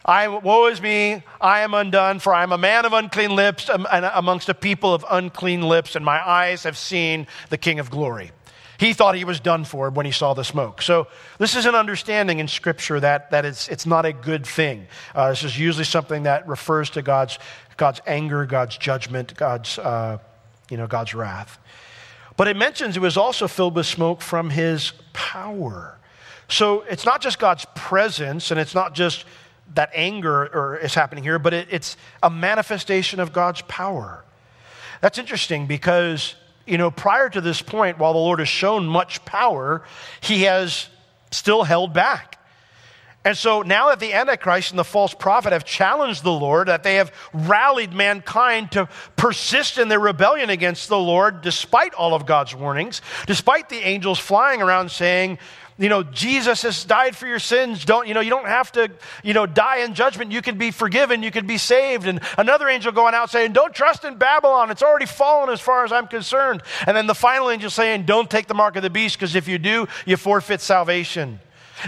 I, 0.05 0.29
woe 0.29 0.67
is 0.69 0.81
me, 0.81 1.23
I 1.41 1.61
am 1.61 1.75
undone, 1.75 2.21
for 2.21 2.33
I 2.33 2.45
am 2.45 2.53
a 2.53 2.59
man 2.59 2.85
of 2.85 2.93
unclean 2.93 3.35
lips 3.35 3.69
and 3.69 3.87
amongst 3.91 4.49
a 4.49 4.55
people 4.55 4.95
of 4.95 5.05
unclean 5.11 5.63
lips, 5.63 5.97
and 5.97 6.05
my 6.05 6.27
eyes 6.27 6.63
have 6.63 6.79
seen 6.79 7.27
the 7.51 7.59
King 7.59 7.81
of 7.81 7.91
glory. 7.91 8.31
He 8.79 8.93
thought 8.93 9.15
he 9.15 9.25
was 9.25 9.41
done 9.41 9.65
for 9.65 9.91
when 9.91 10.07
he 10.07 10.13
saw 10.13 10.35
the 10.35 10.45
smoke. 10.45 10.83
So, 10.83 11.07
this 11.39 11.57
is 11.57 11.67
an 11.67 11.75
understanding 11.75 12.39
in 12.39 12.49
Scripture 12.49 13.01
that, 13.01 13.31
that 13.31 13.45
it's, 13.45 13.69
it's 13.69 13.87
not 13.87 14.05
a 14.05 14.13
good 14.13 14.47
thing. 14.47 14.87
Uh, 15.15 15.31
this 15.31 15.45
is 15.45 15.59
usually 15.59 15.85
something 15.85 16.25
that 16.25 16.47
refers 16.47 16.91
to 16.91 17.03
God's, 17.03 17.39
God's 17.77 18.01
anger, 18.07 18.45
God's 18.45 18.77
judgment, 18.77 19.35
God's, 19.35 19.79
uh, 19.79 20.19
you 20.71 20.77
know, 20.77 20.87
God's 20.87 21.15
wrath. 21.15 21.59
But 22.37 22.49
it 22.49 22.57
mentions 22.57 22.97
it 22.97 23.01
was 23.01 23.17
also 23.17 23.49
filled 23.49 23.75
with 23.75 23.87
smoke 23.87 24.21
from 24.21 24.51
his 24.51 24.93
power. 25.15 25.99
So, 26.49 26.83
it's 26.83 27.07
not 27.07 27.23
just 27.23 27.39
God's 27.39 27.67
presence 27.75 28.51
and 28.51 28.61
it's 28.61 28.75
not 28.75 28.95
just 28.95 29.25
that 29.75 29.91
anger 29.95 30.47
or, 30.55 30.77
is 30.77 30.95
happening 30.95 31.25
here, 31.25 31.39
but 31.39 31.55
it, 31.55 31.69
it's 31.71 31.97
a 32.23 32.31
manifestation 32.31 33.21
of 33.21 33.33
God's 33.33 33.63
power. 33.63 34.25
That's 35.01 35.19
interesting 35.19 35.67
because 35.67 36.35
you 36.67 36.79
know, 36.79 36.91
prior 36.91 37.29
to 37.29 37.41
this 37.41 37.63
point, 37.63 37.99
while 37.99 38.13
the 38.13 38.19
Lord 38.19 38.41
has 38.41 38.49
shown 38.49 38.87
much 38.87 39.25
power, 39.25 39.85
he 40.21 40.43
has 40.43 40.89
still 41.31 41.63
held 41.63 41.93
back. 41.93 42.39
And 43.25 43.37
so 43.37 43.63
now 43.63 43.89
that 43.89 43.99
the 43.99 44.13
Antichrist 44.13 44.71
and 44.71 44.79
the 44.79 44.85
false 44.85 45.13
prophet 45.13 45.53
have 45.53 45.65
challenged 45.65 46.23
the 46.23 46.31
Lord, 46.31 46.69
that 46.69 46.85
they 46.85 46.95
have 46.95 47.13
rallied 47.33 47.93
mankind 47.93 48.71
to 48.73 48.89
persist 49.17 49.79
in 49.79 49.89
their 49.89 49.99
rebellion 49.99 50.49
against 50.49 50.89
the 50.89 50.99
Lord, 50.99 51.41
despite 51.41 51.93
all 51.95 52.15
of 52.15 52.25
God's 52.25 52.55
warnings, 52.55 53.03
despite 53.27 53.69
the 53.69 53.79
angels 53.79 54.21
flying 54.21 54.63
around 54.63 54.93
saying, 54.93 55.39
you 55.79 55.91
know, 55.91 56.03
Jesus 56.03 56.63
has 56.63 56.85
died 56.85 57.15
for 57.15 57.27
your 57.27 57.39
sins. 57.39 57.85
Don't, 57.85 58.09
you 58.09 58.15
know, 58.15 58.21
you 58.21 58.31
don't 58.31 58.47
have 58.47 58.73
to, 58.73 58.91
you 59.23 59.35
know, 59.35 59.45
die 59.45 59.79
in 59.79 59.95
judgment. 59.95 60.33
You 60.33 60.41
can 60.41 60.57
be 60.57 60.71
forgiven. 60.71 61.23
You 61.23 61.31
can 61.31 61.47
be 61.47 61.59
saved. 61.59 62.07
And 62.07 62.21
another 62.39 62.67
angel 62.69 62.93
going 62.93 63.15
out 63.15 63.31
saying, 63.31 63.53
don't 63.53 63.75
trust 63.75 64.05
in 64.05 64.17
Babylon. 64.17 64.71
It's 64.71 64.83
already 64.83 65.05
fallen 65.05 65.51
as 65.51 65.61
far 65.61 65.85
as 65.85 65.93
I'm 65.93 66.07
concerned. 66.07 66.63
And 66.87 66.97
then 66.97 67.07
the 67.07 67.15
final 67.15 67.51
angel 67.51 67.69
saying, 67.69 68.05
don't 68.05 68.31
take 68.31 68.47
the 68.47 68.55
mark 68.55 68.77
of 68.77 68.83
the 68.83 68.91
beast 68.91 69.17
because 69.17 69.35
if 69.35 69.49
you 69.49 69.59
do, 69.59 69.87
you 70.07 70.17
forfeit 70.17 70.63
salvation. 70.63 71.41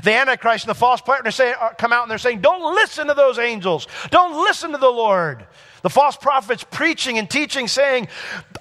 The 0.03 0.13
Antichrist 0.13 0.65
and 0.65 0.71
the 0.71 0.79
false 0.79 1.01
prophet 1.01 1.33
say, 1.33 1.55
come 1.79 1.95
out 1.95 2.03
and 2.03 2.11
they're 2.11 2.19
saying, 2.19 2.43
don't 2.43 2.75
listen 2.75 3.07
to 3.07 3.15
those 3.15 3.39
angels. 3.39 3.89
Don't 4.11 4.45
listen 4.45 4.73
to 4.73 4.79
the 4.79 4.91
Lord. 4.91 5.47
The 5.81 5.89
false 5.89 6.17
prophets 6.17 6.63
preaching 6.71 7.17
and 7.17 7.31
teaching, 7.31 7.69
saying, 7.69 8.09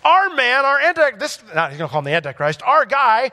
our 0.06 0.30
man, 0.36 0.64
our 0.64 0.80
Antichrist, 0.80 1.20
this, 1.20 1.54
not, 1.54 1.72
he's 1.72 1.80
going 1.80 1.90
to 1.90 1.92
call 1.92 2.00
him 2.00 2.06
the 2.06 2.12
Antichrist, 2.12 2.62
our 2.64 2.86
guy 2.86 3.32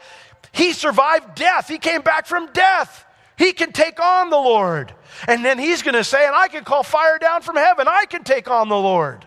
he 0.55 0.73
survived 0.73 1.35
death. 1.35 1.69
He 1.69 1.79
came 1.79 2.03
back 2.03 2.27
from 2.27 2.51
death. 2.53 3.05
He 3.37 3.53
can 3.53 3.73
take 3.73 4.01
on 4.01 4.31
the 4.31 4.37
Lord. 4.37 4.93
And 5.27 5.45
then 5.45 5.59
he's 5.59 5.83
going 5.83 5.95
to 5.97 6.05
say, 6.05 6.25
and 6.25 6.35
I 6.35 6.47
can 6.47 6.65
call 6.65 6.85
fire 6.85 7.19
down 7.19 7.43
from 7.43 7.57
heaven. 7.57 7.89
I 7.89 8.05
can 8.07 8.23
take 8.23 8.49
on 8.49 8.69
the 8.69 8.79
Lord. 8.79 9.27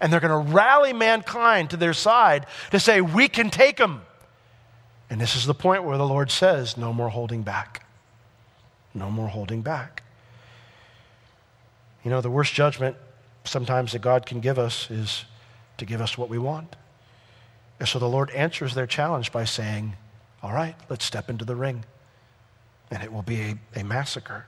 And 0.00 0.12
they're 0.12 0.20
going 0.20 0.46
to 0.46 0.52
rally 0.52 0.92
mankind 0.92 1.70
to 1.70 1.78
their 1.78 1.94
side 1.94 2.46
to 2.70 2.78
say, 2.78 3.00
we 3.00 3.28
can 3.28 3.48
take 3.48 3.78
him. 3.78 4.02
And 5.08 5.18
this 5.20 5.36
is 5.36 5.46
the 5.46 5.54
point 5.54 5.84
where 5.84 5.96
the 5.96 6.06
Lord 6.06 6.30
says, 6.30 6.76
no 6.76 6.92
more 6.92 7.08
holding 7.08 7.42
back. 7.42 7.86
No 8.92 9.10
more 9.10 9.28
holding 9.28 9.62
back. 9.62 10.02
You 12.04 12.10
know, 12.10 12.20
the 12.20 12.30
worst 12.30 12.52
judgment 12.52 12.96
sometimes 13.44 13.92
that 13.92 14.02
God 14.02 14.26
can 14.26 14.40
give 14.40 14.58
us 14.58 14.90
is 14.90 15.24
to 15.78 15.86
give 15.86 16.02
us 16.02 16.18
what 16.18 16.28
we 16.28 16.38
want. 16.38 16.76
And 17.80 17.88
so 17.88 17.98
the 17.98 18.08
Lord 18.08 18.30
answers 18.30 18.74
their 18.74 18.86
challenge 18.86 19.32
by 19.32 19.44
saying, 19.44 19.94
All 20.42 20.52
right, 20.52 20.74
let's 20.88 21.04
step 21.04 21.30
into 21.30 21.44
the 21.44 21.56
ring. 21.56 21.84
And 22.90 23.02
it 23.02 23.12
will 23.12 23.22
be 23.22 23.40
a, 23.40 23.80
a 23.80 23.84
massacre. 23.84 24.46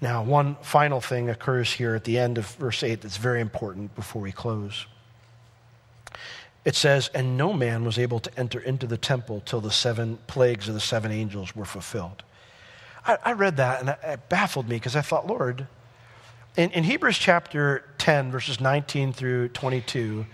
Now, 0.00 0.22
one 0.22 0.56
final 0.62 1.00
thing 1.00 1.30
occurs 1.30 1.72
here 1.72 1.94
at 1.94 2.04
the 2.04 2.18
end 2.18 2.38
of 2.38 2.46
verse 2.56 2.82
8 2.82 3.00
that's 3.00 3.16
very 3.16 3.40
important 3.40 3.94
before 3.94 4.22
we 4.22 4.32
close. 4.32 4.86
It 6.64 6.74
says, 6.74 7.10
And 7.14 7.36
no 7.36 7.52
man 7.52 7.84
was 7.84 7.98
able 7.98 8.20
to 8.20 8.38
enter 8.38 8.60
into 8.60 8.86
the 8.86 8.98
temple 8.98 9.42
till 9.44 9.60
the 9.60 9.70
seven 9.70 10.18
plagues 10.26 10.68
of 10.68 10.74
the 10.74 10.80
seven 10.80 11.12
angels 11.12 11.56
were 11.56 11.64
fulfilled. 11.64 12.22
I, 13.06 13.18
I 13.24 13.32
read 13.32 13.56
that 13.56 13.80
and 13.80 13.96
it 14.02 14.28
baffled 14.28 14.68
me 14.68 14.76
because 14.76 14.96
I 14.96 15.00
thought, 15.00 15.26
Lord, 15.26 15.66
in, 16.56 16.70
in 16.70 16.84
Hebrews 16.84 17.18
chapter 17.18 17.84
10, 17.98 18.30
verses 18.30 18.60
19 18.60 19.12
through 19.12 19.48
22, 19.50 20.26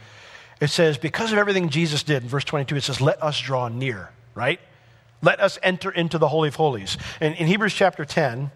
it 0.63 0.71
says, 0.71 0.97
Because 0.97 1.33
of 1.33 1.39
everything 1.39 1.71
Jesus 1.71 2.05
did, 2.05 2.23
in 2.23 2.29
verse 2.29 2.45
22, 2.45 2.77
it 2.77 2.83
says, 2.83 3.01
Let 3.01 3.21
us 3.21 3.41
draw 3.41 3.67
near, 3.67 4.11
right? 4.37 4.61
Let 5.21 5.41
us 5.41 5.59
enter 5.61 5.91
into 5.91 6.19
the 6.19 6.29
Holy 6.29 6.49
of 6.49 6.55
Holies. 6.55 6.97
And 7.21 7.35
in 7.35 7.49
Hebrews 7.49 7.75
chapter 7.75 8.05
10, 8.05 8.53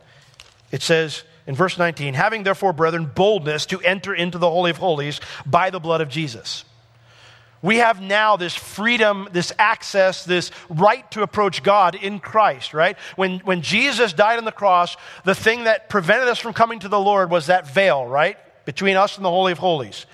it 0.70 0.82
says 0.82 1.24
in 1.48 1.56
verse 1.56 1.78
19, 1.78 2.14
having 2.14 2.44
therefore, 2.44 2.72
brethren, 2.72 3.10
boldness 3.12 3.66
to 3.66 3.80
enter 3.80 4.14
into 4.14 4.38
the 4.38 4.48
Holy 4.48 4.70
of 4.70 4.76
Holies 4.76 5.20
by 5.44 5.70
the 5.70 5.80
blood 5.80 6.00
of 6.00 6.08
Jesus. 6.08 6.64
We 7.60 7.78
have 7.78 8.00
now 8.00 8.36
this 8.36 8.54
freedom, 8.54 9.28
this 9.32 9.52
access, 9.58 10.24
this 10.24 10.52
right 10.68 11.10
to 11.10 11.22
approach 11.22 11.64
God 11.64 11.96
in 11.96 12.20
Christ, 12.20 12.72
right? 12.72 12.96
When, 13.16 13.40
when 13.40 13.62
Jesus 13.62 14.12
died 14.12 14.38
on 14.38 14.44
the 14.44 14.52
cross, 14.52 14.96
the 15.24 15.34
thing 15.34 15.64
that 15.64 15.88
prevented 15.88 16.28
us 16.28 16.38
from 16.38 16.52
coming 16.52 16.78
to 16.80 16.88
the 16.88 17.00
Lord 17.00 17.32
was 17.32 17.46
that 17.46 17.68
veil, 17.68 18.06
right? 18.06 18.38
Between 18.64 18.96
us 18.96 19.16
and 19.16 19.24
the 19.24 19.30
Holy 19.30 19.50
of 19.50 19.58
Holies. 19.58 20.06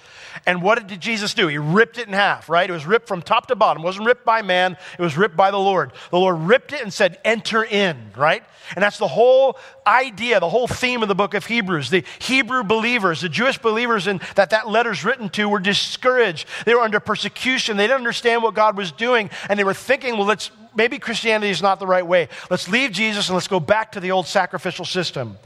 And 0.46 0.62
what 0.62 0.86
did 0.86 1.00
Jesus 1.00 1.34
do? 1.34 1.48
He 1.48 1.58
ripped 1.58 1.98
it 1.98 2.06
in 2.06 2.14
half, 2.14 2.48
right? 2.48 2.68
It 2.68 2.72
was 2.72 2.86
ripped 2.86 3.08
from 3.08 3.22
top 3.22 3.46
to 3.46 3.56
bottom. 3.56 3.82
It 3.82 3.86
wasn't 3.86 4.06
ripped 4.06 4.24
by 4.24 4.42
man, 4.42 4.76
it 4.98 5.02
was 5.02 5.16
ripped 5.16 5.36
by 5.36 5.50
the 5.50 5.58
Lord. 5.58 5.92
The 6.10 6.18
Lord 6.18 6.38
ripped 6.40 6.72
it 6.72 6.82
and 6.82 6.92
said, 6.92 7.18
Enter 7.24 7.64
in, 7.64 8.12
right? 8.16 8.42
And 8.74 8.82
that's 8.82 8.98
the 8.98 9.08
whole 9.08 9.58
idea, 9.86 10.40
the 10.40 10.48
whole 10.48 10.66
theme 10.66 11.02
of 11.02 11.08
the 11.08 11.14
book 11.14 11.34
of 11.34 11.44
Hebrews. 11.46 11.90
The 11.90 12.04
Hebrew 12.20 12.62
believers, 12.62 13.20
the 13.20 13.28
Jewish 13.28 13.58
believers 13.58 14.06
in, 14.06 14.20
that 14.34 14.50
that 14.50 14.68
letter's 14.68 15.04
written 15.04 15.28
to, 15.30 15.48
were 15.48 15.58
discouraged. 15.58 16.48
They 16.64 16.74
were 16.74 16.80
under 16.80 17.00
persecution. 17.00 17.76
They 17.76 17.84
didn't 17.84 17.98
understand 17.98 18.42
what 18.42 18.54
God 18.54 18.76
was 18.76 18.92
doing. 18.92 19.30
And 19.48 19.58
they 19.58 19.64
were 19.64 19.74
thinking, 19.74 20.16
well, 20.16 20.26
let's, 20.26 20.50
maybe 20.74 20.98
Christianity 20.98 21.50
is 21.50 21.62
not 21.62 21.80
the 21.80 21.86
right 21.86 22.06
way. 22.06 22.28
Let's 22.50 22.68
leave 22.68 22.92
Jesus 22.92 23.28
and 23.28 23.34
let's 23.34 23.48
go 23.48 23.60
back 23.60 23.92
to 23.92 24.00
the 24.00 24.12
old 24.12 24.26
sacrificial 24.26 24.84
system. 24.84 25.38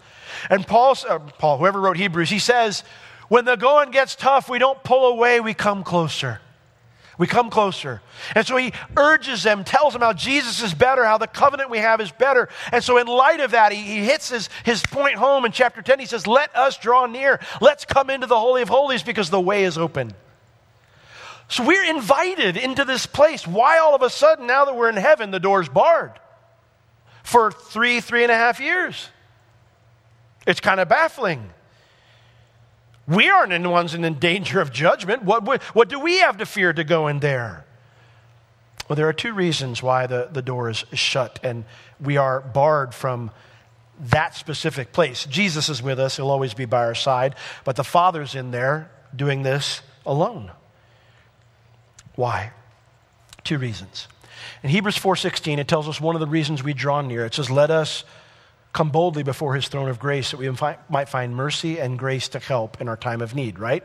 And 0.51 0.67
Paul, 0.67 0.97
uh, 1.09 1.19
Paul, 1.19 1.59
whoever 1.59 1.81
wrote 1.81 1.97
Hebrews, 1.97 2.31
he 2.31 2.39
says, 2.39 2.85
when 3.29 3.45
the 3.45 3.57
going 3.57 3.91
gets 3.91 4.15
tough, 4.15 4.49
we 4.49 4.59
don't 4.59 4.83
pull 4.85 5.07
away, 5.07 5.41
we 5.41 5.55
come 5.55 5.83
closer. 5.83 6.41
We 7.19 7.27
come 7.27 7.49
closer. 7.49 8.03
And 8.35 8.47
so 8.47 8.57
he 8.57 8.73
urges 8.97 9.43
them, 9.43 9.65
tells 9.65 9.95
them 9.95 10.03
how 10.03 10.13
Jesus 10.13 10.63
is 10.63 10.75
better, 10.75 11.05
how 11.05 11.17
the 11.17 11.27
covenant 11.27 11.71
we 11.71 11.79
have 11.79 12.01
is 12.01 12.13
better. 12.13 12.49
And 12.73 12.85
so, 12.85 12.99
in 12.99 13.07
light 13.07 13.41
of 13.41 13.53
that, 13.53 13.73
he, 13.73 13.81
he 13.81 14.05
hits 14.05 14.29
his, 14.29 14.51
his 14.65 14.83
point 14.83 15.15
home 15.15 15.47
in 15.47 15.53
chapter 15.53 15.81
10. 15.81 15.99
He 15.99 16.07
says, 16.07 16.27
Let 16.27 16.55
us 16.55 16.77
draw 16.77 17.07
near. 17.07 17.41
Let's 17.61 17.87
come 17.87 18.11
into 18.11 18.27
the 18.27 18.39
Holy 18.39 18.61
of 18.61 18.69
Holies 18.69 19.03
because 19.03 19.31
the 19.31 19.41
way 19.41 19.65
is 19.65 19.79
open. 19.79 20.13
So, 21.49 21.65
we're 21.65 21.85
invited 21.85 22.59
into 22.59 22.85
this 22.85 23.07
place. 23.07 23.47
Why 23.47 23.79
all 23.79 23.95
of 23.95 24.03
a 24.03 24.11
sudden, 24.11 24.47
now 24.47 24.67
that 24.67 24.77
we're 24.77 24.91
in 24.91 24.97
heaven, 24.97 25.31
the 25.31 25.41
door's 25.41 25.71
barred? 25.71 26.13
For 27.23 27.51
three, 27.51 28.01
three 28.01 28.25
and 28.25 28.31
a 28.31 28.37
half 28.37 28.61
years. 28.61 29.09
It's 30.47 30.61
kind 30.61 30.81
of 30.81 30.89
baffling. 30.89 31.51
We 33.09 33.29
aren't 33.31 33.63
the 33.63 33.71
ones 33.71 33.95
in 33.95 34.03
danger 34.19 34.61
of 34.61 34.73
judgment. 34.73 35.23
What, 35.23 35.45
what, 35.45 35.89
do 35.89 36.01
we 36.01 36.19
have 36.19 36.39
to 36.39 36.47
fear 36.47 36.73
to 36.73 36.85
go 36.85 37.07
in 37.07 37.21
there? 37.21 37.65
Well, 38.89 38.97
there 38.97 39.09
are 39.09 39.13
two 39.13 39.33
reasons 39.33 39.83
why 39.83 40.07
the, 40.07 40.29
the 40.31 40.43
door 40.43 40.71
is 40.71 40.85
shut 40.93 41.41
and 41.43 41.65
we 42.01 42.17
are 42.17 42.41
barred 42.41 42.95
from 42.95 43.31
that 43.99 44.35
specific 44.35 44.93
place. 44.93 45.25
Jesus 45.27 45.69
is 45.69 45.83
with 45.83 45.99
us, 45.99 46.17
he'll 46.17 46.31
always 46.31 46.55
be 46.55 46.67
by 46.67 46.85
our 46.85 46.95
side, 46.95 47.35
but 47.65 47.77
the 47.77 47.85
Father's 47.85 48.35
in 48.35 48.51
there 48.51 48.91
doing 49.15 49.43
this 49.43 49.81
alone. 50.05 50.53
Why? 52.15 52.53
Two 53.45 53.59
reasons. 53.59 54.09
In 54.63 54.71
Hebrews 54.71 54.99
4:16 54.99 55.59
it 55.59 55.69
tells 55.69 55.89
us 55.89 56.01
one 56.01 56.15
of 56.15 56.21
the 56.21 56.27
reasons 56.27 56.63
we 56.63 56.75
draw 56.75 57.01
near. 57.01 57.25
It 57.25 57.35
says 57.35 57.51
let 57.51 57.71
us 57.71 58.05
come 58.77 58.91
boldly 58.91 59.23
before 59.23 59.55
his 59.55 59.69
throne 59.69 59.89
of 59.89 59.99
grace 59.99 60.33
that 60.33 60.37
we 60.37 60.51
might 60.91 61.09
find 61.09 61.35
mercy 61.35 61.81
and 61.81 61.99
grace 61.99 62.29
to 62.29 62.39
help 62.39 62.79
in 62.79 62.89
our 62.91 62.97
time 62.97 63.23
of 63.23 63.35
need, 63.35 63.59
right? 63.59 63.83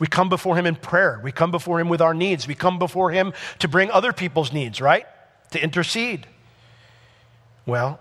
We 0.00 0.08
come 0.08 0.28
before 0.28 0.56
him 0.56 0.66
in 0.66 0.74
prayer. 0.74 1.20
We 1.22 1.30
come 1.30 1.52
before 1.52 1.78
him 1.78 1.88
with 1.88 2.00
our 2.00 2.12
needs. 2.12 2.48
We 2.48 2.56
come 2.56 2.80
before 2.80 3.12
him 3.12 3.32
to 3.60 3.68
bring 3.68 3.88
other 3.92 4.12
people's 4.12 4.52
needs, 4.52 4.80
right? 4.80 5.06
To 5.52 5.62
intercede. 5.62 6.26
Well, 7.66 8.00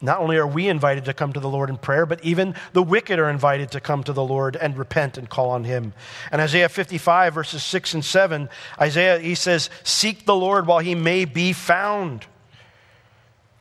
not 0.00 0.18
only 0.18 0.36
are 0.36 0.48
we 0.48 0.66
invited 0.66 1.04
to 1.04 1.14
come 1.14 1.32
to 1.32 1.38
the 1.38 1.48
Lord 1.48 1.70
in 1.70 1.76
prayer, 1.76 2.04
but 2.04 2.24
even 2.24 2.56
the 2.72 2.82
wicked 2.82 3.20
are 3.20 3.30
invited 3.30 3.70
to 3.72 3.80
come 3.80 4.02
to 4.02 4.12
the 4.12 4.24
Lord 4.24 4.56
and 4.56 4.76
repent 4.76 5.16
and 5.16 5.30
call 5.30 5.50
on 5.50 5.62
him. 5.62 5.92
And 6.32 6.40
Isaiah 6.40 6.68
55, 6.68 7.34
verses 7.34 7.62
6 7.62 7.94
and 7.94 8.04
7, 8.04 8.48
Isaiah, 8.80 9.20
he 9.20 9.36
says, 9.36 9.70
Seek 9.84 10.26
the 10.26 10.34
Lord 10.34 10.66
while 10.66 10.80
he 10.80 10.96
may 10.96 11.24
be 11.24 11.52
found. 11.52 12.26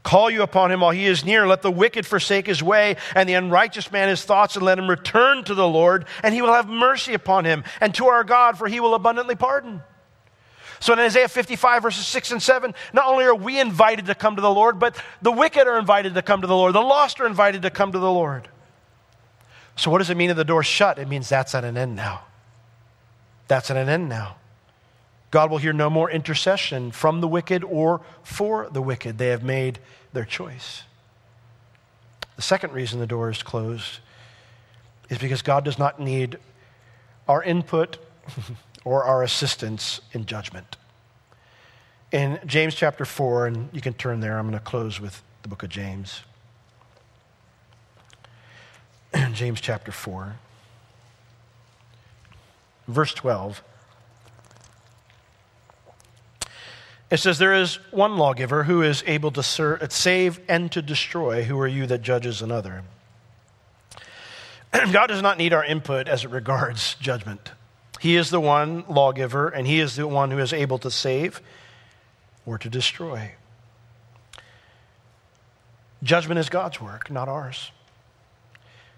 Call 0.08 0.32
you 0.32 0.42
upon 0.42 0.72
him 0.72 0.80
while 0.80 0.92
he 0.92 1.06
is 1.06 1.26
near. 1.26 1.46
Let 1.46 1.64
the 1.64 1.70
wicked 1.70 2.06
forsake 2.06 2.48
his 2.48 2.64
way, 2.64 2.96
and 3.14 3.28
the 3.28 3.34
unrighteous 3.34 3.92
man 3.92 4.08
his 4.08 4.24
thoughts, 4.24 4.56
and 4.56 4.64
let 4.64 4.80
him 4.80 4.90
return 4.90 5.44
to 5.44 5.54
the 5.54 5.68
Lord, 5.68 6.06
and 6.24 6.34
he 6.34 6.42
will 6.42 6.54
have 6.54 6.70
mercy 6.70 7.14
upon 7.14 7.44
him, 7.44 7.66
and 7.82 7.94
to 7.96 8.06
our 8.06 8.24
God, 8.24 8.58
for 8.58 8.70
he 8.70 8.80
will 8.80 8.96
abundantly 8.96 9.36
pardon. 9.36 9.82
So 10.80 10.94
in 10.94 11.00
Isaiah 11.00 11.28
55, 11.28 11.84
verses 11.84 12.08
6 12.08 12.32
and 12.32 12.42
7, 12.42 12.74
not 12.94 13.08
only 13.08 13.26
are 13.26 13.36
we 13.36 13.60
invited 13.60 14.06
to 14.06 14.16
come 14.16 14.38
to 14.38 14.42
the 14.42 14.50
Lord, 14.50 14.80
but 14.80 14.96
the 15.22 15.34
wicked 15.34 15.68
are 15.68 15.78
invited 15.78 16.14
to 16.14 16.22
come 16.22 16.40
to 16.40 16.48
the 16.48 16.56
Lord. 16.56 16.74
The 16.74 16.80
lost 16.80 17.20
are 17.20 17.28
invited 17.28 17.64
to 17.64 17.70
come 17.70 17.92
to 17.92 18.00
the 18.00 18.10
Lord. 18.10 18.48
So 19.76 19.92
what 19.92 19.98
does 19.98 20.10
it 20.10 20.16
mean 20.16 20.30
if 20.30 20.38
the 20.38 20.46
door's 20.46 20.68
shut? 20.68 21.00
It 21.00 21.10
means 21.10 21.28
that's 21.28 21.54
at 21.54 21.66
an 21.66 21.76
end 21.76 21.98
now. 21.98 22.22
That's 23.50 23.70
at 23.70 23.76
an 23.76 23.90
end 23.90 24.08
now. 24.08 24.38
God 25.30 25.52
will 25.52 25.58
hear 25.58 25.74
no 25.74 25.90
more 25.90 26.10
intercession 26.10 26.92
from 26.92 27.22
the 27.22 27.28
wicked 27.28 27.64
or 27.64 28.02
for 28.24 28.70
the 28.72 28.82
wicked. 28.82 29.18
They 29.18 29.28
have 29.28 29.44
made 29.44 29.80
their 30.14 30.26
choice. 30.26 30.84
The 32.36 32.42
second 32.42 32.72
reason 32.74 33.00
the 33.00 33.08
door 33.08 33.30
is 33.30 33.44
closed 33.44 34.00
is 35.10 35.18
because 35.18 35.42
God 35.42 35.66
does 35.66 35.78
not 35.78 36.00
need 36.00 36.38
our 37.28 37.44
input 37.44 37.98
or 38.86 39.04
our 39.04 39.24
assistance 39.24 40.02
in 40.14 40.26
judgment. 40.26 40.78
In 42.12 42.40
James 42.46 42.74
chapter 42.74 43.04
4, 43.04 43.48
and 43.48 43.70
you 43.74 43.82
can 43.82 43.94
turn 43.94 44.22
there, 44.22 44.40
I'm 44.40 44.48
going 44.48 44.58
to 44.58 44.64
close 44.64 45.02
with 45.02 45.22
the 45.42 45.50
book 45.50 45.64
of 45.64 45.70
James. 45.70 46.22
James 49.34 49.60
chapter 49.60 49.92
4, 49.92 50.36
verse 52.88 53.14
12. 53.14 53.62
It 57.10 57.18
says, 57.18 57.38
There 57.38 57.54
is 57.54 57.76
one 57.92 58.18
lawgiver 58.18 58.64
who 58.64 58.82
is 58.82 59.04
able 59.08 59.32
to 59.32 59.44
serve, 59.44 59.92
save 59.92 60.40
and 60.50 60.72
to 60.74 60.82
destroy. 60.82 61.44
Who 61.44 61.60
are 61.60 61.68
you 61.68 61.86
that 61.88 62.02
judges 62.02 62.42
another? 62.42 62.84
God 64.92 65.08
does 65.08 65.22
not 65.22 65.38
need 65.38 65.54
our 65.54 65.64
input 65.64 66.08
as 66.08 66.26
it 66.26 66.32
regards 66.32 66.96
judgment. 67.00 67.52
He 68.00 68.16
is 68.16 68.30
the 68.30 68.40
one 68.40 68.84
lawgiver, 68.88 69.48
and 69.48 69.66
He 69.66 69.80
is 69.80 69.96
the 69.96 70.08
one 70.08 70.32
who 70.32 70.40
is 70.40 70.54
able 70.54 70.78
to 70.80 70.92
save 70.92 71.42
or 72.46 72.58
to 72.58 72.70
destroy. 72.70 73.32
Judgment 76.04 76.40
is 76.40 76.50
God's 76.50 76.80
work, 76.80 77.10
not 77.10 77.28
ours. 77.28 77.72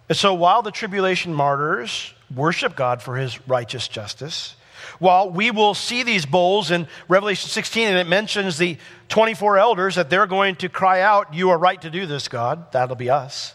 And 0.10 0.18
so 0.18 0.34
while 0.34 0.64
the 0.64 0.72
tribulation 0.72 1.34
martyrs 1.34 2.14
worship 2.34 2.76
God 2.76 3.02
for 3.02 3.16
His 3.16 3.48
righteous 3.48 3.88
justice, 3.88 4.56
well, 5.00 5.30
we 5.30 5.52
will 5.52 5.74
see 5.74 6.04
these 6.04 6.26
bowls 6.26 6.72
in 6.72 6.88
Revelation 7.08 7.50
16, 7.50 7.88
and 7.88 7.98
it 7.98 8.08
mentions 8.08 8.58
the 8.58 8.78
24 9.10 9.58
elders 9.58 9.96
that 9.96 10.10
they're 10.10 10.28
going 10.28 10.56
to 10.58 10.70
cry 10.70 11.02
out, 11.02 11.34
You 11.34 11.50
are 11.50 11.58
right 11.58 11.82
to 11.82 11.90
do 11.90 12.06
this, 12.06 12.28
God. 12.28 12.72
That'll 12.72 12.96
be 12.96 13.10
us. 13.10 13.54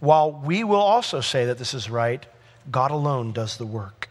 While 0.00 0.32
we 0.32 0.64
will 0.64 0.80
also 0.80 1.20
say 1.20 1.44
that 1.46 1.58
this 1.58 1.74
is 1.74 1.90
right, 1.90 2.24
God 2.70 2.90
alone 2.90 3.32
does 3.32 3.56
the 3.56 3.66
work. 3.66 4.08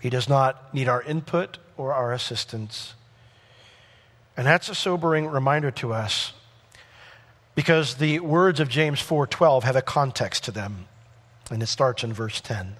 He 0.00 0.10
does 0.10 0.28
not 0.28 0.72
need 0.72 0.88
our 0.88 1.02
input 1.02 1.58
or 1.76 1.92
our 1.92 2.12
assistance. 2.12 2.94
And 4.36 4.46
that's 4.46 4.68
a 4.68 4.74
sobering 4.74 5.26
reminder 5.26 5.70
to 5.72 5.92
us 5.92 6.32
because 7.54 7.96
the 7.96 8.20
words 8.20 8.60
of 8.60 8.68
James 8.68 9.00
4:12 9.00 9.64
have 9.64 9.76
a 9.76 9.82
context 9.82 10.44
to 10.44 10.50
them. 10.50 10.88
And 11.50 11.62
it 11.62 11.66
starts 11.66 12.04
in 12.04 12.12
verse 12.12 12.40
10. 12.40 12.76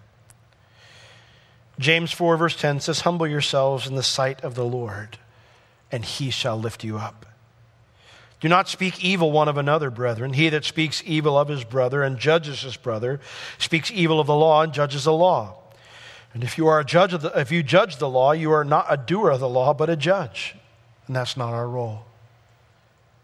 James 1.80 2.12
4, 2.12 2.36
verse 2.36 2.56
10 2.56 2.80
says, 2.80 3.00
Humble 3.00 3.26
yourselves 3.26 3.86
in 3.86 3.94
the 3.94 4.02
sight 4.02 4.44
of 4.44 4.54
the 4.54 4.64
Lord, 4.64 5.18
and 5.90 6.04
he 6.04 6.30
shall 6.30 6.58
lift 6.58 6.84
you 6.84 6.98
up. 6.98 7.24
Do 8.38 8.48
not 8.48 8.68
speak 8.68 9.02
evil 9.02 9.32
one 9.32 9.48
of 9.48 9.56
another, 9.56 9.90
brethren. 9.90 10.34
He 10.34 10.50
that 10.50 10.64
speaks 10.64 11.02
evil 11.06 11.38
of 11.38 11.48
his 11.48 11.64
brother 11.64 12.02
and 12.02 12.18
judges 12.18 12.62
his 12.62 12.76
brother 12.76 13.20
speaks 13.58 13.90
evil 13.90 14.20
of 14.20 14.26
the 14.26 14.36
law 14.36 14.62
and 14.62 14.72
judges 14.72 15.04
the 15.04 15.12
law. 15.12 15.56
And 16.32 16.44
if 16.44 16.56
you 16.56 16.66
are 16.66 16.78
a 16.78 16.84
judge 16.84 17.12
of 17.12 17.22
the, 17.22 17.38
if 17.38 17.50
you 17.50 17.62
judge 17.62 17.96
the 17.96 18.08
law, 18.08 18.32
you 18.32 18.52
are 18.52 18.64
not 18.64 18.86
a 18.88 18.96
doer 18.96 19.30
of 19.30 19.40
the 19.40 19.48
law, 19.48 19.74
but 19.74 19.90
a 19.90 19.96
judge. 19.96 20.54
And 21.06 21.16
that's 21.16 21.36
not 21.36 21.52
our 21.52 21.68
role. 21.68 22.04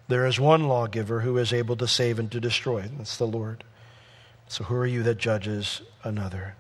There 0.09 0.26
is 0.26 0.40
one 0.40 0.66
lawgiver 0.66 1.20
who 1.20 1.36
is 1.38 1.52
able 1.52 1.76
to 1.76 1.86
save 1.86 2.18
and 2.18 2.30
to 2.32 2.40
destroy. 2.40 2.78
And 2.78 3.00
that's 3.00 3.16
the 3.16 3.26
Lord. 3.26 3.64
So 4.48 4.64
who 4.64 4.76
are 4.76 4.86
you 4.86 5.02
that 5.04 5.18
judges 5.18 5.82
another? 6.04 6.57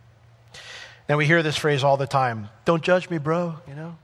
Now 1.08 1.16
we 1.16 1.26
hear 1.26 1.42
this 1.42 1.56
phrase 1.56 1.84
all 1.84 1.96
the 1.96 2.06
time. 2.06 2.48
Don't 2.64 2.82
judge 2.82 3.08
me, 3.08 3.18
bro, 3.18 3.56
you 3.68 3.74
know? 3.74 3.96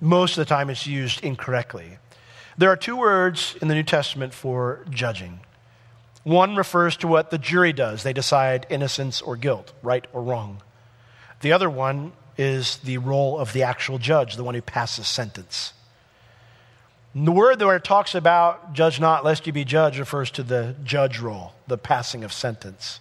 Most 0.00 0.32
of 0.32 0.46
the 0.46 0.48
time 0.48 0.70
it's 0.70 0.86
used 0.86 1.22
incorrectly. 1.22 1.98
There 2.58 2.70
are 2.70 2.76
two 2.76 2.96
words 2.96 3.56
in 3.62 3.68
the 3.68 3.74
New 3.74 3.82
Testament 3.82 4.34
for 4.34 4.84
judging. 4.90 5.40
One 6.24 6.56
refers 6.56 6.96
to 6.98 7.08
what 7.08 7.30
the 7.30 7.38
jury 7.38 7.72
does, 7.72 8.02
they 8.02 8.12
decide 8.12 8.66
innocence 8.68 9.22
or 9.22 9.36
guilt, 9.36 9.72
right 9.82 10.06
or 10.12 10.22
wrong. 10.22 10.62
The 11.40 11.52
other 11.52 11.70
one 11.70 12.12
is 12.36 12.78
the 12.78 12.98
role 12.98 13.38
of 13.38 13.52
the 13.52 13.62
actual 13.62 13.98
judge, 13.98 14.36
the 14.36 14.44
one 14.44 14.54
who 14.54 14.62
passes 14.62 15.06
sentence. 15.06 15.72
The 17.14 17.32
word 17.32 17.60
where 17.60 17.76
it 17.76 17.84
talks 17.84 18.14
about 18.14 18.72
judge 18.72 19.00
not 19.00 19.24
lest 19.24 19.46
you 19.46 19.52
be 19.52 19.64
judged 19.64 19.98
refers 19.98 20.30
to 20.32 20.42
the 20.42 20.74
judge 20.84 21.18
role, 21.18 21.54
the 21.66 21.78
passing 21.78 22.22
of 22.24 22.32
sentence. 22.32 23.00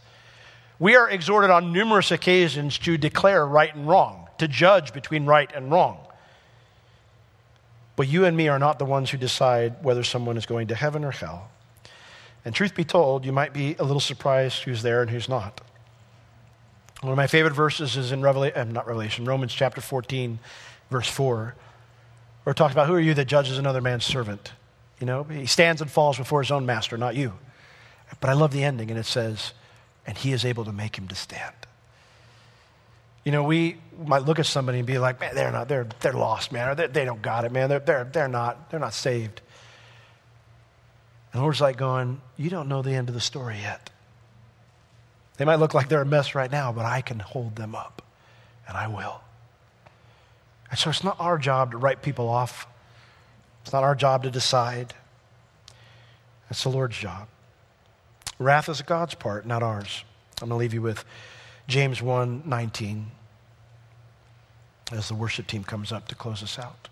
We 0.80 0.95
are 0.95 1.09
exhorted 1.09 1.49
on 1.49 1.73
numerous 1.73 2.09
occasions 2.09 2.77
to 2.80 2.97
declare 2.97 3.45
right 3.45 3.73
and 3.75 3.88
wrong, 3.88 4.30
to 4.38 4.47
judge 4.47 4.93
between 4.93 5.25
right 5.25 5.51
and 5.53 5.69
wrong. 5.69 5.99
But 7.97 8.07
you 8.07 8.23
and 8.23 8.38
me 8.38 8.47
are 8.47 8.59
not 8.59 8.80
the 8.80 8.86
ones 8.86 9.09
who 9.09 9.17
decide 9.17 9.84
whether 9.84 10.03
someone 10.03 10.38
is 10.38 10.45
going 10.45 10.67
to 10.67 10.75
heaven 10.75 11.03
or 11.03 11.11
hell. 11.11 11.51
And 12.45 12.55
truth 12.55 12.73
be 12.73 12.86
told, 12.86 13.25
you 13.25 13.34
might 13.34 13.51
be 13.51 13.75
a 13.77 13.84
little 13.84 13.99
surprised 13.99 14.63
who's 14.63 14.82
there 14.82 15.01
and 15.01 15.11
who's 15.11 15.27
not. 15.27 15.59
One 17.01 17.11
of 17.11 17.17
my 17.17 17.27
favorite 17.27 17.53
verses 17.53 17.97
is 17.97 18.13
in 18.13 18.21
Revelation, 18.21 18.57
uh, 18.57 18.63
not 18.63 18.88
Revelation, 18.88 19.25
Romans 19.25 19.53
chapter 19.53 19.82
14, 19.82 20.39
verse 20.89 21.09
4, 21.09 21.55
where 22.43 22.51
it 22.51 22.55
talks 22.55 22.71
about 22.73 22.88
who 22.88 22.93
are 22.93 22.99
you 22.99 23.13
that 23.15 23.25
judges 23.25 23.57
another 23.57 23.82
man's 23.82 24.05
servant? 24.05 24.53
You 24.99 25.05
know, 25.05 25.23
he 25.23 25.45
stands 25.45 25.82
and 25.82 25.91
falls 25.91 26.17
before 26.17 26.41
his 26.41 26.51
own 26.51 26.65
master, 26.65 26.97
not 26.97 27.15
you. 27.15 27.34
But 28.21 28.30
I 28.30 28.34
love 28.34 28.51
the 28.51 28.63
ending, 28.63 28.89
and 28.89 28.99
it 28.99 29.05
says, 29.05 29.53
and 30.10 30.18
he 30.18 30.32
is 30.32 30.43
able 30.43 30.66
to 30.66 30.72
make 30.72 30.97
him 30.97 31.07
to 31.07 31.14
stand. 31.14 31.53
You 33.24 33.32
know, 33.32 33.43
we 33.43 33.78
might 34.03 34.24
look 34.24 34.39
at 34.39 34.47
somebody 34.47 34.80
and 34.80 34.88
be 34.88 34.97
like, 34.97 35.20
man, 35.20 35.36
they're 35.36 35.51
not, 35.51 35.68
they're, 35.68 35.88
they're 35.99 36.14
lost, 36.14 36.51
man. 36.51 36.68
Or 36.68 36.74
they, 36.74 36.88
they 36.88 37.05
don't 37.05 37.22
got 37.22 37.45
it, 37.45 37.51
man. 37.51 37.70
They're, 37.70 37.80
they're, 37.80 38.03
they're, 38.05 38.28
not, 38.28 38.72
they're 38.72 38.80
not 38.80 38.95
saved. 38.95 39.39
And 41.32 41.39
the 41.39 41.43
Lord's 41.43 41.62
like 41.62 41.78
going, 41.78 42.22
you 42.38 42.49
don't 42.49 42.68
know 42.68 42.82
the 42.82 42.95
end 42.95 43.07
of 43.07 43.14
the 43.14 43.22
story 43.22 43.60
yet. 43.62 43.91
They 45.38 45.45
might 45.45 45.57
look 45.57 45.76
like 45.76 45.89
they're 45.89 46.01
a 46.01 46.07
mess 46.07 46.34
right 46.34 46.51
now, 46.51 46.72
but 46.72 46.86
I 46.86 47.01
can 47.01 47.20
hold 47.20 47.55
them 47.55 47.76
up, 47.76 48.01
and 48.68 48.76
I 48.76 48.88
will. 48.88 49.22
And 50.72 50.80
so 50.80 50.89
it's 50.89 51.03
not 51.03 51.18
our 51.20 51.38
job 51.38 51.74
to 51.74 51.78
write 51.78 52.01
people 52.01 52.28
off. 52.28 52.66
It's 53.62 53.72
not 53.72 53.84
our 53.84 53.93
job 53.93 54.24
to 54.24 54.32
decide. 54.32 54.95
It's 56.49 56.64
the 56.64 56.70
Lord's 56.70 56.97
job. 56.97 57.28
Wrath 58.39 58.69
is 58.69 58.81
God's 58.81 59.15
part, 59.15 59.45
not 59.45 59.61
ours. 59.61 60.05
I'm 60.41 60.47
going 60.47 60.57
to 60.57 60.59
leave 60.59 60.73
you 60.73 60.81
with 60.81 61.03
James 61.67 62.01
1 62.01 62.43
19 62.45 63.11
as 64.91 65.09
the 65.09 65.15
worship 65.15 65.45
team 65.45 65.63
comes 65.63 65.91
up 65.91 66.07
to 66.07 66.15
close 66.15 66.41
us 66.41 66.57
out. 66.57 66.87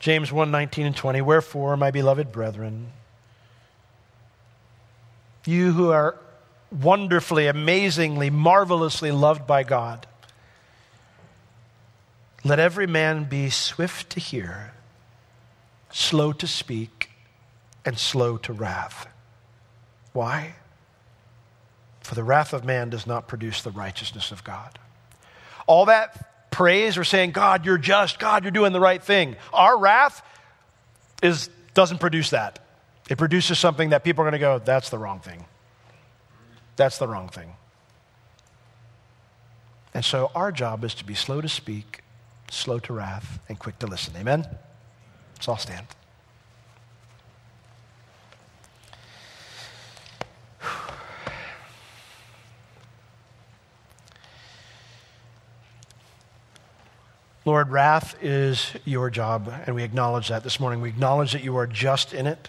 James 0.00 0.32
1 0.32 0.50
19 0.50 0.86
and 0.86 0.96
20. 0.96 1.20
Wherefore, 1.20 1.76
my 1.76 1.90
beloved 1.90 2.32
brethren, 2.32 2.88
you 5.44 5.72
who 5.72 5.90
are 5.90 6.16
wonderfully, 6.72 7.46
amazingly, 7.46 8.30
marvelously 8.30 9.12
loved 9.12 9.46
by 9.46 9.62
God, 9.62 10.06
let 12.44 12.58
every 12.58 12.86
man 12.86 13.24
be 13.24 13.50
swift 13.50 14.10
to 14.10 14.20
hear, 14.20 14.72
slow 15.90 16.32
to 16.32 16.46
speak, 16.46 17.10
and 17.84 17.98
slow 17.98 18.36
to 18.38 18.52
wrath. 18.52 19.06
Why? 20.12 20.54
For 22.00 22.14
the 22.14 22.24
wrath 22.24 22.52
of 22.52 22.64
man 22.64 22.90
does 22.90 23.06
not 23.06 23.28
produce 23.28 23.62
the 23.62 23.70
righteousness 23.70 24.30
of 24.30 24.44
God. 24.44 24.78
All 25.66 25.86
that 25.86 26.50
praise 26.50 26.96
or 26.96 27.04
saying, 27.04 27.32
God, 27.32 27.66
you're 27.66 27.78
just, 27.78 28.18
God, 28.18 28.44
you're 28.44 28.50
doing 28.50 28.72
the 28.72 28.80
right 28.80 29.02
thing. 29.02 29.36
Our 29.52 29.76
wrath 29.78 30.22
is, 31.22 31.48
doesn't 31.74 31.98
produce 31.98 32.30
that. 32.30 32.58
It 33.10 33.18
produces 33.18 33.58
something 33.58 33.90
that 33.90 34.04
people 34.04 34.22
are 34.22 34.30
going 34.30 34.32
to 34.32 34.38
go, 34.38 34.58
that's 34.58 34.90
the 34.90 34.98
wrong 34.98 35.20
thing. 35.20 35.44
That's 36.76 36.98
the 36.98 37.08
wrong 37.08 37.28
thing. 37.28 37.54
And 39.92 40.04
so 40.04 40.30
our 40.34 40.52
job 40.52 40.84
is 40.84 40.94
to 40.96 41.04
be 41.04 41.14
slow 41.14 41.40
to 41.40 41.48
speak, 41.48 42.02
slow 42.50 42.78
to 42.80 42.92
wrath, 42.92 43.38
and 43.48 43.58
quick 43.58 43.78
to 43.80 43.86
listen. 43.86 44.14
Amen? 44.16 44.46
Let's 45.34 45.48
all 45.48 45.56
stand. 45.56 45.86
Lord, 57.46 57.70
wrath 57.70 58.16
is 58.22 58.72
your 58.86 59.10
job, 59.10 59.52
and 59.66 59.76
we 59.76 59.82
acknowledge 59.82 60.28
that 60.28 60.42
this 60.42 60.58
morning. 60.58 60.80
We 60.80 60.88
acknowledge 60.88 61.32
that 61.32 61.44
you 61.44 61.56
are 61.58 61.66
just 61.66 62.14
in 62.14 62.26
it. 62.26 62.48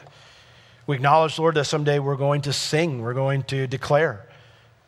We 0.88 0.96
acknowledge, 0.96 1.38
Lord, 1.38 1.56
that 1.56 1.66
someday 1.66 2.00
we're 2.00 2.16
going 2.16 2.42
to 2.44 2.54
sing, 2.54 3.02
we're 3.02 3.14
going 3.14 3.44
to 3.44 3.68
declare, 3.68 4.26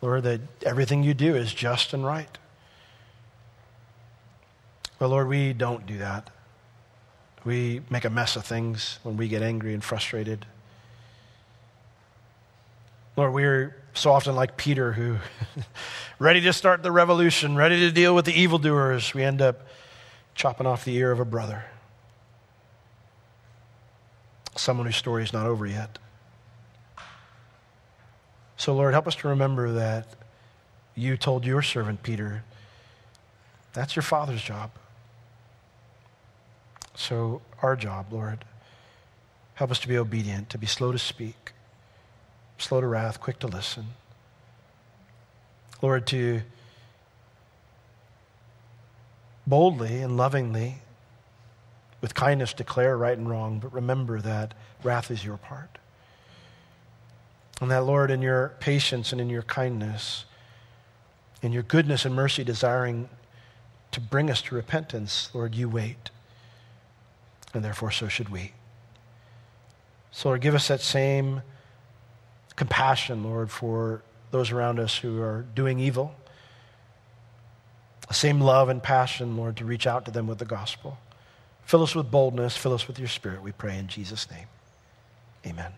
Lord, 0.00 0.22
that 0.22 0.40
everything 0.64 1.02
you 1.02 1.12
do 1.12 1.34
is 1.34 1.52
just 1.52 1.92
and 1.92 2.06
right. 2.06 2.38
But 4.98 5.08
Lord, 5.08 5.28
we 5.28 5.52
don't 5.52 5.84
do 5.84 5.98
that. 5.98 6.30
We 7.44 7.82
make 7.90 8.06
a 8.06 8.10
mess 8.10 8.34
of 8.34 8.46
things 8.46 8.98
when 9.02 9.18
we 9.18 9.28
get 9.28 9.42
angry 9.42 9.74
and 9.74 9.84
frustrated. 9.84 10.46
Lord, 13.14 13.34
we're 13.34 13.76
so 13.92 14.12
often 14.12 14.34
like 14.34 14.56
Peter, 14.56 14.92
who, 14.92 15.16
ready 16.18 16.40
to 16.40 16.52
start 16.54 16.82
the 16.82 16.92
revolution, 16.92 17.56
ready 17.56 17.80
to 17.80 17.90
deal 17.90 18.14
with 18.14 18.24
the 18.24 18.40
evildoers, 18.40 19.12
we 19.12 19.22
end 19.22 19.42
up 19.42 19.66
chopping 20.38 20.68
off 20.68 20.84
the 20.84 20.94
ear 20.94 21.10
of 21.10 21.18
a 21.18 21.24
brother. 21.24 21.64
Someone 24.54 24.86
whose 24.86 24.94
story 24.94 25.24
is 25.24 25.32
not 25.32 25.46
over 25.46 25.66
yet. 25.66 25.98
So, 28.56 28.72
Lord, 28.72 28.94
help 28.94 29.08
us 29.08 29.16
to 29.16 29.28
remember 29.28 29.72
that 29.72 30.06
you 30.94 31.16
told 31.16 31.44
your 31.44 31.60
servant 31.60 32.04
Peter, 32.04 32.44
that's 33.72 33.96
your 33.96 34.04
father's 34.04 34.40
job. 34.40 34.70
So, 36.94 37.42
our 37.60 37.74
job, 37.74 38.12
Lord, 38.12 38.44
help 39.54 39.72
us 39.72 39.80
to 39.80 39.88
be 39.88 39.98
obedient, 39.98 40.50
to 40.50 40.58
be 40.58 40.66
slow 40.66 40.92
to 40.92 40.98
speak, 40.98 41.52
slow 42.58 42.80
to 42.80 42.86
wrath, 42.86 43.20
quick 43.20 43.40
to 43.40 43.48
listen. 43.48 43.86
Lord, 45.82 46.06
to 46.08 46.42
boldly 49.48 50.02
and 50.02 50.16
lovingly, 50.16 50.76
with 52.00 52.14
kindness, 52.14 52.52
declare 52.52 52.96
right 52.96 53.16
and 53.16 53.28
wrong, 53.28 53.58
but 53.58 53.72
remember 53.72 54.20
that 54.20 54.54
wrath 54.82 55.10
is 55.10 55.24
your 55.24 55.36
part. 55.36 55.78
And 57.60 57.70
that, 57.70 57.84
Lord, 57.84 58.10
in 58.10 58.22
your 58.22 58.54
patience 58.60 59.10
and 59.10 59.20
in 59.20 59.30
your 59.30 59.42
kindness, 59.42 60.26
in 61.42 61.52
your 61.52 61.64
goodness 61.64 62.04
and 62.04 62.14
mercy, 62.14 62.44
desiring 62.44 63.08
to 63.90 64.00
bring 64.00 64.30
us 64.30 64.42
to 64.42 64.54
repentance, 64.54 65.30
Lord, 65.34 65.54
you 65.54 65.68
wait. 65.68 66.10
And 67.54 67.64
therefore, 67.64 67.90
so 67.90 68.06
should 68.06 68.28
we. 68.28 68.52
So, 70.12 70.28
Lord, 70.28 70.40
give 70.40 70.54
us 70.54 70.68
that 70.68 70.80
same 70.80 71.42
compassion, 72.54 73.24
Lord, 73.24 73.50
for 73.50 74.02
those 74.30 74.52
around 74.52 74.78
us 74.78 74.98
who 74.98 75.20
are 75.20 75.46
doing 75.54 75.80
evil 75.80 76.14
the 78.08 78.14
same 78.14 78.40
love 78.40 78.68
and 78.68 78.82
passion, 78.82 79.36
Lord, 79.36 79.56
to 79.58 79.64
reach 79.64 79.86
out 79.86 80.04
to 80.06 80.10
them 80.10 80.26
with 80.26 80.38
the 80.38 80.44
gospel. 80.44 80.98
Fill 81.64 81.82
us 81.82 81.94
with 81.94 82.10
boldness, 82.10 82.56
fill 82.56 82.72
us 82.72 82.88
with 82.88 82.98
your 82.98 83.08
spirit, 83.08 83.42
we 83.42 83.52
pray 83.52 83.78
in 83.78 83.88
Jesus' 83.88 84.30
name. 84.30 84.46
Amen. 85.46 85.72